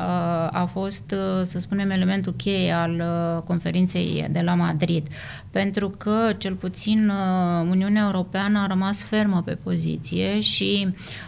a 0.52 0.66
fost, 0.66 1.16
să 1.46 1.60
spunem, 1.60 1.90
elementul 1.90 2.34
cheie 2.34 2.72
al 2.72 2.92
uh, 2.92 3.42
conferinței 3.44 4.28
de 4.32 4.42
la 4.42 4.54
Madrid, 4.54 5.08
pentru 5.52 5.90
că, 5.90 6.34
cel 6.38 6.54
puțin, 6.54 7.12
Uniunea 7.70 8.04
Europeană 8.06 8.60
a 8.60 8.68
rămas 8.68 9.04
fermă 9.04 9.42
pe 9.46 9.58
poziție 9.64 10.40
și 10.40 10.88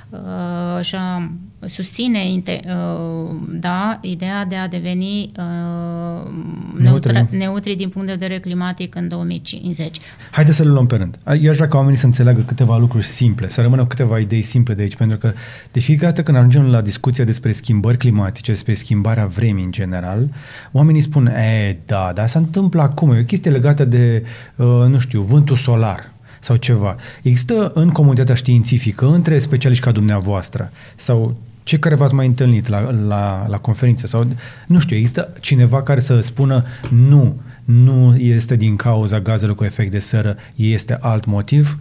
uh, 0.10 0.84
și-a 0.86 1.32
susține 1.66 2.44
uh, 2.46 3.36
da, 3.50 3.98
ideea 4.02 4.46
de 4.46 4.56
a 4.56 4.68
deveni 4.68 5.32
uh, 5.38 6.32
neutri. 6.78 7.28
neutri 7.30 7.76
din 7.76 7.90
punct 7.90 8.08
de 8.08 8.14
vedere 8.14 8.40
climatic 8.40 8.96
în 8.96 9.08
2050. 9.08 10.00
Haideți 10.32 10.58
să 10.58 10.64
le 10.64 10.70
luăm 10.70 10.88
pe 10.88 10.96
rând. 10.96 11.18
Eu 11.42 11.50
aș 11.50 11.56
vrea 11.56 11.68
ca 11.68 11.78
oamenii 11.78 12.00
să 12.00 12.06
înțeleagă 12.06 12.42
câteva 12.46 12.78
lucruri 12.78 13.06
simple, 13.06 13.48
să 13.50 13.62
rămână 13.62 13.86
câteva 13.86 14.20
idei 14.20 14.42
simple 14.42 14.74
de 14.74 14.82
aici, 14.82 14.96
pentru 14.96 15.18
că 15.18 15.34
de 15.72 15.80
fiecare 15.80 16.08
dată 16.08 16.24
când 16.24 16.38
ajungem 16.38 16.66
la 16.66 16.82
discuția 16.82 17.24
despre 17.24 17.52
schimbări 17.52 17.98
climatice, 17.98 18.52
despre 18.52 18.74
schimbarea 18.74 19.26
vremii 19.26 19.64
în 19.64 19.72
general, 19.72 20.30
oamenii 20.72 21.02
spun, 21.02 21.26
e, 21.28 21.78
da, 21.86 22.12
dar 22.14 22.28
se 22.28 22.38
întâmplă 22.38 22.82
acum, 22.82 23.12
e 23.12 23.20
o 23.20 23.24
chestie 23.24 23.52
legată 23.52 23.86
de, 23.86 24.24
uh, 24.56 24.66
nu 24.66 25.00
știu, 25.00 25.22
vântul 25.22 25.56
solar 25.56 26.12
sau 26.40 26.56
ceva. 26.56 26.96
Există 27.22 27.72
în 27.74 27.90
comunitatea 27.90 28.36
științifică, 28.36 29.08
între 29.08 29.40
specialiști 29.40 29.84
ca 29.84 29.92
dumneavoastră, 29.92 30.72
sau 30.96 31.38
cei 31.64 31.80
care 31.80 31.96
v-ați 31.96 32.14
mai 32.14 32.26
întâlnit 32.26 32.68
la, 32.68 32.92
la, 32.92 33.46
la 33.48 33.58
conferință 33.58 34.08
sau, 34.08 34.28
nu 34.68 34.80
știu, 34.80 34.96
există 34.96 35.34
cineva 35.40 35.84
care 35.84 36.00
să 36.00 36.20
spună 36.20 36.66
nu, 36.90 37.42
nu 37.64 38.16
este 38.18 38.56
din 38.56 38.76
cauza 38.76 39.20
gazelor 39.20 39.56
cu 39.56 39.64
efect 39.64 39.92
de 39.92 40.00
seră, 40.00 40.36
este 40.56 40.98
alt 41.02 41.26
motiv? 41.26 41.80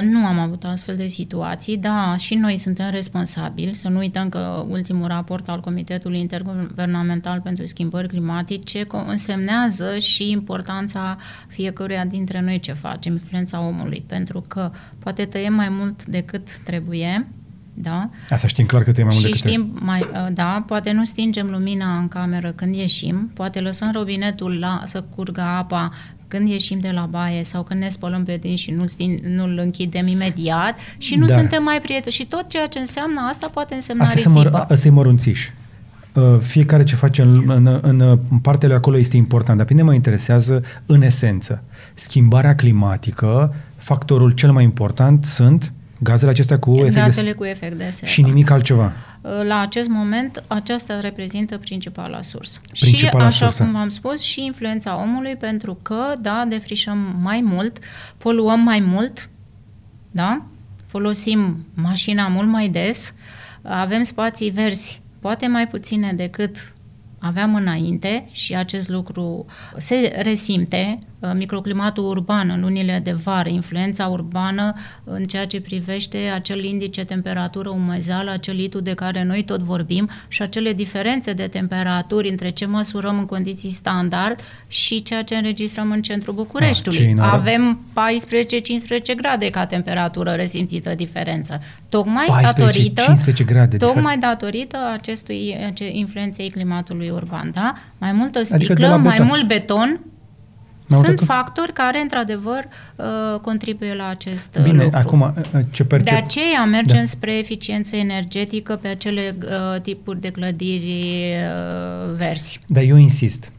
Nu 0.00 0.26
am 0.26 0.38
avut 0.38 0.64
astfel 0.64 0.96
de 0.96 1.06
situații, 1.06 1.76
da, 1.76 2.16
și 2.16 2.34
noi 2.34 2.56
suntem 2.56 2.90
responsabili. 2.90 3.74
Să 3.74 3.88
nu 3.88 3.98
uităm 3.98 4.28
că 4.28 4.64
ultimul 4.68 5.06
raport 5.06 5.48
al 5.48 5.60
Comitetului 5.60 6.20
Interguvernamental 6.20 7.40
pentru 7.40 7.66
Schimbări 7.66 8.08
Climatice 8.08 8.84
însemnează 9.06 9.98
și 9.98 10.30
importanța 10.30 11.16
fiecăruia 11.46 12.04
dintre 12.04 12.40
noi 12.40 12.60
ce 12.60 12.72
facem, 12.72 13.12
influența 13.12 13.60
omului, 13.66 14.04
pentru 14.06 14.44
că 14.48 14.70
poate 14.98 15.24
tăiem 15.24 15.54
mai 15.54 15.68
mult 15.68 16.04
decât 16.04 16.48
trebuie, 16.64 17.26
da? 17.74 18.10
Asta 18.30 18.46
știm 18.46 18.66
clar 18.66 18.82
că 18.82 18.92
tăiem 18.92 19.06
mai 19.06 19.16
mult 19.20 19.34
și 19.34 19.42
decât 19.42 19.50
știm, 19.50 19.78
mai, 19.80 20.08
da, 20.32 20.64
poate 20.66 20.92
nu 20.92 21.04
stingem 21.04 21.50
lumina 21.50 21.96
în 21.96 22.08
cameră 22.08 22.52
când 22.52 22.74
ieșim, 22.74 23.30
poate 23.34 23.60
lăsăm 23.60 23.90
robinetul 23.92 24.58
la, 24.58 24.82
să 24.84 25.02
curgă 25.02 25.40
apa 25.40 25.92
când 26.32 26.48
ieșim 26.48 26.80
de 26.80 26.90
la 26.90 27.06
baie 27.10 27.44
sau 27.44 27.62
când 27.62 27.80
ne 27.80 27.88
spălăm 27.88 28.24
pe 28.24 28.36
dinți 28.36 28.62
și 28.62 28.70
nu-l, 28.70 28.88
nu-l 29.22 29.58
închidem 29.58 30.06
imediat 30.06 30.76
și 30.98 31.14
nu 31.16 31.26
Dar. 31.26 31.38
suntem 31.38 31.62
mai 31.62 31.80
prieteni. 31.82 32.12
Și 32.12 32.26
tot 32.26 32.48
ceea 32.48 32.66
ce 32.66 32.78
înseamnă 32.78 33.20
asta 33.30 33.50
poate 33.52 33.74
însemna 33.74 34.04
asta 34.04 34.14
risipă. 34.16 34.64
Măr- 34.64 34.68
asta 34.68 34.88
e 34.88 34.90
mărunțiș. 34.90 35.48
Uh, 36.12 36.38
fiecare 36.40 36.84
ce 36.84 36.94
face 36.94 37.22
în, 37.22 37.50
în, 37.50 37.78
în, 37.82 38.00
în 38.28 38.38
partele 38.38 38.74
acolo 38.74 38.98
este 38.98 39.16
important, 39.16 39.56
dar 39.56 39.66
pe 39.66 39.72
mine 39.72 39.84
mă 39.84 39.94
interesează 39.94 40.62
în 40.86 41.02
esență. 41.02 41.62
Schimbarea 41.94 42.54
climatică, 42.54 43.54
factorul 43.76 44.30
cel 44.30 44.52
mai 44.52 44.64
important 44.64 45.24
sunt 45.24 45.72
gazele 46.02 46.30
acestea 46.30 46.58
cu 46.58 46.76
efect 46.76 46.94
gazele 46.94 47.30
de... 47.30 47.34
cu 47.34 47.44
efect 47.44 47.76
de 47.76 47.90
seră. 47.92 48.06
Și 48.06 48.22
nimic 48.22 48.50
altceva. 48.50 48.92
La 49.42 49.60
acest 49.60 49.88
moment, 49.88 50.44
aceasta 50.46 51.00
reprezintă 51.00 51.58
principala 51.58 52.20
sursă. 52.20 52.60
Principala 52.80 53.28
și, 53.28 53.42
așa 53.42 53.44
sursă. 53.44 53.62
cum 53.62 53.72
v-am 53.72 53.88
spus, 53.88 54.20
și 54.20 54.44
influența 54.44 55.00
omului, 55.00 55.36
pentru 55.36 55.78
că, 55.82 56.12
da, 56.20 56.44
defrișăm 56.48 57.16
mai 57.22 57.40
mult, 57.40 57.78
poluăm 58.18 58.60
mai 58.60 58.80
mult, 58.86 59.28
da, 60.10 60.42
folosim 60.86 61.66
mașina 61.74 62.28
mult 62.28 62.48
mai 62.48 62.68
des, 62.68 63.14
avem 63.62 64.02
spații 64.02 64.50
verzi, 64.50 65.00
poate 65.20 65.46
mai 65.46 65.68
puține 65.68 66.12
decât 66.12 66.72
aveam 67.18 67.54
înainte 67.54 68.28
și 68.30 68.54
acest 68.54 68.88
lucru 68.88 69.46
se 69.76 70.20
resimte 70.22 70.98
Uh, 70.98 71.11
microclimatul 71.34 72.04
urban 72.04 72.50
în 72.54 72.60
lunile 72.60 73.00
de 73.04 73.12
vară, 73.12 73.48
influența 73.48 74.06
urbană 74.06 74.72
în 75.04 75.24
ceea 75.24 75.46
ce 75.46 75.60
privește 75.60 76.18
acel 76.34 76.64
indice 76.64 77.04
temperatură 77.04 77.68
umezeală, 77.68 78.30
acel 78.30 78.54
litu 78.54 78.80
de 78.80 78.94
care 78.94 79.24
noi 79.24 79.42
tot 79.42 79.60
vorbim 79.60 80.08
și 80.28 80.42
acele 80.42 80.72
diferențe 80.72 81.32
de 81.32 81.46
temperaturi 81.46 82.28
între 82.28 82.50
ce 82.50 82.66
măsurăm 82.66 83.18
în 83.18 83.26
condiții 83.26 83.70
standard 83.70 84.40
și 84.68 85.02
ceea 85.02 85.22
ce 85.22 85.34
înregistrăm 85.34 85.90
în 85.90 86.02
centrul 86.02 86.34
Bucureștiului. 86.34 87.14
Ah, 87.18 87.28
Avem 87.32 87.80
14-15 89.12 89.14
grade 89.16 89.46
ca 89.50 89.66
temperatură 89.66 90.30
resimțită 90.30 90.94
diferență. 90.94 91.60
Tocmai 91.88 92.24
14, 92.26 92.60
datorită 92.60 93.02
15 93.02 93.44
grade 93.44 93.76
tocmai 93.76 94.18
datorită 94.18 94.78
acestui 94.92 95.56
influenței 95.92 96.50
climatului 96.50 97.08
urban, 97.08 97.50
da? 97.54 97.74
Mai 97.98 98.12
multă 98.12 98.38
adică 98.38 98.56
sticlă, 98.56 98.86
adică 98.86 99.08
mai 99.08 99.18
mult 99.20 99.46
beton, 99.46 100.00
sunt 100.92 101.20
factori 101.20 101.72
care, 101.72 101.98
într-adevăr, 101.98 102.68
uh, 102.96 103.40
contribuie 103.40 103.94
la 103.94 104.08
acest 104.08 104.56
uh, 104.58 104.64
Bine, 104.64 104.82
lucru. 104.82 104.98
acum, 104.98 105.20
uh, 105.20 105.60
ce 105.70 105.84
percep... 105.84 106.08
De 106.08 106.22
aceea 106.24 106.64
mergem 106.64 106.98
da. 106.98 107.04
spre 107.04 107.38
eficiență 107.38 107.96
energetică 107.96 108.76
pe 108.76 108.88
acele 108.88 109.36
uh, 109.42 109.80
tipuri 109.80 110.20
de 110.20 110.28
clădiri 110.30 111.24
uh, 111.32 112.14
verzi. 112.16 112.60
Dar 112.66 112.82
eu 112.82 112.96
insist, 112.96 113.52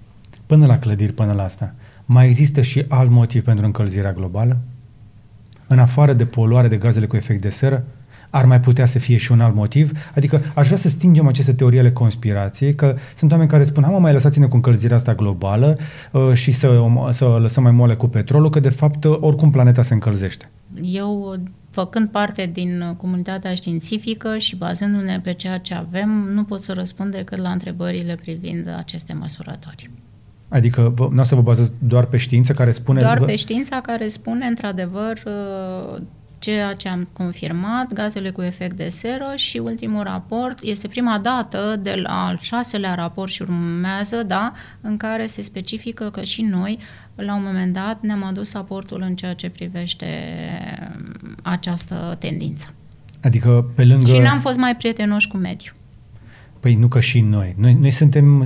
până 0.46 0.66
la 0.66 0.80
clădiri, 0.80 1.12
până 1.12 1.34
la 1.34 1.44
asta, 1.44 1.74
mai 2.06 2.26
există 2.26 2.62
și 2.62 2.86
alt 2.88 3.10
motiv 3.10 3.44
pentru 3.44 3.66
încălzirea 3.66 4.14
globală? 4.14 4.58
În 5.68 5.80
afară 5.80 6.14
de 6.14 6.26
poluare 6.26 6.68
de 6.68 6.76
gazele 6.78 7.06
cu 7.06 7.16
efect 7.16 7.42
de 7.42 7.50
seră? 7.50 7.84
Ar 8.34 8.46
mai 8.46 8.60
putea 8.60 8.86
să 8.86 9.00
fie 9.00 9.18
și 9.18 9.32
un 9.32 9.42
alt 9.42 9.56
motiv. 9.56 9.92
Adică 10.16 10.42
aș 10.56 10.66
vrea 10.66 10.78
să 10.78 10.88
stingem 10.88 11.28
aceste 11.28 11.54
teorii 11.54 11.80
ale 11.80 11.92
conspirației, 11.92 12.76
că 12.76 12.96
sunt 13.16 13.32
oameni 13.32 13.50
care 13.50 13.64
spun, 13.64 13.84
hai 13.84 14.00
mai 14.00 14.14
lăsați-ne 14.14 14.46
cu 14.46 14.56
încălzirea 14.56 14.96
asta 14.96 15.16
globală 15.16 15.78
uh, 16.12 16.34
și 16.34 16.52
să, 16.52 16.84
să 17.10 17.26
lăsăm 17.26 17.64
mai 17.64 17.72
moale 17.72 17.96
cu 17.96 18.08
petrolul, 18.08 18.50
că 18.50 18.60
de 18.60 18.70
fapt 18.70 19.04
uh, 19.04 19.18
oricum 19.20 19.52
planeta 19.52 19.82
se 19.82 19.94
încălzește. 19.94 20.50
Eu 20.82 21.36
făcând 21.70 22.10
parte 22.10 22.50
din 22.54 22.96
comunitatea 22.98 23.56
științifică 23.56 24.38
și 24.38 24.56
bazându-ne 24.56 25.20
pe 25.24 25.34
ceea 25.34 25.58
ce 25.58 25.74
avem, 25.74 26.10
nu 26.34 26.44
pot 26.44 26.62
să 26.62 26.74
răspund 26.74 27.12
decât 27.12 27.38
la 27.38 27.50
întrebările 27.50 28.16
privind 28.16 28.76
aceste 28.78 29.14
măsurători. 29.14 29.90
Adică 30.48 30.94
nu 31.12 31.22
o 31.22 31.24
să 31.24 31.36
vă 31.36 31.42
bazați 31.42 31.72
doar 31.80 32.06
pe 32.06 32.18
știință 32.18 32.54
care 32.54 32.72
spune... 32.72 33.02
Doar 33.02 33.20
pe 33.20 33.36
știința 33.36 33.82
care 33.82 34.08
spune, 34.08 34.46
într-adevăr, 34.46 35.24
uh, 35.26 36.02
ceea 36.44 36.74
ce 36.74 36.88
am 36.88 37.08
confirmat, 37.14 37.94
gazele 37.94 38.30
cu 38.30 38.42
efect 38.42 38.76
de 38.76 38.90
seră 38.90 39.34
și 39.36 39.58
ultimul 39.58 40.04
raport 40.04 40.60
este 40.62 40.88
prima 40.88 41.20
dată 41.20 41.80
de 41.82 41.94
la 42.04 42.26
al 42.26 42.38
șaselea 42.42 42.94
raport 42.94 43.32
și 43.32 43.42
urmează, 43.42 44.24
da, 44.28 44.52
în 44.82 44.98
care 44.98 45.26
se 45.26 45.42
specifică 45.42 46.10
că 46.10 46.22
și 46.22 46.42
noi, 46.42 46.78
la 47.16 47.36
un 47.36 47.44
moment 47.46 47.74
dat, 47.74 48.02
ne-am 48.02 48.24
adus 48.24 48.54
aportul 48.54 49.02
în 49.02 49.16
ceea 49.16 49.34
ce 49.34 49.50
privește 49.50 50.06
această 51.42 52.16
tendință. 52.20 52.74
Adică 53.22 53.72
pe 53.76 53.84
lângă... 53.84 54.08
Și 54.08 54.18
n-am 54.18 54.40
fost 54.40 54.58
mai 54.58 54.76
prietenoși 54.76 55.28
cu 55.28 55.38
mediul. 55.38 55.76
Păi 56.60 56.76
nu 56.76 56.88
că 56.88 57.00
și 57.00 57.22
noi. 57.22 57.56
Noi, 57.58 57.74
noi 57.74 57.92
suntem 57.92 58.46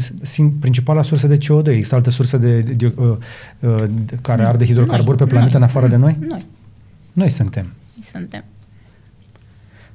principala 0.59 1.01
sursă 1.01 1.27
de 1.27 1.37
CO2. 1.37 1.67
Există 1.67 1.95
altă 1.95 2.09
sursă 2.09 2.37
de, 2.37 2.61
de, 2.61 2.73
de, 2.73 2.93
uh, 2.95 3.17
uh, 3.59 3.83
de 4.05 4.17
care 4.21 4.43
arde 4.43 4.65
hidrocarburi 4.65 5.17
pe 5.17 5.25
planetă 5.25 5.57
noi, 5.57 5.61
în 5.61 5.63
afară 5.63 5.87
de 5.87 5.95
noi? 5.95 6.17
Noi. 6.19 6.45
Noi 7.13 7.29
suntem 7.29 7.71
suntem. 8.03 8.43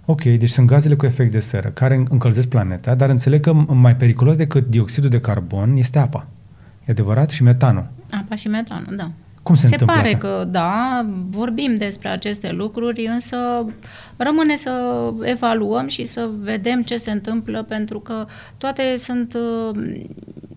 Ok, 0.05 0.22
deci 0.22 0.50
sunt 0.50 0.66
gazele 0.66 0.94
cu 0.94 1.07
efect 1.07 1.32
de 1.32 1.38
seră 1.38 1.68
care 1.68 2.05
încălzesc 2.09 2.48
planeta, 2.48 2.94
dar 2.94 3.09
înțeleg 3.09 3.40
că 3.40 3.53
mai 3.53 3.96
periculos 3.96 4.36
decât 4.36 4.68
dioxidul 4.68 5.11
de 5.11 5.20
carbon 5.20 5.76
este 5.76 5.98
apa. 5.98 6.26
E 6.84 6.90
adevărat? 6.90 7.30
Și 7.30 7.42
metanul. 7.42 7.90
Apa 8.11 8.34
și 8.34 8.48
metanul, 8.48 8.96
da. 8.96 9.11
Cum 9.43 9.55
se, 9.55 9.66
se 9.66 9.72
întâmplă 9.72 9.97
pare 9.97 10.14
asta? 10.14 10.28
că, 10.28 10.45
da, 10.51 11.07
vorbim 11.30 11.76
despre 11.76 12.09
aceste 12.09 12.53
lucruri, 12.53 13.07
însă 13.07 13.36
rămâne 14.16 14.57
să 14.57 14.72
evaluăm 15.22 15.88
și 15.88 16.07
să 16.07 16.28
vedem 16.40 16.82
ce 16.82 16.97
se 16.97 17.11
întâmplă, 17.11 17.62
pentru 17.62 18.01
că 18.01 18.26
toate 18.59 18.82
sunt 18.99 19.36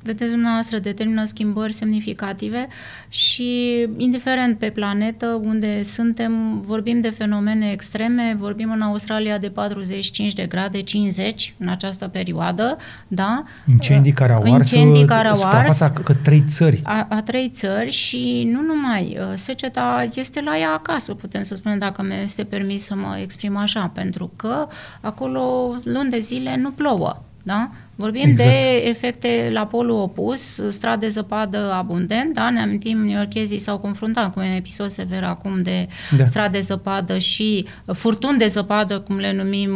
vedeți 0.05 0.31
dumneavoastră, 0.31 0.77
determină 0.77 1.25
schimbări 1.25 1.73
semnificative 1.73 2.67
și 3.09 3.81
indiferent 3.97 4.57
pe 4.57 4.69
planetă 4.69 5.39
unde 5.43 5.83
suntem, 5.83 6.61
vorbim 6.61 7.01
de 7.01 7.09
fenomene 7.09 7.71
extreme, 7.71 8.35
vorbim 8.39 8.71
în 8.71 8.81
Australia 8.81 9.37
de 9.37 9.49
45 9.49 10.33
de 10.33 10.45
grade, 10.45 10.81
50 10.81 11.53
în 11.57 11.67
această 11.67 12.07
perioadă, 12.07 12.77
da? 13.07 13.43
Incendii 13.69 14.11
care 14.11 14.33
au 14.33 14.41
ars, 14.41 14.71
Incendii 14.71 15.05
care 15.05 15.27
au 15.27 15.41
ars 15.43 15.79
că 16.03 16.13
trei 16.13 16.43
țări. 16.47 16.81
A, 16.83 17.07
a 17.09 17.21
trei 17.21 17.51
țări 17.53 17.91
și 17.91 18.49
nu 18.51 18.61
numai, 18.61 18.74
uh, 18.83 19.33
seceta 19.35 20.07
este 20.13 20.41
la 20.41 20.57
ea 20.57 20.71
acasă, 20.71 21.13
putem 21.13 21.43
să 21.43 21.55
spunem, 21.55 21.77
dacă 21.77 22.01
mi 22.01 22.13
este 22.23 22.43
permis 22.43 22.83
să 22.83 22.95
mă 22.95 23.17
exprim 23.21 23.57
așa, 23.57 23.91
pentru 23.93 24.31
că 24.37 24.67
acolo 25.01 25.75
luni 25.83 26.09
de 26.09 26.19
zile 26.19 26.55
nu 26.55 26.71
plouă. 26.71 27.23
Da? 27.43 27.69
Vorbim 27.95 28.29
exact. 28.29 28.49
de 28.49 28.75
efecte 28.75 29.49
la 29.51 29.65
polul 29.65 29.99
opus, 29.99 30.59
strat 30.69 30.99
de 30.99 31.09
zăpadă 31.09 31.71
abundent, 31.71 32.33
da? 32.33 32.49
ne 32.49 32.61
amintim, 32.61 32.97
neorchezii 32.97 33.59
s-au 33.59 33.77
confruntat 33.77 34.33
cu 34.33 34.39
un 34.39 34.45
episod 34.45 34.89
sever 34.89 35.23
acum 35.23 35.61
de 35.61 35.87
da. 36.17 36.25
strat 36.25 36.51
de 36.51 36.59
zăpadă 36.59 37.17
și 37.17 37.65
furtuni 37.93 38.37
de 38.37 38.47
zăpadă, 38.47 38.99
cum 38.99 39.17
le 39.17 39.33
numim, 39.33 39.71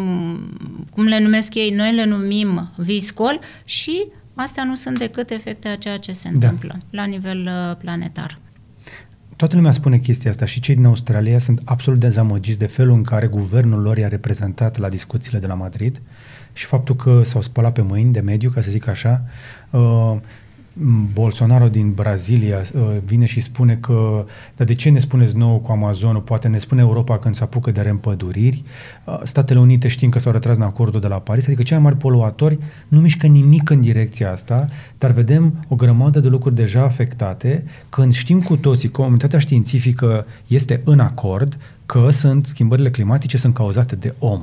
cum 0.91 1.04
le 1.04 1.20
numesc 1.20 1.56
ei, 1.56 1.70
noi 1.70 1.93
le 1.93 2.06
numim 2.06 2.70
viscol 2.76 3.39
și 3.64 4.06
astea 4.34 4.64
nu 4.64 4.76
sunt 4.76 4.97
decât 4.97 5.30
efecte 5.30 5.68
a 5.68 5.76
ceea 5.76 5.97
ce 5.97 6.12
se 6.12 6.30
da. 6.30 6.30
întâmplă 6.34 6.78
la 6.89 7.04
nivel 7.04 7.39
uh, 7.47 7.76
planetar. 7.78 8.38
Toată 9.39 9.55
lumea 9.55 9.71
spune 9.71 9.97
chestia 9.97 10.29
asta 10.29 10.45
și 10.45 10.59
cei 10.59 10.75
din 10.75 10.85
Australia 10.85 11.39
sunt 11.39 11.61
absolut 11.65 11.99
dezamăgiți 11.99 12.59
de 12.59 12.65
felul 12.65 12.95
în 12.95 13.03
care 13.03 13.27
guvernul 13.27 13.81
lor 13.81 13.97
i-a 13.97 14.07
reprezentat 14.07 14.77
la 14.77 14.89
discuțiile 14.89 15.39
de 15.39 15.47
la 15.47 15.53
Madrid 15.53 16.01
și 16.53 16.65
faptul 16.65 16.95
că 16.95 17.21
s-au 17.23 17.41
spălat 17.41 17.73
pe 17.73 17.81
mâini 17.81 18.11
de 18.11 18.19
mediu, 18.19 18.49
ca 18.49 18.61
să 18.61 18.69
zic 18.69 18.87
așa. 18.87 19.21
Uh, 19.69 20.17
Bolsonaro 21.13 21.67
din 21.67 21.93
Brazilia 21.93 22.57
uh, 22.57 22.82
vine 23.05 23.26
și 23.26 23.39
spune 23.39 23.76
că, 23.76 24.26
dar 24.55 24.67
de 24.67 24.74
ce 24.74 24.89
ne 24.89 24.99
spuneți 24.99 25.38
nouă 25.38 25.57
cu 25.57 25.72
Amazonul? 25.72 26.22
Poate 26.22 26.47
ne 26.47 26.57
spune 26.57 26.82
Europa 26.82 27.17
când 27.17 27.36
se 27.36 27.43
apucă 27.43 27.72
de 27.72 27.82
reîmpăduriri. 27.82 28.63
Uh, 29.05 29.20
Statele 29.24 29.59
Unite 29.59 29.88
știm 29.88 30.09
că 30.09 30.20
s-au 30.20 30.32
retras 30.32 30.55
în 30.55 30.61
acordul 30.61 30.99
de 30.99 31.07
la 31.07 31.20
Paris, 31.20 31.45
adică 31.45 31.63
cei 31.63 31.78
mai 31.78 31.86
mari 31.86 31.97
poluatori 31.97 32.57
nu 32.88 32.99
mișcă 32.99 33.28
nimic 33.28 33.70
în 33.70 33.82
direcția 33.82 34.32
asta, 34.32 34.67
dar 34.97 35.11
vedem 35.11 35.65
o 35.67 35.76
grămadă 35.76 36.20
de 36.20 36.28
lucruri 36.28 36.55
deja 36.55 36.84
afectate, 36.84 37.63
când 37.89 38.13
știm 38.13 38.41
cu 38.41 38.57
toții, 38.57 38.89
comunitatea 38.89 39.39
științifică 39.39 40.26
este 40.47 40.82
în 40.84 40.99
acord 40.99 41.57
că 41.86 42.09
sunt 42.09 42.45
schimbările 42.45 42.91
climatice 42.91 43.38
sunt 43.38 43.53
cauzate 43.53 43.95
de 43.95 44.13
om. 44.20 44.41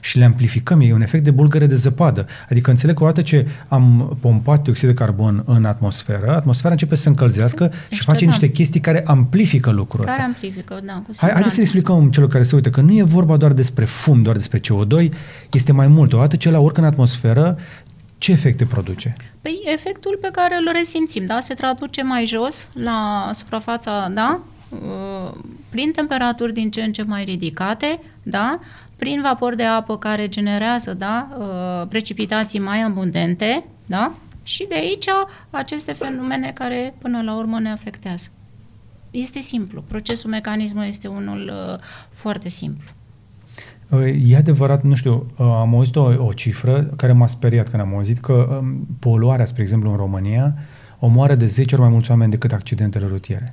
Și 0.00 0.18
le 0.18 0.24
amplificăm. 0.24 0.80
E 0.80 0.92
un 0.92 1.02
efect 1.02 1.24
de 1.24 1.30
bulgăre 1.30 1.66
de 1.66 1.74
zăpadă. 1.74 2.26
Adică 2.50 2.70
înțeleg 2.70 2.96
că 2.96 3.02
odată 3.02 3.22
ce 3.22 3.48
am 3.68 4.16
pompat 4.20 4.62
dioxid 4.62 4.88
de 4.88 4.94
carbon 4.94 5.42
în 5.46 5.64
atmosferă, 5.64 6.34
atmosfera 6.34 6.72
începe 6.72 6.94
să 6.94 7.02
se 7.02 7.08
încălzească 7.08 7.64
Sunt 7.64 7.90
și 7.90 8.02
face 8.02 8.24
da. 8.24 8.30
niște 8.30 8.50
chestii 8.50 8.80
care 8.80 9.02
amplifică 9.06 9.70
lucrul 9.70 10.04
care 10.04 10.12
ăsta. 10.12 10.24
amplifică, 10.26 10.80
da, 10.84 10.92
cu 10.92 11.10
Hai, 11.16 11.30
Haideți 11.30 11.54
să 11.54 11.60
explicăm 11.60 12.10
celor 12.10 12.28
care 12.28 12.42
se 12.42 12.54
uită 12.54 12.70
că 12.70 12.80
nu 12.80 12.92
e 12.92 13.02
vorba 13.02 13.36
doar 13.36 13.52
despre 13.52 13.84
fum, 13.84 14.22
doar 14.22 14.36
despre 14.36 14.58
CO2, 14.58 15.08
este 15.50 15.72
mai 15.72 15.86
mult. 15.86 16.12
Odată 16.12 16.36
ce 16.36 16.50
la 16.50 16.58
urcă 16.58 16.80
în 16.80 16.86
atmosferă, 16.86 17.58
ce 18.18 18.32
efecte 18.32 18.64
produce? 18.64 19.14
Păi 19.40 19.60
efectul 19.64 20.18
pe 20.20 20.28
care 20.32 20.56
îl 20.56 20.72
resimțim, 20.72 21.26
da? 21.26 21.40
Se 21.40 21.54
traduce 21.54 22.02
mai 22.02 22.26
jos 22.26 22.68
la 22.72 23.30
suprafața, 23.34 24.08
da? 24.14 24.40
Uh, 24.68 25.38
prin 25.68 25.90
temperaturi 25.90 26.52
din 26.52 26.70
ce 26.70 26.82
în 26.82 26.92
ce 26.92 27.02
mai 27.02 27.24
ridicate, 27.24 28.00
da? 28.22 28.60
Prin 29.02 29.20
vapor 29.22 29.54
de 29.54 29.64
apă 29.64 29.98
care 29.98 30.28
generează, 30.28 30.94
da? 30.94 31.28
Uh, 31.38 31.88
precipitații 31.88 32.58
mai 32.58 32.82
abundente, 32.82 33.64
da? 33.86 34.12
Și 34.42 34.66
de 34.68 34.74
aici 34.74 35.04
aceste 35.50 35.92
fenomene 35.92 36.50
care 36.54 36.94
până 36.98 37.22
la 37.22 37.36
urmă 37.36 37.58
ne 37.60 37.70
afectează. 37.70 38.28
Este 39.10 39.40
simplu. 39.40 39.84
Procesul, 39.88 40.30
mecanismul 40.30 40.84
este 40.84 41.08
unul 41.08 41.52
uh, 41.54 41.78
foarte 42.10 42.48
simplu. 42.48 42.88
E 44.24 44.36
adevărat, 44.36 44.82
nu 44.82 44.94
știu, 44.94 45.26
uh, 45.36 45.46
am 45.46 45.74
auzit 45.74 45.96
o, 45.96 46.24
o 46.24 46.32
cifră 46.32 46.82
care 46.96 47.12
m-a 47.12 47.26
speriat 47.26 47.68
când 47.68 47.82
am 47.82 47.94
auzit 47.94 48.18
că 48.18 48.32
um, 48.32 48.86
poluarea, 48.98 49.44
spre 49.44 49.62
exemplu, 49.62 49.90
în 49.90 49.96
România 49.96 50.54
omoară 50.98 51.34
de 51.34 51.46
10 51.46 51.74
ori 51.74 51.82
mai 51.82 51.92
mulți 51.92 52.10
oameni 52.10 52.30
decât 52.30 52.52
accidentele 52.52 53.06
rutiere. 53.06 53.50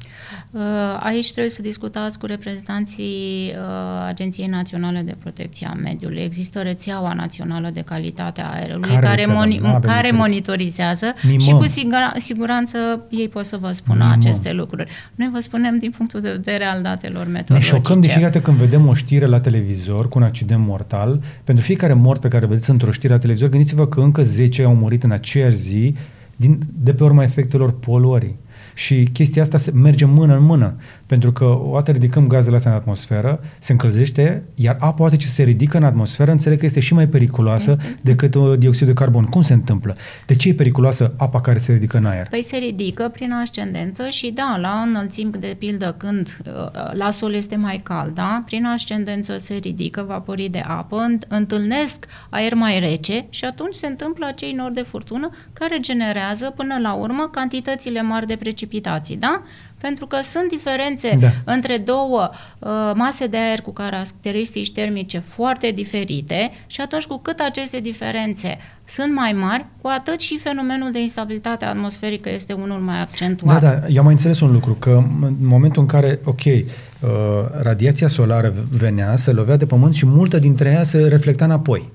Uh, 0.51 0.61
aici 0.99 1.31
trebuie 1.31 1.51
să 1.51 1.61
discutați 1.61 2.19
cu 2.19 2.25
reprezentanții 2.25 3.51
uh, 3.51 4.05
Agenției 4.07 4.47
Naționale 4.47 5.01
de 5.01 5.15
Protecție 5.19 5.67
a 5.67 5.73
Mediului. 5.73 6.21
Există 6.21 6.59
rețeaua 6.59 7.13
națională 7.13 7.69
de 7.73 7.81
calitate 7.81 8.41
a 8.41 8.53
aerului 8.53 8.89
care, 8.89 9.05
care, 9.05 9.25
moni- 9.25 9.81
care 9.81 10.11
monitorizează 10.11 11.13
Mimăm. 11.23 11.39
și 11.39 11.51
cu 11.51 11.63
sigur- 11.63 12.13
siguranță 12.17 12.77
ei 13.09 13.27
pot 13.27 13.45
să 13.45 13.57
vă 13.57 13.71
spună 13.71 14.03
Mimăm. 14.03 14.17
aceste 14.17 14.53
lucruri. 14.53 14.91
Noi 15.15 15.29
vă 15.31 15.39
spunem 15.39 15.77
din 15.77 15.91
punctul 15.97 16.21
de 16.21 16.29
vedere 16.29 16.63
al 16.65 16.81
datelor 16.81 17.25
meteorologice. 17.25 17.73
Ne 17.73 17.79
șocăm 17.81 18.01
de 18.01 18.07
fiecare 18.07 18.31
dată 18.31 18.45
când 18.45 18.57
vedem 18.57 18.87
o 18.87 18.93
știre 18.93 19.25
la 19.25 19.39
televizor 19.39 20.07
cu 20.07 20.17
un 20.17 20.23
accident 20.23 20.65
mortal. 20.65 21.21
Pentru 21.43 21.63
fiecare 21.63 21.93
mort 21.93 22.21
pe 22.21 22.27
care 22.27 22.45
vedeți 22.45 22.69
într-o 22.69 22.91
știre 22.91 23.13
la 23.13 23.19
televizor, 23.19 23.49
gândiți-vă 23.49 23.87
că 23.87 23.99
încă 23.99 24.21
10 24.21 24.63
au 24.63 24.75
murit 24.75 25.03
în 25.03 25.11
aceeași 25.11 25.55
zi 25.55 25.95
din, 26.35 26.59
de 26.73 26.93
pe 26.93 27.03
urma 27.03 27.23
efectelor 27.23 27.79
poluării. 27.79 28.35
Și 28.79 29.09
chestia 29.13 29.41
asta 29.41 29.57
se 29.57 29.71
merge 29.71 30.05
mână 30.05 30.35
în 30.35 30.43
mână, 30.43 30.75
pentru 31.05 31.31
că 31.31 31.45
o 31.45 31.71
dată 31.73 31.91
ridicăm 31.91 32.27
gazele 32.27 32.55
astea 32.55 32.71
în 32.71 32.77
atmosferă, 32.77 33.39
se 33.59 33.71
încălzește, 33.71 34.43
iar 34.55 34.77
apa 34.79 35.03
odată 35.03 35.15
ce 35.15 35.27
se 35.27 35.43
ridică 35.43 35.77
în 35.77 35.83
atmosferă, 35.83 36.31
înțeleg 36.31 36.59
că 36.59 36.65
este 36.65 36.79
și 36.79 36.93
mai 36.93 37.07
periculoasă 37.07 37.71
este. 37.71 37.95
decât 38.01 38.35
uh, 38.35 38.57
dioxidul 38.57 38.87
de 38.87 38.99
carbon. 38.99 39.25
Cum 39.25 39.41
se 39.41 39.53
întâmplă? 39.53 39.95
De 40.25 40.35
ce 40.35 40.49
e 40.49 40.53
periculoasă 40.53 41.13
apa 41.17 41.41
care 41.41 41.57
se 41.57 41.73
ridică 41.73 41.97
în 41.97 42.05
aer? 42.05 42.27
Păi 42.27 42.43
se 42.43 42.57
ridică 42.57 43.09
prin 43.13 43.31
ascendență 43.31 44.07
și 44.09 44.29
da, 44.29 44.57
la 44.61 44.83
înălțimi, 44.87 45.31
de 45.31 45.55
pildă, 45.57 45.95
când 45.97 46.37
uh, 46.45 46.53
la 46.93 47.11
sol 47.11 47.33
este 47.33 47.55
mai 47.55 47.81
cald, 47.83 48.13
da? 48.13 48.43
prin 48.45 48.65
ascendență 48.65 49.37
se 49.37 49.53
ridică 49.53 50.05
vaporii 50.07 50.49
de 50.49 50.63
apă, 50.67 51.17
întâlnesc 51.27 52.05
aer 52.29 52.53
mai 52.53 52.79
rece 52.79 53.25
și 53.29 53.45
atunci 53.45 53.75
se 53.75 53.87
întâmplă 53.87 54.25
acei 54.25 54.51
nori 54.51 54.73
de 54.73 54.81
furtună 54.81 55.29
care 55.53 55.77
generează 55.79 56.53
până 56.55 56.77
la 56.81 56.93
urmă 56.93 57.29
cantitățile 57.31 58.01
mari 58.01 58.27
de 58.27 58.35
precipitații 58.35 58.67
precipitații, 58.69 59.17
da? 59.17 59.41
Pentru 59.81 60.05
că 60.05 60.17
sunt 60.23 60.49
diferențe 60.49 61.15
da. 61.19 61.31
între 61.43 61.77
două 61.77 62.29
uh, 62.59 62.69
mase 62.95 63.27
de 63.27 63.37
aer 63.37 63.61
cu 63.61 63.71
caracteristici 63.71 64.71
termice 64.71 65.19
foarte 65.19 65.71
diferite 65.71 66.51
și 66.67 66.81
atunci 66.81 67.05
cu 67.05 67.17
cât 67.17 67.39
aceste 67.39 67.79
diferențe 67.79 68.57
sunt 68.85 69.13
mai 69.13 69.35
mari, 69.39 69.65
cu 69.81 69.89
atât 69.97 70.19
și 70.19 70.37
fenomenul 70.37 70.91
de 70.91 71.01
instabilitate 71.01 71.65
atmosferică 71.65 72.29
este 72.29 72.53
unul 72.53 72.79
mai 72.79 73.01
accentuat. 73.01 73.61
Da, 73.61 73.67
da, 73.67 73.87
eu 73.87 73.97
am 73.97 74.03
mai 74.03 74.13
înțeles 74.13 74.39
un 74.39 74.51
lucru, 74.51 74.73
că 74.73 75.03
în 75.21 75.35
momentul 75.41 75.81
în 75.81 75.87
care, 75.87 76.19
ok, 76.23 76.45
uh, 76.45 76.61
radiația 77.61 78.07
solară 78.07 78.53
venea, 78.71 79.15
se 79.15 79.31
lovea 79.31 79.57
de 79.57 79.65
pământ 79.65 79.93
și 79.93 80.05
multă 80.05 80.39
dintre 80.39 80.69
ea 80.69 80.83
se 80.83 81.07
reflecta 81.07 81.45
înapoi. 81.45 81.89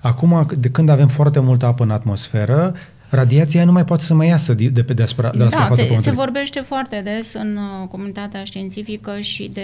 Acum, 0.00 0.46
de 0.58 0.68
când 0.68 0.88
avem 0.88 1.06
foarte 1.06 1.40
multă 1.40 1.66
apă 1.66 1.82
în 1.82 1.90
atmosferă, 1.90 2.74
radiația 3.14 3.64
nu 3.64 3.72
mai 3.72 3.84
poate 3.84 4.02
să 4.02 4.14
mai 4.14 4.28
iasă 4.28 4.54
de, 4.54 4.82
pe 4.82 4.92
deasupra, 4.92 5.30
de 5.30 5.42
la 5.42 5.48
da, 5.48 5.68
se, 5.72 5.96
se 6.00 6.10
vorbește 6.10 6.60
foarte 6.60 7.00
des 7.04 7.32
în 7.34 7.56
uh, 7.56 7.88
comunitatea 7.88 8.44
științifică 8.44 9.20
și 9.20 9.50
de 9.52 9.62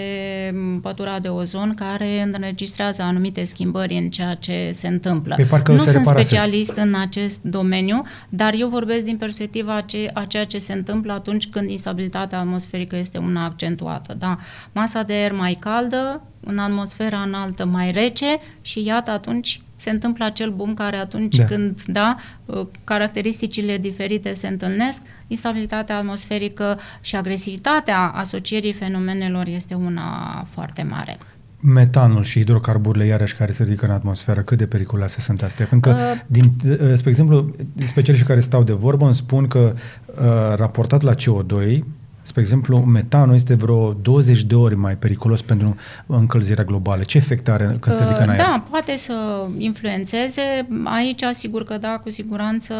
mm, 0.53 0.79
pătura 0.79 1.19
de 1.19 1.27
ozon 1.27 1.73
care 1.73 2.31
înregistrează 2.33 3.01
anumite 3.01 3.45
schimbări 3.45 3.93
în 3.93 4.09
ceea 4.09 4.33
ce 4.33 4.71
se 4.73 4.87
întâmplă. 4.87 5.35
Pe 5.35 5.43
parcă 5.43 5.71
nu 5.71 5.77
sunt 5.77 6.05
specialist 6.05 6.75
în 6.75 6.95
acest 7.01 7.41
domeniu, 7.41 8.01
dar 8.29 8.53
eu 8.57 8.67
vorbesc 8.67 9.05
din 9.05 9.17
perspectiva 9.17 9.81
ce, 9.81 10.09
a 10.13 10.25
ceea 10.25 10.45
ce 10.45 10.57
se 10.57 10.73
întâmplă 10.73 11.13
atunci 11.13 11.47
când 11.47 11.69
instabilitatea 11.69 12.39
atmosferică 12.39 12.95
este 12.95 13.17
una 13.17 13.45
accentuată. 13.45 14.15
Da? 14.19 14.37
Masa 14.71 15.03
de 15.03 15.13
aer 15.13 15.31
mai 15.31 15.57
caldă, 15.59 16.21
în 16.39 16.57
atmosfera 16.57 17.19
înaltă 17.19 17.65
mai 17.65 17.91
rece 17.91 18.39
și 18.61 18.85
iată 18.85 19.11
atunci 19.11 19.61
se 19.81 19.89
întâmplă 19.89 20.25
acel 20.25 20.49
boom 20.51 20.73
care 20.73 20.95
atunci 20.95 21.35
da. 21.35 21.45
când 21.45 21.81
da, 21.85 22.15
uh, 22.45 22.67
caracteristicile 22.83 23.77
diferite 23.77 24.33
se 24.33 24.47
întâlnesc, 24.47 25.01
instabilitatea 25.27 25.97
atmosferică 25.97 26.79
și 27.01 27.15
agresivitatea 27.15 27.99
asocierii 27.99 28.73
fenomenelor 28.73 29.47
este 29.47 29.73
una 29.73 30.43
foarte 30.47 30.83
mare 30.89 31.17
metanul 31.63 32.23
și 32.23 32.37
hidrocarburile, 32.37 33.05
iarăși, 33.05 33.35
care 33.35 33.51
se 33.51 33.63
ridică 33.63 33.85
în 33.85 33.91
atmosferă, 33.91 34.41
cât 34.41 34.57
de 34.57 34.65
periculoase 34.65 35.19
sunt 35.19 35.41
astea? 35.41 35.65
Pentru 35.65 35.89
că, 35.89 35.97
uh, 35.97 36.21
din, 36.27 36.43
uh, 36.69 36.93
spre 36.93 37.09
exemplu, 37.09 37.55
specialiștii 37.85 38.27
care 38.27 38.39
stau 38.39 38.63
de 38.63 38.73
vorbă 38.73 39.05
îmi 39.05 39.15
spun 39.15 39.47
că, 39.47 39.73
uh, 40.05 40.55
raportat 40.55 41.01
la 41.01 41.13
CO2, 41.13 41.83
Spre 42.31 42.43
exemplu, 42.43 42.77
metanul 42.77 43.35
este 43.35 43.53
vreo 43.53 43.93
20 43.93 44.43
de 44.43 44.55
ori 44.55 44.75
mai 44.75 44.95
periculos 44.97 45.41
pentru 45.41 45.75
încălzirea 46.05 46.63
globală. 46.63 47.03
Ce 47.03 47.17
efect 47.17 47.49
are 47.49 47.77
când 47.79 47.95
se 47.95 48.03
ridică 48.03 48.21
în 48.23 48.29
aer? 48.29 48.39
Da, 48.39 48.63
poate 48.69 48.97
să 48.97 49.45
influențeze. 49.57 50.41
Aici, 50.83 51.23
sigur 51.33 51.63
că 51.63 51.77
da, 51.77 51.99
cu 52.03 52.09
siguranță, 52.09 52.73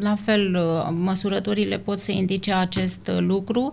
la 0.00 0.14
fel, 0.14 0.58
măsurătorile 1.02 1.78
pot 1.78 1.98
să 1.98 2.12
indice 2.12 2.52
acest 2.52 3.10
lucru. 3.18 3.72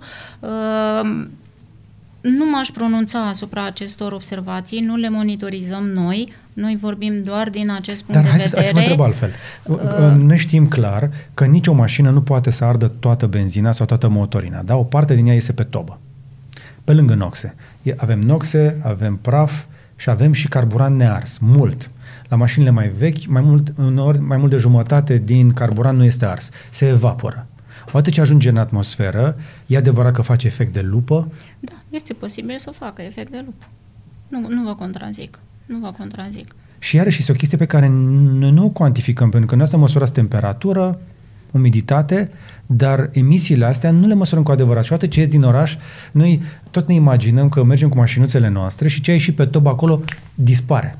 Nu 2.22 2.46
m-aș 2.52 2.70
pronunța 2.70 3.28
asupra 3.28 3.66
acestor 3.66 4.12
observații, 4.12 4.80
nu 4.80 4.96
le 4.96 5.10
monitorizăm 5.10 5.84
noi, 5.84 6.34
noi 6.56 6.78
vorbim 6.82 7.24
doar 7.24 7.50
din 7.50 7.72
acest 7.72 8.04
punct 8.04 8.22
Dar 8.22 8.24
de 8.24 8.30
vedere. 8.30 8.50
Dar 8.50 8.60
hai 8.60 8.68
să 8.68 8.74
mă 8.74 8.80
întreb 8.80 9.00
altfel. 9.00 9.32
Uh, 9.66 10.22
noi 10.22 10.38
știm 10.38 10.68
clar 10.68 11.10
că 11.34 11.46
nicio 11.46 11.74
mașină 11.74 12.10
nu 12.10 12.22
poate 12.22 12.50
să 12.50 12.66
ardă 12.66 12.88
toată 12.88 13.28
benzina 13.28 13.72
sau 13.72 13.86
toată 13.86 14.08
motorina. 14.08 14.62
Da? 14.62 14.76
O 14.76 14.84
parte 14.84 15.16
din 15.16 15.26
ea 15.26 15.34
este 15.34 15.54
pe 15.54 15.64
tobă. 15.64 16.00
Pe 16.84 16.94
lângă 16.94 17.14
noxe. 17.14 17.56
Avem 17.96 18.20
noxe, 18.20 18.80
avem 18.84 19.16
praf 19.16 19.64
și 19.96 20.10
avem 20.10 20.34
și 20.34 20.48
carburant 20.48 20.98
nears. 20.98 21.38
Mult. 21.38 21.90
La 22.28 22.36
mașinile 22.36 22.70
mai 22.70 22.88
vechi, 22.88 23.26
mai 23.26 23.42
mult, 23.42 23.74
uneori, 23.78 24.20
mai 24.20 24.38
mult 24.38 24.52
de 24.52 24.58
jumătate 24.58 25.18
din 25.18 25.54
carburant 25.54 25.98
nu 25.98 26.04
este 26.04 26.26
ars. 26.26 26.50
Se 26.70 26.88
evaporă. 26.88 27.48
Odată 27.88 28.10
ce 28.10 28.22
ajunge 28.22 28.50
în 28.50 28.58
atmosferă, 28.58 29.38
e 29.66 29.78
adevărat 29.78 30.14
că 30.14 30.22
face 30.22 30.48
efect 30.48 30.74
de 30.74 30.82
lupă? 30.82 31.28
Da, 31.60 31.78
este 31.90 32.14
posibil 32.14 32.58
să 32.58 32.72
facă 32.72 33.02
efect 33.02 33.32
de 33.32 33.42
lupă. 33.46 33.66
Nu, 34.28 34.48
nu 34.50 34.64
vă 34.64 34.76
contrazic. 34.76 35.40
Nu 35.66 35.80
vă 35.80 35.92
contrazic. 35.98 36.56
Și 36.80 36.96
iarăși 36.96 37.20
este 37.20 37.32
o 37.32 37.36
chestie 37.36 37.58
pe 37.58 37.66
care 37.66 37.88
noi 37.88 38.52
nu 38.52 38.66
o 38.66 38.70
cuantificăm, 38.70 39.30
pentru 39.30 39.50
că 39.50 39.56
noi 39.56 39.64
asta 39.64 39.78
măsurați 39.78 40.14
temperatură, 40.14 41.00
umiditate, 41.52 42.32
dar 42.66 43.10
emisiile 43.12 43.66
astea 43.66 43.92
nu 43.92 44.08
le 44.08 44.14
măsurăm 44.14 44.44
cu 44.44 44.52
adevărat. 44.52 44.84
Și 44.84 44.92
odată 44.92 45.08
ce 45.08 45.20
ies 45.20 45.30
din 45.30 45.44
oraș, 45.44 45.76
noi 46.12 46.42
tot 46.72 46.88
ne 46.88 46.94
imaginăm 46.94 47.50
că 47.50 47.64
mergem 47.64 47.90
cu 47.90 47.98
mașinuțele 47.98 48.50
noastre 48.50 48.88
și 48.88 49.02
ce 49.02 49.12
ai 49.12 49.18
ieșit 49.18 49.36
pe 49.36 49.46
top 49.46 49.66
acolo 49.66 50.02
dispare 50.36 50.98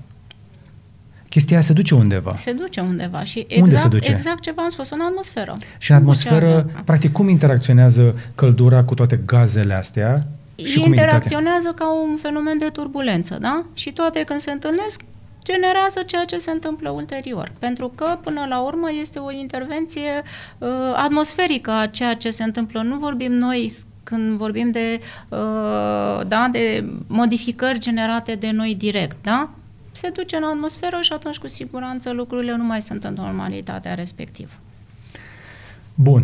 chestia 1.36 1.62
se 1.62 1.74
duce 1.74 1.96
undeva. 1.96 2.36
Se 2.36 2.52
duce 2.52 2.80
undeva 2.80 3.24
și 3.24 3.40
exact, 3.40 3.62
Unde 3.62 3.76
se 3.76 3.88
duce? 3.88 4.12
exact 4.12 4.40
ce 4.40 4.52
v-am 4.52 4.70
spus, 4.70 4.90
în 4.90 5.00
atmosferă. 5.08 5.54
Și 5.78 5.92
în 5.92 5.98
atmosferă, 5.98 6.70
practic, 6.86 7.12
cum 7.12 7.30
interacționează 7.30 8.16
căldura 8.36 8.84
cu 8.84 8.94
toate 8.94 9.20
gazele 9.26 9.74
astea? 9.74 10.28
Și 10.56 10.84
interacționează 10.86 11.72
ca 11.72 11.94
un 11.94 12.16
fenomen 12.16 12.58
de 12.58 12.70
turbulență, 12.70 13.38
da? 13.42 13.66
Și 13.74 13.94
toate 13.94 14.24
când 14.24 14.40
se 14.40 14.52
întâlnesc, 14.52 15.02
generează 15.44 16.02
ceea 16.06 16.26
ce 16.26 16.38
se 16.38 16.52
întâmplă 16.52 16.90
ulterior. 16.90 17.52
Pentru 17.60 17.92
că, 17.96 18.18
până 18.24 18.46
la 18.50 18.60
urmă, 18.60 18.88
este 19.02 19.20
o 19.20 19.32
intervenție 19.32 20.24
uh, 20.58 20.70
atmosferică 20.96 21.72
a 21.72 21.88
ceea 21.88 22.16
ce 22.16 22.32
se 22.32 22.44
întâmplă. 22.44 22.82
Nu 22.82 22.98
vorbim 22.98 23.32
noi 23.32 23.74
când 24.04 24.38
vorbim 24.38 24.72
de, 24.72 25.00
uh, 25.30 26.28
da, 26.28 26.48
de 26.52 26.86
modificări 27.08 27.80
generate 27.80 28.36
de 28.36 28.52
noi 28.52 28.76
direct, 28.76 29.18
da? 29.22 29.50
se 29.96 30.10
duce 30.10 30.36
în 30.36 30.44
atmosferă 30.44 30.98
și 31.02 31.14
atunci 31.14 31.38
cu 31.38 31.48
siguranță 31.48 32.12
lucrurile 32.12 32.56
nu 32.56 32.64
mai 32.64 32.82
sunt 32.82 33.04
în 33.04 33.14
normalitatea 33.14 33.94
respectivă. 33.94 34.52
Bun. 35.96 36.24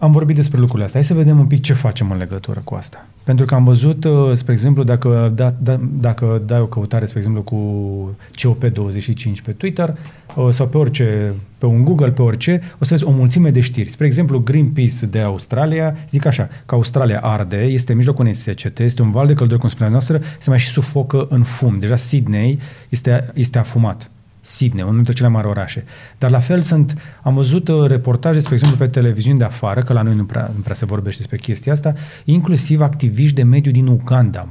Am 0.00 0.10
vorbit 0.10 0.36
despre 0.36 0.58
lucrurile 0.58 0.84
astea. 0.84 1.00
Hai 1.00 1.08
să 1.08 1.16
vedem 1.16 1.38
un 1.38 1.46
pic 1.46 1.62
ce 1.62 1.72
facem 1.72 2.10
în 2.10 2.18
legătură 2.18 2.60
cu 2.64 2.74
asta. 2.74 3.06
Pentru 3.24 3.44
că 3.44 3.54
am 3.54 3.64
văzut, 3.64 4.04
uh, 4.04 4.32
spre 4.32 4.52
exemplu, 4.52 4.82
dacă, 4.82 5.32
da, 5.34 5.54
da, 5.58 5.80
dacă 6.00 6.42
dai 6.46 6.60
o 6.60 6.66
căutare, 6.66 7.04
spre 7.04 7.18
exemplu, 7.18 7.42
cu 7.42 8.16
COP25 8.38 9.42
pe 9.44 9.52
Twitter 9.52 9.98
uh, 10.36 10.48
sau 10.50 10.66
pe 10.66 10.78
orice, 10.78 11.32
pe 11.58 11.66
un 11.66 11.84
Google, 11.84 12.10
pe 12.10 12.22
orice, 12.22 12.62
o 12.78 12.84
să 12.84 12.94
vezi 12.94 13.04
o 13.04 13.10
mulțime 13.10 13.50
de 13.50 13.60
știri. 13.60 13.90
Spre 13.90 14.06
exemplu, 14.06 14.38
Greenpeace 14.38 15.06
de 15.06 15.20
Australia, 15.20 15.96
zic 16.08 16.26
așa, 16.26 16.48
că 16.66 16.74
Australia 16.74 17.20
arde, 17.20 17.62
este 17.62 17.90
în 17.90 17.96
mijlocul 17.96 18.20
unei 18.20 18.34
secete, 18.34 18.82
este 18.84 19.02
un 19.02 19.10
val 19.10 19.26
de 19.26 19.34
căldură, 19.34 19.58
cum 19.58 19.68
spuneați 19.68 19.92
noastră, 19.92 20.20
se 20.38 20.50
mai 20.50 20.58
și 20.58 20.68
sufocă 20.68 21.26
în 21.30 21.42
fum. 21.42 21.78
Deja 21.78 21.96
Sydney 21.96 22.58
este, 22.88 23.30
este 23.34 23.58
afumat. 23.58 24.10
Sydney, 24.40 24.82
unul 24.82 24.94
dintre 24.94 25.12
cele 25.12 25.28
mai 25.28 25.36
mari 25.36 25.56
orașe. 25.56 25.84
Dar 26.18 26.30
la 26.30 26.38
fel 26.38 26.62
sunt, 26.62 26.94
am 27.22 27.34
văzut 27.34 27.68
uh, 27.68 27.86
reportaje, 27.86 28.38
spre 28.38 28.54
exemplu, 28.54 28.78
pe 28.78 28.86
televiziuni 28.86 29.38
de 29.38 29.44
afară, 29.44 29.82
că 29.82 29.92
la 29.92 30.02
noi 30.02 30.14
nu 30.14 30.24
prea, 30.24 30.50
nu 30.54 30.60
prea 30.60 30.74
se 30.74 30.84
vorbește 30.84 31.18
despre 31.18 31.36
chestia 31.36 31.72
asta, 31.72 31.94
inclusiv 32.24 32.80
activiști 32.80 33.34
de 33.34 33.42
mediu 33.42 33.70
din 33.70 33.86
Uganda, 33.86 34.48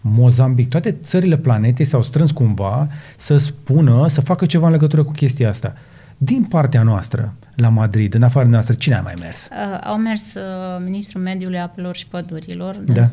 Mozambic, 0.00 0.68
toate 0.68 0.90
țările 0.90 1.36
planetei 1.36 1.84
s-au 1.84 2.02
strâns 2.02 2.30
cumva 2.30 2.88
să 3.16 3.36
spună, 3.36 4.08
să 4.08 4.20
facă 4.20 4.46
ceva 4.46 4.66
în 4.66 4.72
legătură 4.72 5.02
cu 5.02 5.12
chestia 5.12 5.48
asta. 5.48 5.74
Din 6.16 6.44
partea 6.44 6.82
noastră, 6.82 7.34
la 7.60 7.68
Madrid, 7.68 8.14
în 8.14 8.22
afară 8.22 8.48
noastră, 8.48 8.74
cine 8.74 8.94
a 8.94 9.00
mai 9.00 9.14
mers? 9.18 9.48
Uh, 9.52 9.78
au 9.82 9.96
mers 9.96 10.34
uh, 10.34 10.42
ministrul 10.84 11.22
mediului, 11.22 11.58
apelor 11.58 11.96
și 11.96 12.06
pădurilor, 12.06 12.74
Da. 12.76 12.92
de, 12.92 13.10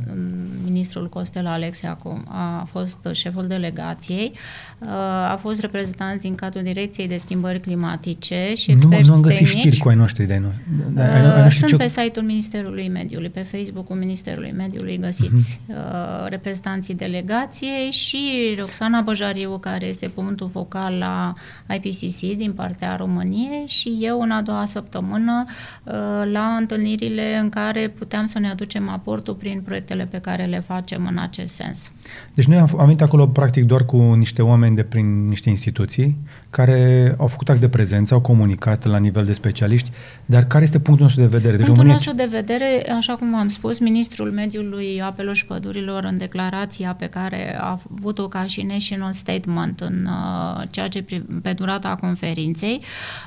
ministrul 0.63 1.09
Costel 1.09 1.47
Alexe 1.47 1.87
acum 1.87 2.25
a 2.27 2.67
fost 2.71 3.07
șeful 3.11 3.47
delegației, 3.47 4.31
uh, 4.79 4.87
a 5.31 5.37
fost 5.41 5.59
reprezentanți 5.61 6.21
din 6.21 6.35
cadrul 6.35 6.63
Direcției 6.63 7.07
de 7.07 7.17
Schimbări 7.17 7.59
Climatice 7.59 8.53
și 8.55 8.69
Nu, 8.71 8.75
experți 8.75 9.07
nu 9.09 9.13
am 9.15 9.21
găsit 9.21 9.37
tehnici. 9.39 9.59
știri 9.59 9.77
cu 9.77 9.89
ai 9.89 9.95
noștri 9.95 10.25
de 10.25 10.37
noi. 10.41 10.53
Da, 10.93 11.03
ai, 11.03 11.21
ai 11.21 11.25
Uh, 11.37 11.41
noștri 11.43 11.57
Sunt 11.57 11.69
ce- 11.69 11.75
pe 11.77 11.87
site-ul 11.87 12.25
Ministerului 12.25 12.89
Mediului, 12.89 13.29
pe 13.29 13.39
Facebook-ul 13.41 13.95
Ministerului 13.95 14.51
Mediului 14.57 14.97
găsiți 14.97 15.61
Mhm. 15.67 15.77
uh, 15.77 16.27
reprezentanții 16.29 16.93
delegației 16.95 17.91
și 17.91 18.17
Roxana 18.59 19.01
Băjariu, 19.01 19.57
care 19.57 19.85
este 19.85 20.07
punctul 20.07 20.49
focal 20.49 20.93
la 20.93 21.33
IPCC 21.75 22.37
din 22.37 22.53
partea 22.53 22.95
României 22.95 23.63
și 23.67 23.97
eu 24.01 24.21
în 24.21 24.31
a 24.36 24.41
doua 24.41 24.65
săptămână 24.65 25.43
uh, 25.47 25.93
la 26.31 26.55
întâlnirile 26.55 27.38
în 27.38 27.49
care 27.49 27.88
puteam 27.88 28.25
să 28.25 28.39
ne 28.39 28.49
aducem 28.49 28.89
aportul 28.89 29.33
prin 29.33 29.61
proiectele 29.61 30.05
pe 30.05 30.19
care 30.19 30.45
le 30.45 30.59
facem 30.59 31.07
în 31.07 31.17
acest 31.17 31.53
sens. 31.53 31.91
Deci 32.34 32.45
noi 32.45 32.58
am, 32.58 32.70
am 32.78 32.86
venit 32.86 33.01
acolo 33.01 33.28
practic 33.28 33.64
doar 33.64 33.86
cu 33.86 33.97
niște 33.97 34.41
oameni 34.41 34.76
de 34.76 34.84
prin 34.84 35.28
niște 35.28 35.49
instituții 35.49 36.18
care 36.49 37.16
au 37.18 37.28
făcut 37.28 37.49
act 37.49 37.60
de 37.60 37.70
prezență, 37.70 38.14
au 38.14 38.22
comunicat 38.22 38.86
la 38.86 38.97
nivel 38.97 39.26
de 39.26 39.34
specialiști, 39.34 39.91
dar 40.26 40.43
care 40.43 40.64
este 40.64 40.80
punctul 40.80 41.06
nostru 41.06 41.24
de 41.24 41.38
vedere? 41.38 41.56
Deci 41.56 41.66
Punctul 41.66 41.86
România, 41.86 41.93
nostru 41.93 42.14
de 42.14 42.38
vedere, 42.38 42.93
așa 42.97 43.16
cum 43.16 43.36
am 43.36 43.47
spus, 43.47 43.80
Ministrul 43.80 44.32
Mediului, 44.32 45.01
Apelor 45.01 45.36
și 45.36 45.45
Pădurilor, 45.45 46.03
în 46.03 46.18
declarația 46.18 46.93
pe 46.93 47.06
care 47.06 47.58
a 47.60 47.80
avut-o 47.95 48.28
ca 48.28 48.45
și 48.45 48.62
national 48.62 49.14
statement 49.14 49.80
în 49.80 50.08
uh, 50.08 50.64
ceea 50.70 50.88
ce 50.88 51.01
pri- 51.03 51.41
pe 51.41 51.53
durata 51.53 51.95
conferinței, 51.95 52.82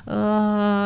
uh, 0.05 0.15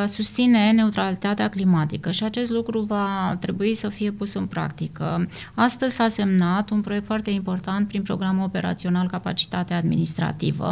susține 0.07 0.70
neutralitatea 0.70 1.49
climatică 1.49 2.11
și 2.11 2.24
acest 2.24 2.51
lucru 2.51 2.80
va 2.80 3.36
trebui 3.40 3.74
să 3.74 3.88
fie 3.88 4.11
pus 4.11 4.34
în 4.34 4.47
practică. 4.47 5.28
Astăzi 5.55 5.95
s-a 5.95 6.09
semnat 6.09 6.70
un 6.70 6.80
proiect 6.80 7.05
foarte 7.07 7.30
important 7.30 7.81
prin 7.86 8.02
programul 8.02 8.44
operațional 8.44 9.06
Capacitate 9.06 9.74
Administrativă, 9.74 10.68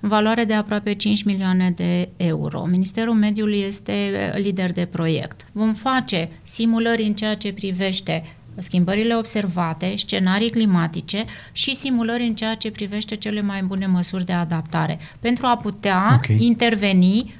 în 0.00 0.08
valoare 0.08 0.44
de 0.44 0.54
aproape 0.54 0.94
5 0.94 1.22
milioane 1.22 1.70
de 1.76 2.08
euro. 2.16 2.64
Ministerul 2.64 3.14
Mediului 3.14 3.60
este 3.60 4.32
lider 4.36 4.72
de 4.72 4.84
proiect. 4.84 5.46
Vom 5.52 5.72
face 5.74 6.28
simulări 6.42 7.02
în 7.02 7.14
ceea 7.14 7.34
ce 7.34 7.52
privește 7.52 8.36
schimbările 8.58 9.16
observate, 9.16 9.94
scenarii 9.96 10.50
climatice 10.50 11.24
și 11.52 11.76
simulări 11.76 12.22
în 12.22 12.34
ceea 12.34 12.54
ce 12.54 12.70
privește 12.70 13.16
cele 13.16 13.40
mai 13.40 13.62
bune 13.62 13.86
măsuri 13.86 14.24
de 14.24 14.32
adaptare, 14.32 14.98
pentru 15.20 15.46
a 15.46 15.56
putea 15.56 16.14
Ok. 16.14 16.40
interveni 16.40 17.34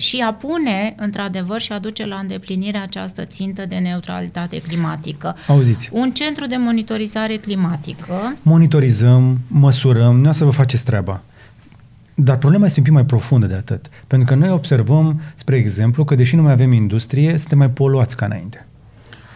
și 0.00 0.24
a 0.26 0.32
pune, 0.32 0.94
într-adevăr, 0.96 1.60
și 1.60 1.72
a 1.72 1.78
duce 1.78 2.06
la 2.06 2.16
îndeplinire 2.16 2.78
această 2.78 3.24
țintă 3.24 3.66
de 3.66 3.76
neutralitate 3.76 4.60
climatică. 4.60 5.36
auziți, 5.46 5.88
Un 5.92 6.10
centru 6.10 6.46
de 6.46 6.56
monitorizare 6.56 7.36
climatică 7.36 8.36
monitorizăm, 8.42 9.38
măsurăm, 9.46 10.20
nu 10.20 10.32
să 10.32 10.44
vă 10.44 10.50
faceți 10.50 10.84
treaba. 10.84 11.22
Dar 12.14 12.36
problema 12.38 12.66
este 12.66 12.78
un 12.78 12.84
pic 12.84 12.94
mai 12.94 13.04
profundă 13.04 13.46
de 13.46 13.54
atât. 13.54 13.86
Pentru 14.06 14.28
că 14.28 14.34
noi 14.34 14.50
observăm, 14.50 15.20
spre 15.34 15.56
exemplu, 15.56 16.04
că 16.04 16.14
deși 16.14 16.36
nu 16.36 16.42
mai 16.42 16.52
avem 16.52 16.72
industrie, 16.72 17.36
suntem 17.38 17.58
mai 17.58 17.70
poluați 17.70 18.16
ca 18.16 18.26
înainte. 18.26 18.66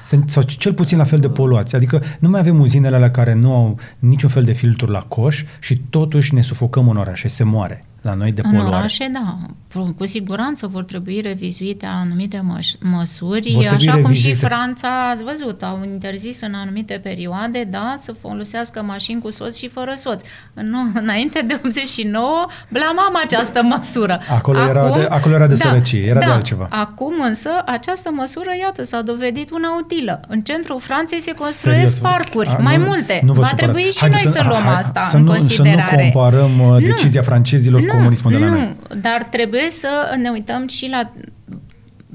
Sunt- 0.06 0.30
Sau 0.30 0.42
cel 0.42 0.72
puțin 0.72 0.98
la 0.98 1.04
fel 1.04 1.18
de 1.18 1.28
poluați. 1.28 1.74
Adică 1.74 2.02
nu 2.18 2.28
mai 2.28 2.40
avem 2.40 2.60
uzinele 2.60 2.96
alea 2.96 3.10
care 3.10 3.34
nu 3.34 3.54
au 3.54 3.78
niciun 3.98 4.28
fel 4.28 4.44
de 4.44 4.52
filtru 4.52 4.90
la 4.90 5.00
coș 5.00 5.44
și 5.60 5.80
totuși 5.90 6.34
ne 6.34 6.40
sufocăm 6.40 6.88
în 6.88 6.96
orașe, 6.96 7.28
se 7.28 7.44
moare 7.44 7.84
la 8.04 8.14
noi 8.14 8.32
de 8.32 8.40
În 8.44 8.50
poluare. 8.50 8.74
orașe, 8.76 9.08
da. 9.12 9.36
Cu- 9.74 9.94
Cu 9.98 10.06
siguranță 10.06 10.66
vor 10.66 10.84
trebui 10.84 11.20
revizuite 11.20 11.86
anumite 12.02 12.40
măs- 12.44 12.76
măsuri, 12.80 13.50
Vor 13.52 13.64
trebui 13.64 13.66
așa 13.88 13.92
cum 13.92 14.00
și 14.00 14.06
revizuite. 14.26 14.46
Franța, 14.46 14.88
ați 15.12 15.24
văzut, 15.24 15.62
au 15.62 15.80
interzis 15.84 16.40
în 16.40 16.54
anumite 16.54 17.00
perioade, 17.02 17.66
da, 17.70 17.96
să 18.00 18.12
folosească 18.20 18.82
mașini 18.82 19.20
cu 19.20 19.30
soț 19.30 19.56
și 19.56 19.68
fără 19.68 19.92
soț. 19.96 20.22
Nu, 20.52 20.78
înainte 20.94 21.44
de 21.46 21.60
89, 21.64 22.46
blamam 22.68 23.14
această 23.24 23.62
măsură. 23.62 24.20
Acolo 24.30 24.60
era 24.60 24.90
de- 24.96 25.06
acolo 25.10 25.34
era 25.34 25.46
de 25.46 25.54
sărăcie, 25.54 26.00
era 26.06 26.18
de 26.18 26.26
da. 26.26 26.32
altceva. 26.34 26.66
Acum 26.70 27.14
însă, 27.28 27.48
această 27.66 28.10
măsură, 28.14 28.50
iată, 28.60 28.84
s-a 28.84 29.02
dovedit 29.02 29.50
una 29.50 29.68
utilă. 29.80 30.20
În 30.28 30.40
centrul 30.40 30.78
Franței 30.80 31.20
se 31.20 31.32
construiesc 31.32 31.92
Serios? 31.94 32.10
parcuri, 32.12 32.48
A, 32.48 32.56
mai 32.62 32.76
nu- 32.76 32.84
multe. 32.84 33.20
nu 33.24 33.32
vă 33.32 33.40
Va 33.40 33.46
supărați. 33.48 33.72
trebui 33.72 33.90
și 33.92 33.98
Haideți 34.00 34.24
noi 34.24 34.32
să, 34.32 34.42
luăm 34.48 34.62
hai- 34.62 34.74
asta 34.78 35.00
să 35.00 35.16
în 35.16 35.22
nu, 35.24 35.32
considerare. 35.32 35.84
Să 35.88 35.94
nu 35.96 36.02
comparăm 36.20 36.60
uh, 36.60 36.66
Nu. 36.66 36.78
decizia 36.80 37.22
francezilor 37.22 37.80
cu 37.80 37.93
comunismul 37.96 38.32
de 38.32 38.38
la 38.38 38.46
noi. 38.48 38.76
Nu, 38.88 38.96
dar 38.96 39.24
trebuie 39.30 39.70
să 39.70 40.16
ne 40.22 40.28
uităm 40.28 40.68
și 40.68 40.88
la 40.88 41.12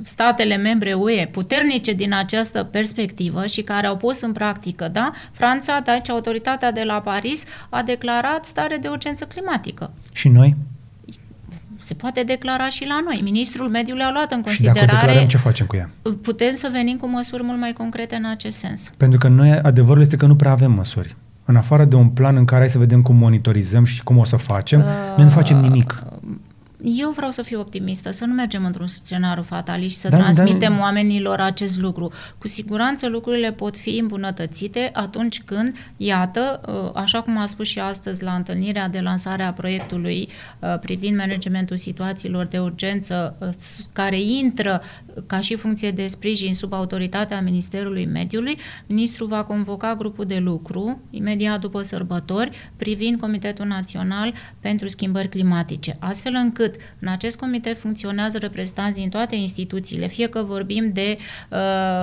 statele 0.04 0.56
membre 0.56 0.94
UE 0.94 1.28
puternice 1.32 1.94
din 1.94 2.14
această 2.14 2.64
perspectivă 2.64 3.46
și 3.46 3.62
care 3.62 3.88
au 3.88 3.98
pus 3.98 4.22
în 4.22 4.32
practică, 4.32 4.88
da? 4.88 5.12
Franța, 5.32 5.82
deci 5.86 6.10
autoritatea 6.10 6.72
de 6.72 6.84
la 6.84 7.02
Paris 7.02 7.44
a 7.70 7.82
declarat 7.84 8.46
stare 8.46 8.78
de 8.82 8.88
urgență 8.88 9.26
climatică. 9.26 9.92
Și 10.12 10.28
noi? 10.28 10.56
Se 11.84 11.94
poate 11.94 12.24
declara 12.24 12.70
și 12.70 12.86
la 12.88 13.00
noi. 13.06 13.20
Ministrul 13.24 13.70
Mediului 13.70 14.04
a 14.04 14.12
luat 14.12 14.32
în 14.32 14.44
Și 14.48 14.62
dacă 14.62 14.78
o 14.78 14.80
declarăm, 14.80 14.90
considerare. 15.00 15.28
ce 15.28 15.38
facem 15.38 15.66
cu 15.66 15.76
ea? 15.76 15.90
Putem 16.22 16.54
să 16.54 16.70
venim 16.72 16.98
cu 16.98 17.08
măsuri 17.08 17.44
mult 17.44 17.60
mai 17.60 17.72
concrete 17.72 18.16
în 18.16 18.26
acest 18.26 18.58
sens. 18.58 18.92
Pentru 18.98 19.20
că 19.20 19.28
noi, 19.28 19.52
adevărul 19.52 20.02
este 20.02 20.16
că 20.16 20.26
nu 20.26 20.36
prea 20.36 20.52
avem 20.52 20.72
măsuri. 20.72 21.16
În 21.50 21.56
afară 21.56 21.86
de 21.86 21.96
un 21.96 22.10
plan 22.10 22.36
în 22.36 22.46
care 22.46 22.60
hai 22.60 22.70
să 22.70 22.78
vedem 22.78 23.02
cum 23.02 23.16
monitorizăm 23.16 23.84
și 23.84 24.04
cum 24.04 24.18
o 24.18 24.24
să 24.24 24.36
facem, 24.36 24.80
noi 25.16 25.26
nu 25.26 25.30
facem 25.30 25.58
nimic. 25.58 26.04
Eu 26.82 27.10
vreau 27.10 27.32
să 27.32 27.42
fiu 27.42 27.60
optimistă, 27.60 28.12
să 28.12 28.26
nu 28.26 28.34
mergem 28.34 28.66
într-un 28.66 28.88
scenariu 28.88 29.44
fatalist 29.44 29.96
și 29.96 29.98
să 29.98 30.10
Da, 30.10 30.18
transmitem 30.18 30.74
da. 30.74 30.80
oamenilor 30.82 31.40
acest 31.40 31.80
lucru. 31.80 32.12
Cu 32.38 32.48
siguranță 32.48 33.08
lucrurile 33.08 33.52
pot 33.52 33.78
fi 33.78 33.98
îmbunătățite 33.98 34.90
atunci 34.94 35.42
când, 35.42 35.76
iată, 35.98 36.62
uh, 36.68 36.92
așa 36.94 37.22
cum 37.22 37.38
a 37.38 37.46
spus 37.46 37.68
și 37.68 37.80
astăzi 37.80 38.24
la 38.24 38.32
întâlnirea 38.32 38.88
de 38.90 39.00
lansare 39.00 39.44
a 39.44 39.54
proiectului 39.54 40.30
uh, 40.60 40.80
privind 40.80 41.18
managementul 41.18 41.78
situațiilor 41.78 42.46
de 42.46 42.60
urgență 42.60 43.36
uh, 43.40 43.48
care 43.94 44.20
intră 44.22 44.82
ca 45.28 45.40
și 45.40 45.56
funcție 45.56 45.92
de 45.92 46.08
sprijin 46.08 46.56
sub 46.56 46.74
autoritatea 46.74 47.42
Ministerului 47.42 48.06
Mediului, 48.06 48.58
ministrul 48.88 49.28
va 49.28 49.44
convoca 49.44 49.96
grupul 49.96 50.26
de 50.26 50.38
lucru 50.38 51.02
imediat 51.10 51.60
după 51.60 51.82
sărbători 51.82 52.72
privind 52.76 53.20
Comitetul 53.20 53.66
Național 53.66 54.34
pentru 54.60 54.88
Schimbări 54.88 55.30
Climatice, 55.30 55.98
astfel 56.00 56.34
încât 56.44 56.76
în 57.00 57.08
acest 57.08 57.38
comitet 57.40 57.78
funcționează 57.80 58.38
reprezentanți 58.38 59.00
din 59.00 59.10
toate 59.10 59.36
instituțiile, 59.36 60.08
fie 60.08 60.28
că 60.28 60.44
vorbim 60.44 60.92
de 60.94 61.18
uh, 61.50 61.58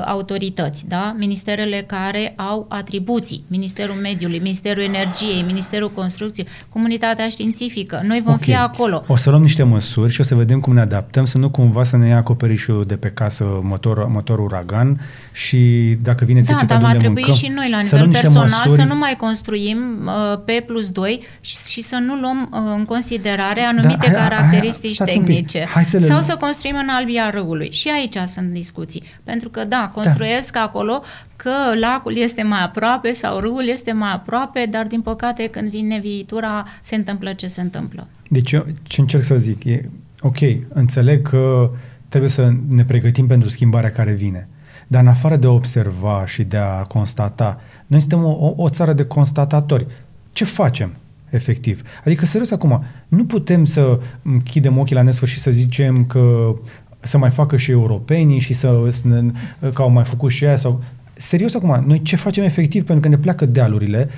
autorități, 0.05 0.89
da? 0.89 1.15
ministerele 1.19 1.85
care 1.87 2.33
au 2.37 2.67
atribuții, 2.69 3.45
Ministerul 3.49 3.95
Mediului, 3.95 4.39
Ministerul 4.39 4.83
Energiei, 4.83 5.43
Ministerul 5.43 5.91
Construcției, 5.91 6.47
comunitatea 6.69 7.29
științifică. 7.29 8.01
Noi 8.05 8.21
vom 8.21 8.35
Ok. 8.35 8.41
fi 8.41 8.55
acolo. 8.55 9.05
O 9.07 9.17
să 9.17 9.31
luăm 9.31 9.43
niște 9.43 9.63
măsuri 9.63 10.13
și 10.13 10.21
o 10.21 10.25
să 10.25 10.35
vedem 10.35 10.61
cum 10.61 10.75
ne 10.75 10.81
adaptăm, 10.81 11.25
să 11.25 11.39
nu 11.39 11.51
cumva 11.51 11.83
să 11.83 11.97
ne 11.97 12.09
ia 12.09 12.17
acoperișul 12.17 12.85
de 12.87 12.97
pe 12.97 13.06
casă 13.15 13.59
motor, 13.63 14.07
motor 14.09 14.39
uragan 14.39 15.01
și 15.33 15.59
dacă 16.03 16.25
vine 16.25 16.41
Da, 16.41 16.47
seceta 16.47 16.67
dar 16.67 16.77
de 16.79 16.83
va 16.83 16.91
unde 16.91 16.99
trebui 17.03 17.23
mâncăm, 17.23 17.41
și 17.41 17.53
noi 17.55 17.71
la 17.71 17.77
să 17.77 17.83
nivel 17.83 17.99
luăm 17.99 18.09
niște 18.09 18.23
personal 18.27 18.49
măsuri, 18.65 18.83
să 18.83 18.89
nu 18.93 18.99
mai 18.99 19.15
construim 19.17 19.79
uh, 20.07 20.39
P 20.45 20.67
plus 20.67 20.91
2 20.91 21.23
și, 21.41 21.57
și 21.69 21.83
să 21.83 21.97
nu 22.07 22.15
luăm 22.21 22.49
uh, 22.53 22.59
în 22.77 22.85
considerare 22.85 23.61
anumite 23.61 24.07
hai- 24.07 24.15
hai- 24.15 24.29
caracteristici 24.29 24.95
stați 24.95 25.17
un 25.17 25.25
pic. 25.25 25.35
tehnice. 25.35 25.67
Hai 25.75 25.85
să 25.85 25.97
le- 25.99 26.05
Sau 26.07 26.21
să 26.23 26.37
construim 26.41 26.77
în 26.83 26.89
albia 26.89 27.31
râului. 27.31 27.71
Și 27.73 27.89
aici 27.95 28.17
sunt 28.27 28.51
discuții. 28.53 29.03
Pentru 29.25 29.49
că, 29.49 29.65
da, 29.65 29.91
construiesc 29.95 30.57
acolo 30.57 31.03
că 31.37 31.51
lacul 31.81 32.17
este 32.17 32.43
mai 32.43 32.63
aproape 32.63 33.13
sau 33.13 33.39
râul 33.39 33.69
este 33.69 33.93
mai 33.93 34.13
aproape, 34.13 34.67
dar 34.71 34.87
din 34.87 35.01
păcate 35.01 35.47
când 35.47 35.71
vine 35.71 35.99
viitura 35.99 36.65
se 36.83 36.95
întâmplă 36.95 37.33
ce 37.33 37.47
se 37.47 37.61
întâmplă. 37.61 38.07
Deci 38.29 38.53
eu 38.53 38.67
ce 38.83 39.01
încerc 39.01 39.23
să 39.25 39.37
zic 39.37 39.65
e, 39.65 39.91
ok, 40.21 40.37
înțeleg 40.69 41.29
că 41.29 41.71
trebuie 42.17 42.31
să 42.31 42.53
ne 42.69 42.85
pregătim 42.85 43.27
pentru 43.27 43.49
schimbarea 43.49 43.91
care 43.91 44.13
vine. 44.13 44.49
Dar 44.87 45.03
în 45.03 45.09
afară 45.09 45.37
de 45.37 45.47
a 45.47 45.51
observa 45.51 46.27
și 46.27 46.43
de 46.43 46.57
a 46.57 46.83
constata, 46.83 47.61
noi 47.87 48.01
suntem 48.01 48.25
o, 48.25 48.53
o 48.57 48.69
țară 48.69 48.93
de 48.93 49.05
constatatori. 49.05 49.87
Ce 50.33 50.45
facem? 50.45 50.93
efectiv. 51.31 51.83
Adică, 52.05 52.27
serios 52.27 52.51
acum, 52.51 52.85
nu 53.09 53.25
putem 53.25 53.65
să 53.65 53.99
închidem 54.23 54.79
ochii 54.79 54.95
la 54.95 55.03
nesfârșit 55.03 55.37
și 55.37 55.43
să 55.43 55.51
zicem 55.51 56.05
că 56.05 56.55
să 57.01 57.19
mai 57.19 57.31
facă 57.31 57.57
și 57.57 57.71
europenii 57.71 58.39
și 58.39 58.53
să, 58.53 58.87
să 58.89 59.25
că 59.73 59.83
au 59.83 59.91
mai 59.91 60.05
făcut 60.05 60.31
și 60.31 60.45
aia 60.45 60.57
sau 60.57 60.83
serios 61.15 61.55
acum, 61.55 61.85
noi 61.87 62.03
ce 62.03 62.17
facem 62.17 62.45
efectiv 62.45 62.85
pentru 62.85 63.03
că 63.05 63.09
ne 63.09 63.23
pleacă 63.23 63.47
dealurile? 63.47 64.09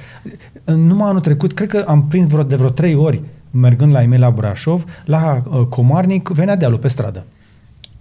Numai 0.64 1.08
anul 1.08 1.20
trecut, 1.20 1.52
cred 1.52 1.68
că 1.68 1.84
am 1.86 2.08
prins 2.08 2.28
vreo, 2.28 2.42
de 2.42 2.56
vreo 2.56 2.70
trei 2.70 2.94
ori 2.94 3.22
mergând 3.50 3.92
la 3.92 4.02
e 4.02 4.16
la 4.16 4.30
Brașov, 4.30 4.84
la 5.04 5.42
uh, 5.44 5.66
Comarnic 5.66 6.28
venea 6.28 6.56
dealul 6.56 6.78
pe 6.78 6.88
stradă. 6.88 7.24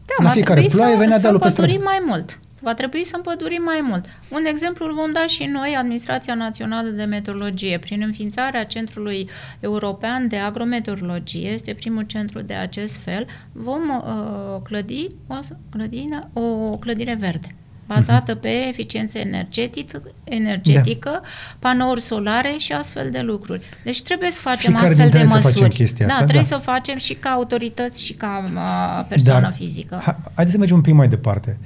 Da, 0.07 0.23
la 0.23 0.29
fiecare 0.29 0.65
ploaie 0.71 0.93
să, 0.93 0.99
venea 0.99 1.19
dealul 1.19 1.39
pe 1.39 1.49
stradă. 1.49 1.79
mai 1.83 2.01
mult. 2.05 2.39
Va 2.59 2.73
trebui 2.73 3.05
să 3.05 3.15
împădurim 3.15 3.63
mai 3.63 3.79
mult. 3.81 4.05
Un 4.29 4.45
exemplu 4.45 4.85
îl 4.85 4.93
vom 4.93 5.11
da 5.11 5.27
și 5.27 5.43
noi, 5.45 5.75
Administrația 5.77 6.33
Națională 6.33 6.89
de 6.89 7.03
Meteorologie, 7.03 7.79
prin 7.79 8.01
înființarea 8.05 8.65
Centrului 8.65 9.29
European 9.59 10.27
de 10.27 10.37
Agrometeorologie, 10.37 11.49
este 11.49 11.73
primul 11.73 12.03
centru 12.03 12.41
de 12.41 12.53
acest 12.53 12.97
fel, 12.97 13.27
vom 13.51 13.81
uh, 13.89 14.61
clădi 14.63 15.07
o, 15.27 15.35
clădine, 15.69 16.27
o 16.33 16.77
clădire 16.77 17.17
verde 17.19 17.55
bazată 17.87 18.35
pe 18.35 18.49
eficiență 18.69 19.17
energetică, 19.17 20.01
energetică 20.23 21.09
da. 21.13 21.21
panouri 21.59 22.01
solare 22.01 22.55
și 22.57 22.73
astfel 22.73 23.11
de 23.11 23.21
lucruri. 23.21 23.61
Deci 23.83 24.01
trebuie 24.01 24.31
să 24.31 24.39
facem 24.41 24.71
Fiecare 24.71 24.87
astfel 24.87 25.09
de 25.09 25.23
măsuri. 25.23 25.41
Să 25.41 25.49
facem 25.49 25.67
chestia 25.67 26.05
da, 26.05 26.13
asta, 26.13 26.25
da, 26.25 26.31
trebuie 26.31 26.49
da. 26.49 26.57
să 26.57 26.63
facem 26.63 26.97
și 26.97 27.13
ca 27.13 27.29
autorități 27.29 28.03
și 28.03 28.13
ca 28.13 28.43
uh, 28.53 29.05
persoană 29.07 29.41
Dar, 29.41 29.53
fizică. 29.53 30.01
Ha, 30.03 30.19
haideți 30.33 30.51
să 30.51 30.57
mergem 30.57 30.75
un 30.75 30.81
pic 30.81 30.93
mai 30.93 31.07
departe. 31.07 31.57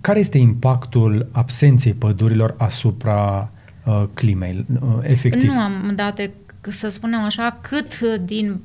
Care 0.00 0.18
este 0.18 0.38
impactul 0.38 1.28
absenței 1.32 1.92
pădurilor 1.92 2.54
asupra 2.58 3.50
uh, 3.84 4.02
climei, 4.14 4.66
uh, 4.80 4.98
efectiv? 5.02 5.50
Nu 5.50 5.58
am 5.58 5.92
date 5.96 6.32
să 6.70 6.88
spunem 6.88 7.20
așa, 7.20 7.58
cât 7.60 8.00
din 8.00 8.60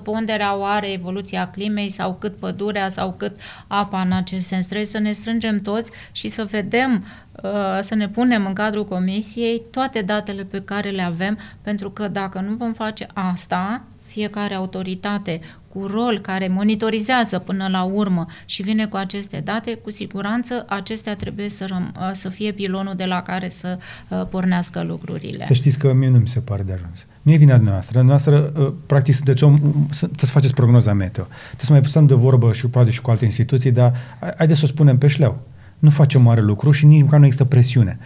100% 0.00 0.02
ponderea 0.02 0.56
oare 0.56 0.92
evoluția 0.92 1.50
climei 1.50 1.90
sau 1.90 2.14
cât 2.14 2.36
pădurea 2.36 2.88
sau 2.88 3.12
cât 3.12 3.36
apa 3.66 4.00
în 4.00 4.12
acest 4.12 4.46
sens. 4.46 4.66
Trebuie 4.66 4.86
să 4.86 4.98
ne 4.98 5.12
strângem 5.12 5.60
toți 5.60 5.90
și 6.12 6.28
să 6.28 6.44
vedem, 6.44 7.04
uh, 7.42 7.50
să 7.82 7.94
ne 7.94 8.08
punem 8.08 8.46
în 8.46 8.52
cadrul 8.52 8.84
comisiei 8.84 9.62
toate 9.70 10.02
datele 10.02 10.44
pe 10.44 10.62
care 10.62 10.88
le 10.88 11.02
avem, 11.02 11.38
pentru 11.62 11.90
că 11.90 12.08
dacă 12.08 12.40
nu 12.40 12.54
vom 12.54 12.72
face 12.72 13.06
asta, 13.12 13.82
fiecare 14.08 14.54
autoritate 14.54 15.40
cu 15.68 15.86
rol 15.86 16.18
care 16.22 16.48
monitorizează 16.48 17.38
până 17.38 17.68
la 17.70 17.82
urmă 17.82 18.26
și 18.44 18.62
vine 18.62 18.86
cu 18.86 18.96
aceste 18.96 19.40
date, 19.44 19.74
cu 19.74 19.90
siguranță 19.90 20.64
acestea 20.68 21.16
trebuie 21.16 21.48
să, 21.48 21.64
răm- 21.64 22.00
uh, 22.00 22.10
să 22.12 22.28
fie 22.28 22.52
pilonul 22.52 22.94
de 22.94 23.04
la 23.04 23.22
care 23.22 23.48
să 23.48 23.78
uh, 24.08 24.22
pornească 24.30 24.82
lucrurile. 24.82 25.44
Să 25.44 25.52
știți 25.52 25.78
că 25.78 25.92
mie 25.92 26.08
nu 26.08 26.18
mi 26.18 26.28
se 26.28 26.40
pare 26.40 26.62
de 26.62 26.72
ajuns. 26.72 27.06
Nu 27.22 27.32
e 27.32 27.36
vina 27.36 27.56
noastră. 27.56 28.02
Noastră, 28.02 28.52
uh, 28.56 28.72
practic, 28.86 29.14
sunteți 29.14 29.44
om, 29.44 29.58
trebuie 29.58 30.16
să 30.16 30.26
faceți 30.26 30.54
prognoza 30.54 30.92
meteo. 30.92 31.24
Trebuie 31.24 31.66
să 31.66 31.72
mai 31.72 31.80
putem 31.80 32.06
de 32.06 32.14
vorbă 32.14 32.52
și 32.52 32.66
poate 32.66 32.90
și 32.90 33.00
cu 33.00 33.10
alte 33.10 33.24
instituții, 33.24 33.70
dar 33.70 33.96
haideți 34.36 34.58
să 34.58 34.64
o 34.64 34.68
spunem 34.68 34.98
pe 34.98 35.06
șleau. 35.06 35.40
Nu 35.78 35.90
facem 35.90 36.22
mare 36.22 36.40
lucru 36.40 36.70
și 36.70 36.86
nici 36.86 37.02
măcar 37.02 37.18
nu 37.18 37.24
există 37.24 37.44
presiune. 37.44 37.98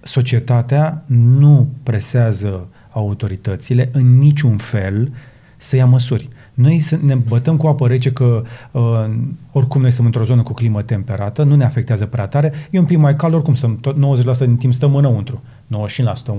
Societatea 0.00 1.04
nu 1.06 1.68
presează 1.82 2.68
autoritățile 2.90 3.88
în 3.92 4.18
niciun 4.18 4.56
fel 4.56 5.12
să 5.56 5.76
ia 5.76 5.86
măsuri. 5.86 6.28
Noi 6.54 6.78
să 6.78 6.98
ne 7.02 7.14
bătăm 7.14 7.56
cu 7.56 7.66
apă 7.66 7.86
rece 7.86 8.12
că 8.12 8.42
uh, 8.70 8.82
oricum 9.52 9.80
noi 9.80 9.90
suntem 9.90 10.06
într-o 10.06 10.24
zonă 10.24 10.42
cu 10.42 10.52
climă 10.52 10.82
temperată, 10.82 11.42
nu 11.42 11.56
ne 11.56 11.64
afectează 11.64 12.06
prea 12.06 12.26
tare, 12.26 12.52
e 12.70 12.78
un 12.78 12.84
pic 12.84 12.98
mai 12.98 13.16
cald, 13.16 13.34
oricum 13.34 13.54
sunt 13.54 13.80
tot 13.80 13.96
90% 13.96 14.38
din 14.38 14.56
timp 14.56 14.74
stăm 14.74 14.94
înăuntru. 14.94 15.42
95% 15.66 15.68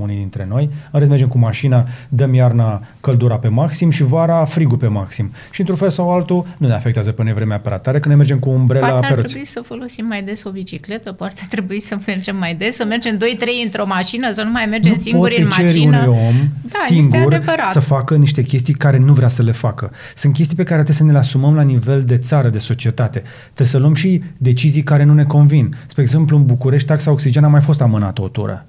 unii 0.02 0.18
dintre 0.18 0.46
noi, 0.50 0.70
în 0.92 1.00
rest 1.00 1.10
mergem 1.10 1.28
cu 1.28 1.38
mașina, 1.38 1.88
dăm 2.10 2.34
iarna 2.34 2.84
căldura 3.00 3.38
pe 3.38 3.48
maxim 3.48 3.90
și 3.90 4.04
vara 4.04 4.46
frigul 4.46 4.78
pe 4.78 4.88
maxim. 4.88 5.32
Și 5.52 5.60
într-un 5.60 5.78
fel 5.78 5.90
sau 5.90 6.12
altul 6.12 6.46
nu 6.58 6.68
ne 6.68 6.74
afectează 6.74 7.12
pe 7.12 7.32
vremea 7.36 7.60
prea 7.60 7.78
tare, 7.78 8.00
că 8.00 8.10
ne 8.10 8.16
mergem 8.16 8.40
cu 8.40 8.50
umbrela 8.50 8.90
poate 8.90 9.08
pe 9.08 9.14
ar 9.14 9.20
trebui 9.20 9.46
să 9.46 9.62
folosim 9.66 10.06
mai 10.06 10.24
des 10.24 10.44
o 10.44 10.50
bicicletă, 10.50 11.12
poate 11.12 11.36
ar 11.42 11.48
trebui 11.48 11.80
să 11.80 11.98
mergem 12.06 12.36
mai 12.36 12.56
des, 12.56 12.76
să 12.76 12.86
mergem 12.86 13.18
2-3 13.18 13.20
într-o 13.66 13.86
mașină, 13.86 14.32
să 14.32 14.44
nu 14.44 14.52
mai 14.52 14.66
mergem 14.66 14.92
nu 14.92 14.98
singuri 14.98 15.42
în 15.42 15.48
mașină. 15.58 15.98
unui 15.98 16.20
om 16.28 16.36
da, 16.62 16.80
singur 16.86 17.42
să 17.72 17.80
facă 17.80 18.16
niște 18.16 18.42
chestii 18.42 18.74
care 18.74 18.98
nu 18.98 19.14
vrea 19.14 19.28
să 19.28 19.42
le 19.42 19.52
facă. 19.52 19.92
Sunt 20.16 20.34
chestii 20.34 20.56
pe 20.56 20.64
care 20.64 20.84
trebuie 20.84 20.96
să 20.96 21.04
ne 21.04 21.12
le 21.12 21.18
asumăm 21.18 21.56
la 21.56 21.62
nivel 21.62 22.04
de 22.04 22.18
țară, 22.18 22.50
de 22.50 22.58
societate. 22.58 23.24
Trebuie 23.44 23.68
să 23.68 23.78
luăm 23.78 23.94
și 23.94 24.24
decizii 24.38 24.84
care 24.84 25.04
nu 25.04 25.14
ne 25.14 25.24
convin. 25.24 25.76
Spre 25.88 26.02
exemplu, 26.02 26.38
în 26.38 26.46
București, 26.46 26.88
taxa 26.88 27.12
oxigen 27.12 27.44
a 27.44 27.48
mai 27.48 27.62
fost 27.62 27.82
amânată 27.82 28.22
o 28.22 28.28
tură 28.28 28.66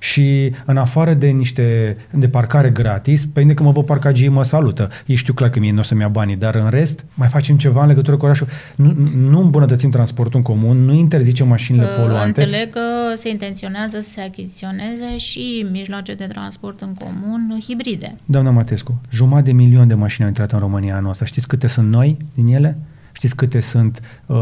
și 0.00 0.52
în 0.64 0.76
afară 0.76 1.14
de 1.14 1.26
niște 1.26 1.96
de 2.10 2.28
parcare 2.28 2.70
gratis, 2.70 3.26
pe 3.26 3.46
că 3.54 3.62
mă 3.62 3.70
văd 3.70 3.84
parcagii 3.84 4.28
mă 4.28 4.42
salută. 4.42 4.88
Ei 5.06 5.14
știu 5.14 5.32
clar 5.32 5.50
că 5.50 5.58
mie 5.58 5.72
nu 5.72 5.78
o 5.78 5.82
să-mi 5.82 6.00
ia 6.00 6.08
banii, 6.08 6.36
dar 6.36 6.54
în 6.54 6.70
rest 6.70 7.04
mai 7.14 7.28
facem 7.28 7.56
ceva 7.56 7.82
în 7.82 7.88
legătură 7.88 8.16
cu 8.16 8.24
orașul. 8.24 8.46
Nu, 8.76 8.94
nu 9.14 9.40
îmbunătățim 9.40 9.90
transportul 9.90 10.38
în 10.38 10.44
comun, 10.44 10.84
nu 10.84 10.92
interzicem 10.92 11.48
mașinile 11.48 11.84
uh, 11.84 11.94
poluante. 11.96 12.42
Înțeleg 12.42 12.70
că 12.70 12.80
se 13.16 13.28
intenționează 13.28 14.00
să 14.00 14.10
se 14.10 14.20
achiziționeze 14.20 15.16
și 15.16 15.66
mijloace 15.70 16.14
de 16.14 16.24
transport 16.24 16.80
în 16.80 16.94
comun 16.94 17.58
hibride. 17.66 18.14
Doamna 18.24 18.50
Matescu, 18.50 19.00
jumătate 19.10 19.50
de 19.50 19.52
milion 19.52 19.88
de 19.88 19.94
mașini 19.94 20.22
au 20.22 20.28
intrat 20.28 20.52
în 20.52 20.58
România 20.58 20.96
anul 20.96 21.10
ăsta. 21.10 21.24
Știți 21.24 21.48
câte 21.48 21.66
sunt 21.66 21.88
noi 21.88 22.16
din 22.34 22.46
ele? 22.46 22.78
Știți 23.12 23.36
câte 23.36 23.60
sunt 23.60 24.00
uh, 24.26 24.36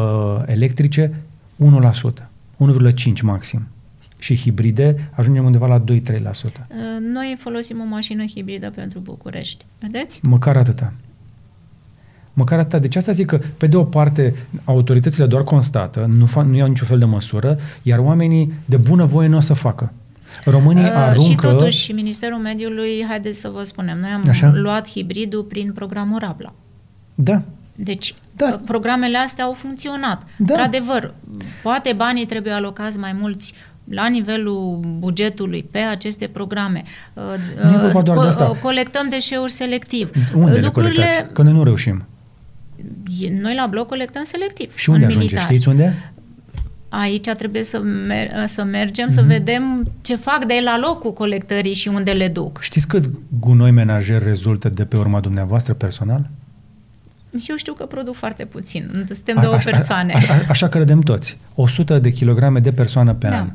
electrice? 0.46 1.14
1%. 1.64 1.66
1,5 2.58 3.22
maxim 3.22 3.68
și 4.26 4.42
hibride, 4.42 5.10
ajungem 5.12 5.44
undeva 5.44 5.66
la 5.66 5.80
2-3%. 5.80 5.84
Uh, 5.84 5.96
noi 7.00 7.36
folosim 7.38 7.80
o 7.80 7.84
mașină 7.84 8.24
hibridă 8.24 8.70
pentru 8.70 8.98
București. 8.98 9.64
Vedeți? 9.80 10.20
Măcar 10.22 10.56
atâta. 10.56 10.92
Măcar 12.32 12.58
atâta. 12.58 12.78
Deci 12.78 12.96
asta 12.96 13.12
zic 13.12 13.26
că, 13.26 13.40
pe 13.56 13.66
de 13.66 13.76
o 13.76 13.84
parte, 13.84 14.34
autoritățile 14.64 15.26
doar 15.26 15.44
constată, 15.44 16.10
nu, 16.16 16.26
fa- 16.26 16.46
nu 16.46 16.56
iau 16.56 16.68
niciun 16.68 16.86
fel 16.86 16.98
de 16.98 17.04
măsură, 17.04 17.58
iar 17.82 17.98
oamenii 17.98 18.52
de 18.64 18.76
bună 18.76 19.04
voie 19.04 19.28
nu 19.28 19.36
o 19.36 19.40
să 19.40 19.54
facă. 19.54 19.92
Românii 20.44 20.84
uh, 20.84 20.90
aruncă... 20.94 21.30
Și 21.30 21.34
totuși, 21.34 21.92
Ministerul 21.92 22.38
Mediului, 22.38 23.04
haideți 23.08 23.40
să 23.40 23.48
vă 23.48 23.62
spunem, 23.64 23.98
noi 23.98 24.10
am 24.10 24.24
Așa? 24.28 24.52
luat 24.54 24.88
hibridul 24.88 25.42
prin 25.42 25.72
programul 25.72 26.18
Rabla. 26.18 26.54
Da. 27.14 27.42
Deci, 27.74 28.14
da. 28.36 28.60
programele 28.64 29.16
astea 29.16 29.44
au 29.44 29.52
funcționat. 29.52 30.22
Da. 30.22 30.26
Într-adevăr, 30.38 31.14
poate 31.62 31.92
banii 31.92 32.26
trebuie 32.26 32.52
alocați 32.52 32.98
mai 32.98 33.12
mulți 33.20 33.54
la 33.90 34.08
nivelul 34.08 34.80
bugetului 34.98 35.68
pe 35.70 35.78
aceste 35.78 36.26
programe. 36.26 36.82
Nu 37.62 37.86
uh, 37.86 38.02
doar 38.04 38.18
de 38.18 38.26
asta. 38.26 38.44
Uh, 38.44 38.56
colectăm 38.62 39.08
deșeuri 39.08 39.52
selectiv. 39.52 40.10
Unde 40.34 40.60
Lucrurile... 40.60 40.92
le 40.92 41.06
colectați? 41.06 41.32
Că 41.32 41.42
noi 41.42 41.52
nu 41.52 41.64
reușim. 41.64 42.06
Noi 43.40 43.54
la 43.54 43.66
bloc 43.66 43.86
colectăm 43.86 44.24
selectiv. 44.24 44.76
Și 44.76 44.90
unde 44.90 45.04
ajunge? 45.04 45.24
Militar. 45.24 45.46
Știți 45.48 45.68
unde? 45.68 46.12
Aici 46.88 47.28
trebuie 47.28 47.62
să, 47.62 47.78
mer- 48.06 48.46
să 48.46 48.64
mergem 48.64 49.06
mm-hmm. 49.06 49.14
să 49.14 49.22
vedem 49.22 49.90
ce 50.00 50.16
fac 50.16 50.44
de 50.44 50.60
la 50.64 50.78
locul 50.78 51.12
colectării 51.12 51.74
și 51.74 51.88
unde 51.88 52.10
le 52.10 52.28
duc. 52.28 52.60
Știți 52.60 52.86
cât 52.86 53.10
gunoi 53.40 53.70
menajer 53.70 54.22
rezultă 54.22 54.68
de 54.68 54.84
pe 54.84 54.96
urma 54.96 55.20
dumneavoastră 55.20 55.74
personal? 55.74 56.30
Eu 57.48 57.56
știu 57.56 57.72
că 57.72 57.84
produc 57.84 58.14
foarte 58.14 58.44
puțin. 58.44 59.04
Suntem 59.06 59.38
a, 59.38 59.42
două 59.42 59.56
persoane. 59.64 60.12
A, 60.12 60.32
a, 60.32 60.34
a, 60.34 60.44
așa 60.48 60.68
credem 60.68 61.00
toți. 61.00 61.38
100 61.54 61.98
de 61.98 62.12
kilograme 62.12 62.60
de 62.60 62.72
persoană 62.72 63.14
pe 63.14 63.28
da. 63.28 63.38
an. 63.38 63.52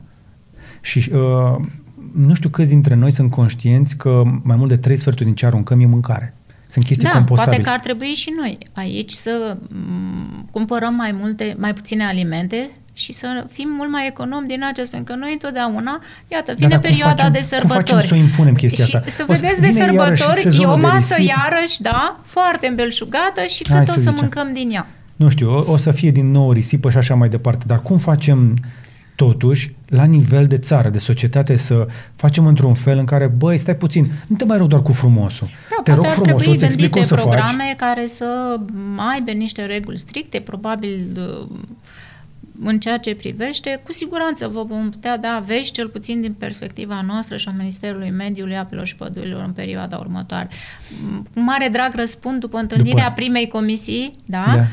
Și 0.82 1.12
uh, 1.14 1.66
nu 2.16 2.34
știu 2.34 2.50
câți 2.50 2.70
dintre 2.70 2.96
noi 2.96 3.12
sunt 3.12 3.32
conștienți 3.32 3.98
că 3.98 4.22
mai 4.44 4.56
mult 4.56 4.70
de 4.70 4.78
trei 4.78 4.98
sferturi 4.98 5.26
din 5.26 5.36
ce 5.36 5.46
aruncăm 5.46 5.80
e 5.80 5.86
mâncare. 5.86 6.34
Sunt 6.68 6.86
chestii 6.86 7.08
da, 7.08 7.14
compostabile. 7.14 7.56
poate 7.56 7.70
că 7.70 7.76
ar 7.76 7.80
trebui 7.80 8.14
și 8.14 8.34
noi 8.38 8.58
aici 8.74 9.12
să 9.12 9.58
m- 9.58 10.52
cumpărăm 10.52 10.94
mai 10.94 11.12
multe, 11.20 11.56
mai 11.60 11.74
puține 11.74 12.06
alimente 12.06 12.70
și 12.94 13.14
să 13.14 13.46
fim 13.52 13.70
mult 13.78 13.92
mai 13.92 14.08
economi 14.08 14.48
din 14.48 14.64
acest, 14.72 14.92
pentru 14.92 15.14
că 15.14 15.20
noi 15.20 15.32
întotdeauna, 15.32 16.02
iată, 16.28 16.54
vine 16.58 16.70
da, 16.70 16.80
perioada 16.80 17.16
facem, 17.16 17.32
de 17.32 17.40
sărbători. 17.40 17.84
Cum 17.86 17.96
facem 17.96 18.08
să 18.08 18.16
impunem 18.16 18.54
chestia 18.54 18.86
și 18.86 18.96
asta? 18.96 19.12
să 19.12 19.24
vedeți 19.28 19.62
de 19.62 19.72
sărbători, 19.72 20.62
e 20.62 20.66
o 20.66 20.78
masă 20.78 21.22
iarăși, 21.22 21.82
da, 21.82 22.20
foarte 22.24 22.68
îmbelșugată 22.68 23.42
și 23.48 23.62
cât 23.64 23.74
Hai 23.74 23.82
o 23.82 23.92
să, 23.92 24.00
să 24.00 24.14
mâncăm 24.20 24.54
din 24.54 24.70
ea. 24.72 24.88
Nu 25.16 25.30
știu, 25.30 25.52
o, 25.52 25.72
o 25.72 25.78
să 25.78 25.92
fie 25.92 26.12
din 26.12 26.32
nou 26.32 26.52
risipă 26.52 26.90
și 26.90 26.98
așa 26.98 27.16
mai 27.16 27.30
departe, 27.30 27.64
dar 27.68 27.82
cum 27.82 27.98
facem 27.98 28.58
totuși, 29.26 29.74
la 29.88 30.04
nivel 30.04 30.48
de 30.48 30.58
țară, 30.58 30.90
de 30.90 30.98
societate, 30.98 31.56
să 31.56 31.88
facem 32.16 32.46
într-un 32.46 32.74
fel 32.74 32.98
în 32.98 33.06
care, 33.06 33.28
băi, 33.28 33.58
stai 33.58 33.76
puțin, 33.76 34.12
nu 34.28 34.36
te 34.36 34.46
mai 34.46 34.58
rog 34.58 34.68
doar 34.68 34.82
cu 34.82 34.92
frumosul. 34.92 35.48
Da, 35.70 35.84
te 35.84 35.94
rog 35.94 36.06
frumos, 36.06 36.46
îți 36.46 36.64
explic 36.64 36.90
cum 36.90 37.04
să 37.04 37.16
programe 37.16 37.64
faci. 37.68 37.76
care 37.76 38.08
să 38.08 38.60
aibă 39.14 39.32
niște 39.32 39.66
reguli 39.66 39.98
stricte, 39.98 40.40
probabil 40.40 41.18
uh, 41.18 41.58
în 42.64 42.80
ceea 42.80 42.98
ce 42.98 43.16
privește, 43.16 43.82
cu 43.84 43.94
siguranță 43.94 44.48
vă 44.48 44.64
vom 44.64 44.90
putea 44.90 45.18
da 45.18 45.44
vești, 45.46 45.72
cel 45.72 45.88
puțin 45.88 46.22
din 46.22 46.34
perspectiva 46.34 47.02
noastră 47.08 47.38
și 47.38 47.48
a 47.48 47.54
Ministerului 47.58 48.10
Mediului, 48.10 48.58
Apelor 48.58 48.86
și 48.86 48.96
Pădurilor 48.96 49.44
în 49.46 49.52
perioada 49.52 49.98
următoare. 49.98 50.50
Cu 51.34 51.42
mare 51.42 51.68
drag 51.72 51.96
răspund 51.96 52.40
după 52.40 52.58
întâlnirea 52.58 53.04
după... 53.04 53.16
primei 53.16 53.48
comisii 53.48 54.16
da, 54.26 54.46
da. 54.56 54.66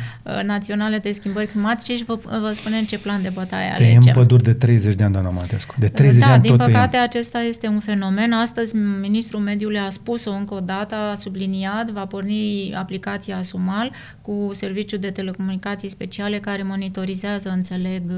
Naționale 0.44 0.98
de 0.98 1.12
schimbări 1.12 1.46
climatice 1.46 1.96
și 1.96 2.04
vă, 2.04 2.18
vă 2.22 2.50
spunem 2.54 2.84
ce 2.84 2.98
plan 2.98 3.22
de 3.22 3.30
bătaie 3.34 3.70
alegem. 3.70 4.00
Tăiem 4.00 4.14
păduri 4.14 4.42
de 4.42 4.52
30 4.52 4.94
de 4.94 5.04
ani, 5.04 5.12
doamna 5.12 5.30
Matescu. 5.30 5.74
De 5.78 5.86
30 5.86 6.20
da, 6.20 6.26
de 6.26 6.32
ani 6.32 6.42
din 6.42 6.56
tot 6.56 6.66
păcate 6.66 6.88
tăiem. 6.90 7.04
acesta 7.04 7.38
este 7.38 7.66
un 7.66 7.78
fenomen. 7.78 8.32
Astăzi 8.32 8.76
Ministrul 9.00 9.40
Mediului 9.40 9.78
a 9.78 9.90
spus-o 9.90 10.30
încă 10.30 10.54
o 10.54 10.60
dată, 10.60 10.94
a 10.94 11.14
subliniat, 11.14 11.90
va 11.90 12.06
porni 12.06 12.72
aplicația 12.74 13.42
Sumal 13.42 13.92
cu 14.22 14.50
serviciul 14.52 14.98
de 14.98 15.10
telecomunicații 15.10 15.88
speciale 15.88 16.38
care 16.38 16.62
monitorizează, 16.62 17.50
înțeleg, 17.50 18.02
uh, 18.08 18.14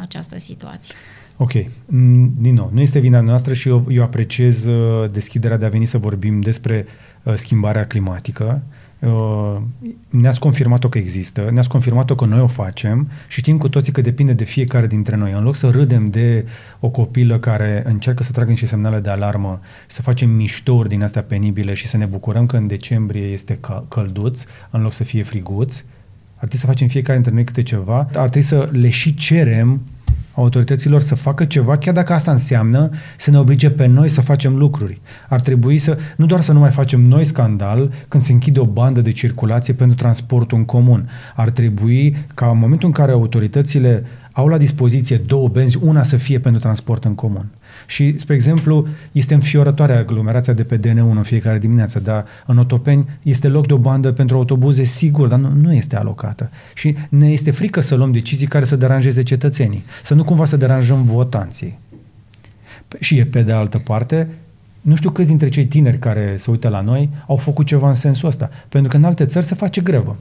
această 0.00 0.38
situație. 0.38 0.94
Ok. 1.36 1.52
Din 2.38 2.54
nou, 2.54 2.70
nu 2.72 2.80
este 2.80 2.98
vina 2.98 3.20
noastră 3.20 3.54
și 3.54 3.68
eu, 3.68 3.86
eu 3.88 4.02
apreciez 4.02 4.66
uh, 4.66 5.10
deschiderea 5.10 5.56
de 5.56 5.64
a 5.64 5.68
veni 5.68 5.84
să 5.84 5.98
vorbim 5.98 6.40
despre 6.40 6.86
uh, 7.22 7.34
schimbarea 7.34 7.86
climatică. 7.86 8.62
Ne-ați 10.08 10.40
confirmat-o 10.40 10.88
că 10.88 10.98
există, 10.98 11.48
ne-ați 11.52 11.68
confirmat-o 11.68 12.14
că 12.14 12.24
noi 12.24 12.40
o 12.40 12.46
facem 12.46 13.10
și 13.28 13.40
știm 13.40 13.58
cu 13.58 13.68
toții 13.68 13.92
că 13.92 14.00
depinde 14.00 14.32
de 14.32 14.44
fiecare 14.44 14.86
dintre 14.86 15.16
noi. 15.16 15.32
În 15.32 15.42
loc 15.42 15.54
să 15.54 15.68
râdem 15.68 16.10
de 16.10 16.46
o 16.80 16.88
copilă 16.88 17.38
care 17.38 17.82
încearcă 17.86 18.22
să 18.22 18.32
tragă 18.32 18.50
niște 18.50 18.66
semnale 18.66 18.98
de 18.98 19.10
alarmă, 19.10 19.60
să 19.86 20.02
facem 20.02 20.30
miștouri 20.30 20.88
din 20.88 21.02
astea 21.02 21.22
penibile 21.22 21.74
și 21.74 21.86
să 21.86 21.96
ne 21.96 22.04
bucurăm 22.04 22.46
că 22.46 22.56
în 22.56 22.66
decembrie 22.66 23.26
este 23.26 23.58
călduț, 23.88 24.44
în 24.70 24.82
loc 24.82 24.92
să 24.92 25.04
fie 25.04 25.22
friguț, 25.22 25.84
ar 26.34 26.48
trebui 26.48 26.58
să 26.58 26.66
facem 26.66 26.88
fiecare 26.88 27.14
dintre 27.14 27.34
noi 27.34 27.44
câte 27.44 27.62
ceva, 27.62 27.98
ar 27.98 28.28
trebui 28.28 28.42
să 28.42 28.68
le 28.72 28.88
și 28.88 29.14
cerem 29.14 29.80
autorităților 30.36 31.00
să 31.00 31.14
facă 31.14 31.44
ceva, 31.44 31.78
chiar 31.78 31.94
dacă 31.94 32.12
asta 32.12 32.30
înseamnă 32.30 32.90
să 33.16 33.30
ne 33.30 33.38
oblige 33.38 33.70
pe 33.70 33.86
noi 33.86 34.08
să 34.08 34.20
facem 34.20 34.56
lucruri. 34.56 35.00
Ar 35.28 35.40
trebui 35.40 35.78
să, 35.78 35.98
nu 36.16 36.26
doar 36.26 36.40
să 36.40 36.52
nu 36.52 36.58
mai 36.58 36.70
facem 36.70 37.00
noi 37.00 37.24
scandal 37.24 37.92
când 38.08 38.22
se 38.22 38.32
închide 38.32 38.60
o 38.60 38.64
bandă 38.64 39.00
de 39.00 39.12
circulație 39.12 39.74
pentru 39.74 39.96
transportul 39.96 40.58
în 40.58 40.64
comun. 40.64 41.08
Ar 41.34 41.50
trebui 41.50 42.16
ca 42.34 42.50
în 42.50 42.58
momentul 42.58 42.88
în 42.88 42.94
care 42.94 43.12
autoritățile 43.12 44.04
au 44.32 44.48
la 44.48 44.58
dispoziție 44.58 45.16
două 45.16 45.48
benzi, 45.48 45.78
una 45.82 46.02
să 46.02 46.16
fie 46.16 46.38
pentru 46.38 46.60
transport 46.60 47.04
în 47.04 47.14
comun. 47.14 47.48
Și, 47.86 48.18
spre 48.18 48.34
exemplu, 48.34 48.86
este 49.12 49.34
înfiorătoare 49.34 49.96
aglomerația 49.96 50.52
de 50.52 50.64
pe 50.64 50.78
DN1 50.78 50.96
în 50.96 51.22
fiecare 51.22 51.58
dimineață, 51.58 51.98
dar 51.98 52.24
în 52.46 52.58
Otopeni 52.58 53.08
este 53.22 53.48
loc 53.48 53.66
de 53.66 53.72
o 53.72 53.78
bandă 53.78 54.12
pentru 54.12 54.36
autobuze, 54.36 54.82
sigur, 54.82 55.28
dar 55.28 55.38
nu, 55.38 55.48
nu 55.48 55.72
este 55.72 55.96
alocată. 55.96 56.50
Și 56.74 56.96
ne 57.08 57.30
este 57.32 57.50
frică 57.50 57.80
să 57.80 57.94
luăm 57.94 58.12
decizii 58.12 58.46
care 58.46 58.64
să 58.64 58.76
deranjeze 58.76 59.22
cetățenii, 59.22 59.84
să 60.02 60.14
nu 60.14 60.24
cumva 60.24 60.44
să 60.44 60.56
deranjăm 60.56 61.04
votanții. 61.04 61.78
Și 63.00 63.18
e 63.18 63.24
pe 63.24 63.42
de 63.42 63.52
altă 63.52 63.78
parte, 63.78 64.28
nu 64.80 64.94
știu 64.94 65.10
câți 65.10 65.28
dintre 65.28 65.48
cei 65.48 65.66
tineri 65.66 65.98
care 65.98 66.34
se 66.36 66.50
uită 66.50 66.68
la 66.68 66.80
noi 66.80 67.10
au 67.26 67.36
făcut 67.36 67.66
ceva 67.66 67.88
în 67.88 67.94
sensul 67.94 68.28
ăsta, 68.28 68.50
pentru 68.68 68.90
că 68.90 68.96
în 68.96 69.04
alte 69.04 69.24
țări 69.26 69.44
se 69.44 69.54
face 69.54 69.80
grevă 69.80 70.16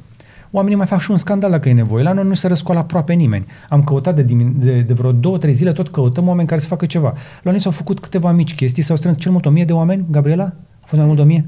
oamenii 0.55 0.77
mai 0.77 0.85
fac 0.85 0.99
și 0.99 1.11
un 1.11 1.17
scandal 1.17 1.51
dacă 1.51 1.69
e 1.69 1.73
nevoie. 1.73 2.03
La 2.03 2.13
noi 2.13 2.23
nu 2.23 2.33
se 2.33 2.47
răscoală 2.47 2.79
aproape 2.79 3.13
nimeni. 3.13 3.45
Am 3.69 3.83
căutat 3.83 4.15
de, 4.15 4.21
de, 4.55 4.81
de 4.81 4.93
vreo 4.93 5.11
două, 5.11 5.37
trei 5.37 5.53
zile, 5.53 5.71
tot 5.71 5.89
căutăm 5.89 6.27
oameni 6.27 6.47
care 6.47 6.61
să 6.61 6.67
facă 6.67 6.85
ceva. 6.85 7.13
La 7.41 7.51
noi 7.51 7.59
s-au 7.59 7.71
făcut 7.71 7.99
câteva 7.99 8.31
mici 8.31 8.55
chestii, 8.55 8.83
s-au 8.83 8.95
strâns 8.95 9.17
cel 9.17 9.31
mult 9.31 9.45
o 9.45 9.49
mie 9.49 9.65
de 9.65 9.73
oameni, 9.73 10.05
Gabriela? 10.09 10.43
A 10.79 10.85
fost 10.85 10.95
mai 10.95 11.05
mult 11.05 11.15
de 11.15 11.21
o 11.21 11.25
mie? 11.25 11.45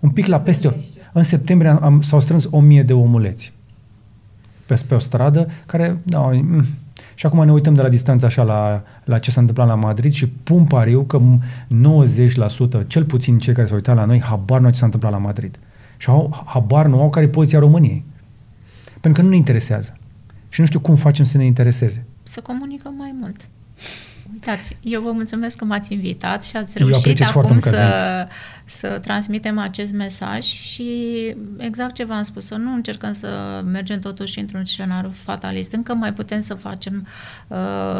Un 0.00 0.10
pic 0.10 0.26
la 0.26 0.40
peste 0.40 0.68
o. 0.68 0.70
În 1.12 1.22
septembrie 1.22 1.70
am, 1.70 2.00
s-au 2.00 2.20
strâns 2.20 2.48
o 2.50 2.60
mie 2.60 2.82
de 2.82 2.92
omuleți 2.92 3.52
pe, 4.66 4.82
pe 4.88 4.94
o 4.94 4.98
stradă 4.98 5.48
care, 5.66 5.98
da, 6.02 6.18
mm. 6.18 6.64
și 7.14 7.26
acum 7.26 7.44
ne 7.44 7.52
uităm 7.52 7.74
de 7.74 7.82
la 7.82 7.88
distanță 7.88 8.26
așa 8.26 8.42
la, 8.42 8.82
la 9.04 9.18
ce 9.18 9.30
s-a 9.30 9.40
întâmplat 9.40 9.66
la 9.66 9.74
Madrid 9.74 10.12
și 10.12 10.26
pun 10.26 10.64
pariu 10.64 11.02
că 11.02 11.20
90%, 12.82 12.86
cel 12.86 13.04
puțin 13.04 13.38
cei 13.38 13.54
care 13.54 13.66
s-au 13.66 13.76
uitat 13.76 13.96
la 13.96 14.04
noi, 14.04 14.20
habar 14.20 14.58
nu 14.58 14.66
au 14.66 14.72
ce 14.72 14.78
s-a 14.78 14.84
întâmplat 14.84 15.12
la 15.12 15.18
Madrid. 15.18 15.58
Și 15.98 16.10
au, 16.10 16.44
habar 16.46 16.86
nu 16.86 17.00
au 17.00 17.10
care 17.10 17.26
e 17.26 17.28
poziția 17.28 17.58
României. 17.58 18.04
Pentru 19.00 19.12
că 19.12 19.22
nu 19.22 19.28
ne 19.28 19.36
interesează. 19.36 19.96
Și 20.48 20.60
nu 20.60 20.66
știu 20.66 20.80
cum 20.80 20.94
facem 20.94 21.24
să 21.24 21.36
ne 21.36 21.44
intereseze. 21.44 22.06
Să 22.22 22.40
comunicăm 22.40 22.94
mai 22.94 23.14
mult. 23.20 23.48
Uitați, 24.32 24.76
eu 24.80 25.00
vă 25.00 25.10
mulțumesc 25.12 25.56
că 25.56 25.64
m-ați 25.64 25.92
invitat 25.92 26.44
și 26.44 26.56
ați 26.56 26.78
reușit 26.78 27.22
acum 27.22 27.58
să, 27.58 28.28
să 28.64 28.88
transmitem 29.02 29.58
acest 29.58 29.92
mesaj 29.92 30.44
și 30.44 30.90
exact 31.56 31.94
ce 31.94 32.04
v-am 32.04 32.22
spus, 32.22 32.46
să 32.46 32.54
nu 32.54 32.72
încercăm 32.72 33.12
să 33.12 33.62
mergem 33.64 33.98
totuși 33.98 34.38
într-un 34.38 34.64
scenariu 34.64 35.10
fatalist. 35.10 35.72
Încă 35.72 35.94
mai 35.94 36.12
putem 36.12 36.40
să 36.40 36.54
facem 36.54 37.06
uh, 37.48 37.56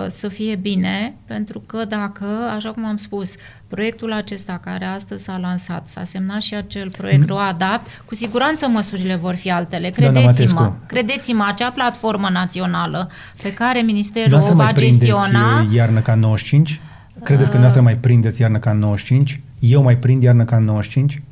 să 0.08 0.28
fie 0.28 0.56
bine, 0.56 1.14
pentru 1.24 1.60
că 1.66 1.84
dacă, 1.84 2.26
așa 2.56 2.70
cum 2.70 2.84
am 2.84 2.96
spus, 2.96 3.34
proiectul 3.68 4.12
acesta 4.12 4.60
care 4.64 4.84
astăzi 4.84 5.24
s-a 5.24 5.36
lansat, 5.36 5.86
s-a 5.88 6.04
semnat 6.04 6.40
și 6.40 6.54
acel 6.54 6.90
proiect 6.90 7.20
mm. 7.20 7.26
RoAdapt, 7.26 7.86
cu 8.04 8.14
siguranță 8.14 8.68
măsurile 8.68 9.14
vor 9.14 9.34
fi 9.34 9.50
altele. 9.50 9.90
Credeți-mă, 9.90 10.72
credeți-mă, 10.86 11.44
acea 11.46 11.70
platformă 11.70 12.28
națională 12.32 13.10
pe 13.42 13.52
care 13.52 13.80
Ministerul 13.80 14.38
o 14.50 14.54
va 14.54 14.72
gestiona... 14.72 15.66
iarnă 15.72 16.00
ca 16.00 16.14
95? 16.18 16.80
Credeți 17.22 17.50
că 17.50 17.58
uh, 17.58 17.68
să 17.68 17.80
mai 17.80 17.96
prindeți 17.96 18.40
iarnă 18.40 18.58
ca 18.58 18.70
în 18.70 18.78
95? 18.78 19.40
Eu 19.58 19.82
mai 19.82 19.98
prind 19.98 20.22
iarnă 20.22 20.44
ca 20.44 20.56
în 20.56 20.64
95? 20.64 21.22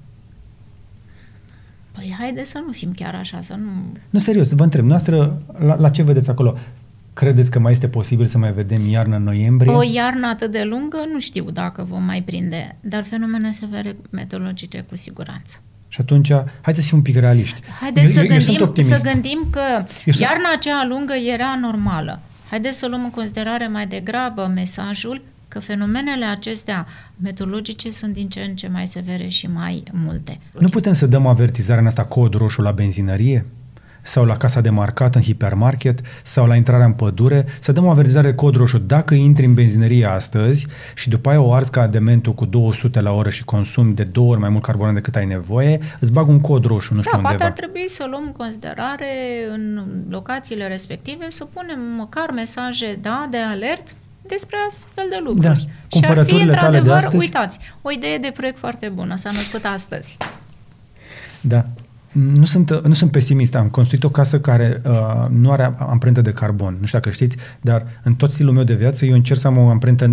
Păi 1.93 2.15
haide 2.19 2.45
să 2.45 2.63
nu 2.67 2.73
fim 2.73 2.93
chiar 2.93 3.15
așa, 3.15 3.41
să 3.43 3.55
nu... 3.55 3.71
Nu, 4.11 4.19
serios, 4.19 4.53
vă 4.53 4.63
întreb, 4.63 4.85
noastră, 4.85 5.43
la, 5.59 5.77
la 5.79 5.89
ce 5.89 6.03
vedeți 6.03 6.31
acolo? 6.31 6.59
Credeți 7.13 7.51
că 7.51 7.59
mai 7.59 7.73
este 7.73 7.89
posibil 7.89 8.27
să 8.27 8.39
mai 8.39 8.53
vedem 8.53 8.89
iarnă 8.89 9.17
în 9.17 9.23
noiembrie? 9.23 9.73
O 9.73 9.83
iarnă 9.95 10.27
atât 10.27 10.51
de 10.51 10.63
lungă, 10.63 10.97
nu 11.13 11.21
știu 11.21 11.51
dacă 11.51 11.87
vom 11.89 12.03
mai 12.03 12.23
prinde, 12.23 12.77
dar 12.81 13.05
fenomene 13.05 13.53
severe 13.53 13.97
meteorologice 14.11 14.85
cu 14.89 14.97
siguranță. 14.97 15.61
Și 15.89 16.01
atunci, 16.01 16.29
haideți 16.61 16.81
să 16.81 16.89
fim 16.89 16.97
un 16.97 17.03
pic 17.03 17.17
realiști. 17.17 17.61
Haideți 17.81 18.13
să, 18.13 18.19
eu, 18.21 18.27
gândim, 18.27 18.57
eu 18.77 18.97
să 18.97 19.11
gândim 19.13 19.47
că 19.51 19.61
eu 20.05 20.15
iarna 20.19 20.49
aceea 20.57 20.87
lungă 20.89 21.13
era 21.33 21.59
normală. 21.61 22.21
Haideți 22.51 22.79
să 22.79 22.89
luăm 22.89 23.05
în 23.05 23.11
considerare 23.11 23.67
mai 23.69 23.87
degrabă 23.87 24.51
mesajul 24.55 25.23
că 25.49 25.61
fenomenele 25.61 26.25
acestea 26.25 26.87
meteorologice 27.17 27.91
sunt 27.91 28.13
din 28.13 28.29
ce 28.29 28.41
în 28.41 28.57
ce 28.57 28.69
mai 28.69 28.87
severe 28.87 29.29
și 29.29 29.47
mai 29.47 29.83
multe. 29.93 30.41
Nu 30.59 30.69
putem 30.69 30.93
să 30.93 31.07
dăm 31.07 31.27
avertizarea 31.27 31.81
în 31.81 31.87
asta 31.87 32.05
cod 32.05 32.35
roșu 32.35 32.63
la 32.63 32.71
benzinărie? 32.71 33.47
Sau 34.07 34.25
la 34.25 34.37
casa 34.37 34.61
de 34.61 34.71
marcat 34.71 35.15
în 35.15 35.23
hipermarket 35.23 36.01
sau 36.23 36.47
la 36.47 36.55
intrarea 36.55 36.87
în 36.87 36.93
pădure, 36.93 37.47
să 37.61 37.73
dăm 37.73 37.85
o 37.85 37.91
avertizare 37.91 38.35
cod 38.35 38.57
roșu. 38.57 38.79
Dacă 38.79 39.15
intri 39.15 39.47
în 39.47 39.55
benzinărie 39.55 40.07
astăzi 40.07 40.67
și 40.95 41.09
după 41.09 41.29
aia 41.29 41.41
o 41.41 41.53
arzi 41.53 41.71
ca 41.71 41.87
dementul 41.87 42.35
cu 42.35 42.45
200 42.45 43.01
la 43.01 43.13
oră 43.13 43.31
și 43.31 43.45
consumi 43.45 43.95
de 43.95 44.05
două 44.05 44.31
ori 44.31 44.41
mai 44.41 44.49
mult 44.49 44.63
carbonat 44.63 44.95
decât 44.95 45.17
ai 45.17 45.27
nevoie, 45.27 45.79
îți 46.01 46.13
bag 46.13 46.29
un 46.29 46.41
cod 46.41 46.65
roșu, 46.65 46.95
nu 46.95 47.01
știu 47.01 47.13
da, 47.13 47.17
undeva. 47.17 47.35
poate 47.35 47.53
ar 47.53 47.59
trebui 47.59 47.89
să 47.89 48.07
luăm 48.11 48.23
în 48.27 48.33
considerare 48.33 49.07
în 49.53 49.83
locațiile 50.09 50.67
respective 50.67 51.27
să 51.29 51.45
punem 51.45 51.81
măcar 51.97 52.31
mesaje 52.31 52.99
da, 53.03 53.29
de 53.31 53.39
alert 53.39 53.95
despre 54.23 54.57
astfel 54.69 55.05
de 55.11 55.19
lucruri. 55.25 55.47
Da, 55.47 55.55
și 55.99 56.05
ar 56.05 56.25
fi, 56.25 56.35
într-adevăr, 56.35 57.09
uitați, 57.13 57.59
o 57.83 57.91
idee 57.91 58.19
de 58.19 58.33
proiect 58.37 58.59
foarte 58.59 58.89
bună, 58.89 59.17
s-a 59.17 59.31
născut 59.31 59.65
astăzi. 59.65 60.17
Da, 61.41 61.65
nu 62.17 62.45
sunt, 62.45 62.87
nu 62.87 62.93
sunt 62.93 63.11
pesimist. 63.11 63.55
Am 63.55 63.69
construit 63.69 64.05
o 64.05 64.09
casă 64.09 64.41
care 64.41 64.83
uh, 64.85 65.29
nu 65.29 65.51
are 65.51 65.75
amprentă 65.79 66.21
de 66.21 66.33
carbon. 66.33 66.77
Nu 66.81 66.87
știu 66.87 66.99
dacă 66.99 67.11
știți, 67.15 67.37
dar 67.61 67.87
în 68.03 68.15
tot 68.15 68.31
stilul 68.31 68.53
meu 68.53 68.65
de 68.65 68.75
viață 68.75 69.07
eu 69.07 69.15
încerc 69.15 69.39
să 69.41 69.47
am 69.47 69.57
o 69.59 69.69
amprentă 69.69 70.11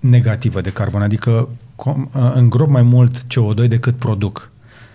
negativă 0.00 0.60
de 0.60 0.70
carbon, 0.70 1.02
adică 1.02 1.48
com, 1.74 2.08
uh, 2.14 2.32
îngrop 2.34 2.68
mai 2.68 2.82
mult 2.82 3.18
CO2 3.18 3.68
decât 3.68 3.94
produc. 3.94 4.50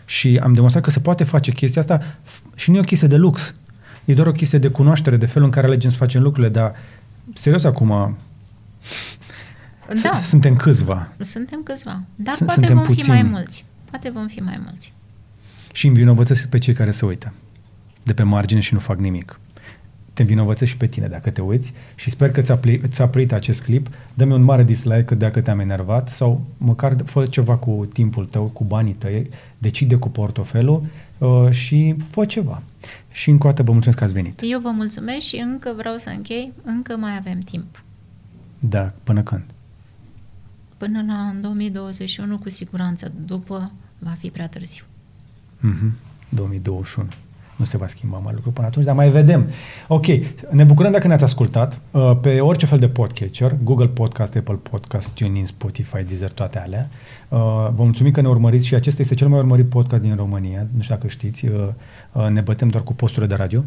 Și 0.06 0.40
am 0.44 0.54
demonstrat 0.54 0.84
că 0.84 0.90
se 0.90 1.00
poate 1.00 1.24
face 1.24 1.52
chestia 1.52 1.82
asta 1.82 2.02
și 2.56 2.70
nu 2.70 2.76
e 2.76 2.80
o 2.80 2.84
chestie 2.84 3.08
de 3.08 3.18
lux. 3.18 3.56
E 4.06 4.14
doar 4.14 4.28
o 4.28 4.32
chestie 4.32 4.60
de 4.60 4.68
cunoaștere, 4.68 5.18
de 5.18 5.26
felul 5.26 5.48
în 5.48 5.54
care 5.54 5.68
alegem 5.68 5.90
să 5.90 5.98
facem 5.98 6.22
lucrurile, 6.22 6.52
dar 6.52 6.76
serios 7.34 7.64
acum 7.64 8.18
da. 10.04 10.14
suntem 10.14 10.56
câțiva. 10.56 11.08
Suntem 11.20 11.62
câțiva. 11.64 12.02
Dar 12.16 12.34
S- 12.34 12.40
poate 12.40 12.74
vom 12.74 12.84
puțini. 12.84 13.02
fi 13.02 13.10
mai 13.10 13.22
mulți. 13.22 13.66
Poate 13.90 14.10
vom 14.10 14.28
fi 14.28 14.40
mai 14.40 14.60
mulți 14.64 14.94
și 15.74 15.88
învinovățesc 15.88 16.48
pe 16.48 16.58
cei 16.58 16.74
care 16.74 16.92
se 16.92 17.06
uită 17.06 17.34
de 18.04 18.14
pe 18.14 18.24
margine 18.24 18.60
și 18.60 18.74
nu 18.74 18.80
fac 18.80 19.00
nimic. 19.00 19.40
Te 20.14 20.22
învinovățesc 20.22 20.72
și 20.72 20.78
pe 20.78 20.88
tine 20.88 21.08
dacă 21.08 21.30
te 21.30 21.42
uiți 21.42 21.74
și 21.96 22.10
sper 22.10 22.32
că 22.32 22.42
ți-a, 22.42 22.60
pli- 22.60 22.82
ți-a 22.88 23.08
plit 23.08 23.32
acest 23.32 23.64
clip. 23.64 23.90
Dă-mi 24.14 24.34
un 24.34 24.44
mare 24.44 24.64
dislike 24.64 25.16
dacă 25.16 25.42
te-am 25.42 25.60
enervat 25.60 26.10
sau 26.10 26.46
măcar 26.58 26.96
fă 27.06 27.26
ceva 27.26 27.58
cu 27.58 27.88
timpul 27.94 28.26
tău, 28.26 28.46
cu 28.46 28.64
banii 28.64 28.94
tăi, 28.94 29.30
decide 29.58 29.96
cu 29.96 30.10
portofelul 30.10 30.86
uh, 31.18 31.52
și 31.52 31.96
fă 32.10 32.26
ceva. 32.26 32.64
Și 33.12 33.30
încă 33.30 33.48
o 33.48 33.50
dată 33.50 33.64
vă 33.64 33.72
mulțumesc 33.72 33.98
că 33.98 34.04
ați 34.04 34.14
venit. 34.14 34.42
Eu 34.44 34.60
vă 34.60 34.70
mulțumesc 34.70 35.26
și 35.26 35.36
încă 35.36 35.74
vreau 35.78 35.98
să 35.98 36.10
închei, 36.10 36.54
încă 36.64 36.98
mai 36.98 37.16
avem 37.18 37.40
timp. 37.40 37.84
Da, 38.60 38.94
până 39.04 39.22
când? 39.22 39.44
Până 40.78 41.04
la 41.08 41.36
2021 41.42 42.38
cu 42.38 42.50
siguranță, 42.50 43.12
după 43.26 43.72
va 44.00 44.12
fi 44.18 44.30
prea 44.30 44.48
târziu. 44.48 44.84
Mm-hmm. 45.62 45.92
2021. 46.30 47.08
Nu 47.56 47.66
se 47.66 47.78
va 47.78 47.88
schimba 47.88 48.18
mare 48.18 48.36
lucru 48.36 48.52
până 48.52 48.68
atunci, 48.68 48.86
dar 48.86 48.96
mai 48.96 49.10
vedem. 49.10 49.50
Ok, 49.88 50.06
ne 50.50 50.64
bucurăm 50.64 50.92
dacă 50.92 51.08
ne-ați 51.08 51.24
ascultat 51.24 51.80
uh, 51.92 52.18
pe 52.22 52.40
orice 52.40 52.66
fel 52.66 52.80
de 52.80 52.88
podcatcher, 52.88 53.56
Google 53.64 53.88
Podcast, 53.88 54.36
Apple 54.36 54.60
Podcast, 54.70 55.10
TuneIn, 55.10 55.46
Spotify, 55.46 56.04
Deezer, 56.08 56.32
toate 56.32 56.60
alea. 56.60 56.90
Uh, 57.30 57.38
vă 57.76 57.84
mulțumim 57.84 58.12
că 58.12 58.22
ne 58.22 58.28
urmăriți 58.28 58.68
și 58.68 58.76
acesta 58.76 59.02
este 59.02 59.16
cel 59.16 59.28
mai 59.28 59.40
urmărit 59.40 59.70
podcast 59.70 60.02
din 60.02 60.16
România, 60.16 60.68
nu 60.76 60.82
știu 60.82 60.96
dacă 60.96 61.08
știți, 61.08 61.46
uh, 61.46 61.68
uh, 62.12 62.28
ne 62.28 62.42
bătem 62.42 62.68
doar 62.68 62.84
cu 62.84 62.94
posturile 62.94 63.28
de 63.28 63.36
radio 63.36 63.64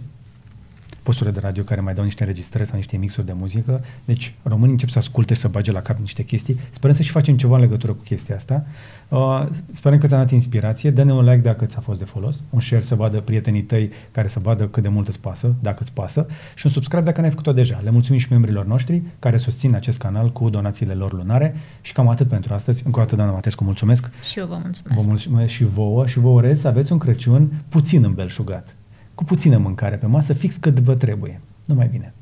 posturile 1.05 1.35
de 1.35 1.41
radio 1.41 1.63
care 1.63 1.81
mai 1.81 1.95
dau 1.95 2.05
niște 2.05 2.23
înregistrări 2.23 2.69
sau 2.69 2.77
niște 2.77 2.97
mixuri 2.97 3.27
de 3.27 3.33
muzică. 3.33 3.85
Deci 4.05 4.35
românii 4.43 4.71
încep 4.71 4.89
să 4.89 4.99
asculte, 4.99 5.35
să 5.35 5.49
bage 5.49 5.73
la 5.73 5.83
cap 5.83 5.99
niște 5.99 6.23
chestii. 6.23 6.61
Sperăm 6.71 6.97
să 6.97 7.03
și 7.03 7.11
facem 7.11 7.37
ceva 7.37 7.55
în 7.55 7.61
legătură 7.61 7.93
cu 7.93 8.03
chestia 8.03 8.35
asta. 8.35 8.67
Uh, 9.09 9.47
sperăm 9.73 9.99
că 9.99 10.07
ți-a 10.07 10.17
dat 10.17 10.31
inspirație. 10.31 10.91
Dă-ne 10.91 11.13
un 11.13 11.25
like 11.25 11.37
dacă 11.37 11.67
ți-a 11.67 11.81
fost 11.81 11.99
de 11.99 12.05
folos, 12.05 12.43
un 12.51 12.61
share 12.61 12.83
să 12.83 12.95
vadă 12.95 13.21
prietenii 13.21 13.63
tăi 13.63 13.91
care 14.11 14.29
să 14.29 14.39
vadă 14.39 14.67
cât 14.67 14.83
de 14.83 14.89
mult 14.89 15.09
îți 15.09 15.21
pasă, 15.21 15.55
dacă 15.61 15.79
îți 15.81 15.93
pasă, 15.93 16.27
și 16.55 16.67
un 16.67 16.73
subscribe 16.73 17.05
dacă 17.05 17.21
n-ai 17.21 17.31
făcut-o 17.31 17.53
deja. 17.53 17.81
Le 17.85 17.91
mulțumim 17.91 18.21
și 18.21 18.27
membrilor 18.31 18.67
noștri 18.67 19.03
care 19.19 19.37
susțin 19.37 19.75
acest 19.75 19.99
canal 19.99 20.33
cu 20.33 20.51
donațiile 20.51 20.93
lor 20.93 21.13
lunare 21.13 21.57
și 21.81 21.93
cam 21.93 22.09
atât 22.09 22.29
pentru 22.29 22.55
astăzi. 22.55 22.83
Încă 22.85 22.99
o 22.99 23.03
dată, 23.03 23.17
doamna 23.17 23.35
Matescu, 23.35 23.65
mulțumesc. 23.65 24.11
Și 24.23 24.39
eu 24.39 24.47
vă 24.47 24.59
mulțumesc. 24.63 25.01
Vă 25.01 25.07
mulțumesc 25.07 25.53
și 25.53 25.65
vouă 25.65 26.07
și 26.07 26.19
vă 26.19 26.29
urez 26.29 26.61
să 26.61 26.69
aveți 26.69 26.93
un 26.93 26.99
Crăciun 26.99 27.53
puțin 27.69 28.05
îmbelșugat 28.05 28.75
cu 29.15 29.25
puțină 29.25 29.59
mâncare 29.59 29.97
pe 29.97 30.07
masă, 30.07 30.33
fix 30.33 30.57
cât 30.57 30.81
vă 30.81 30.95
trebuie. 30.95 31.41
Nu 31.67 31.75
mai 31.75 31.89
bine. 31.89 32.15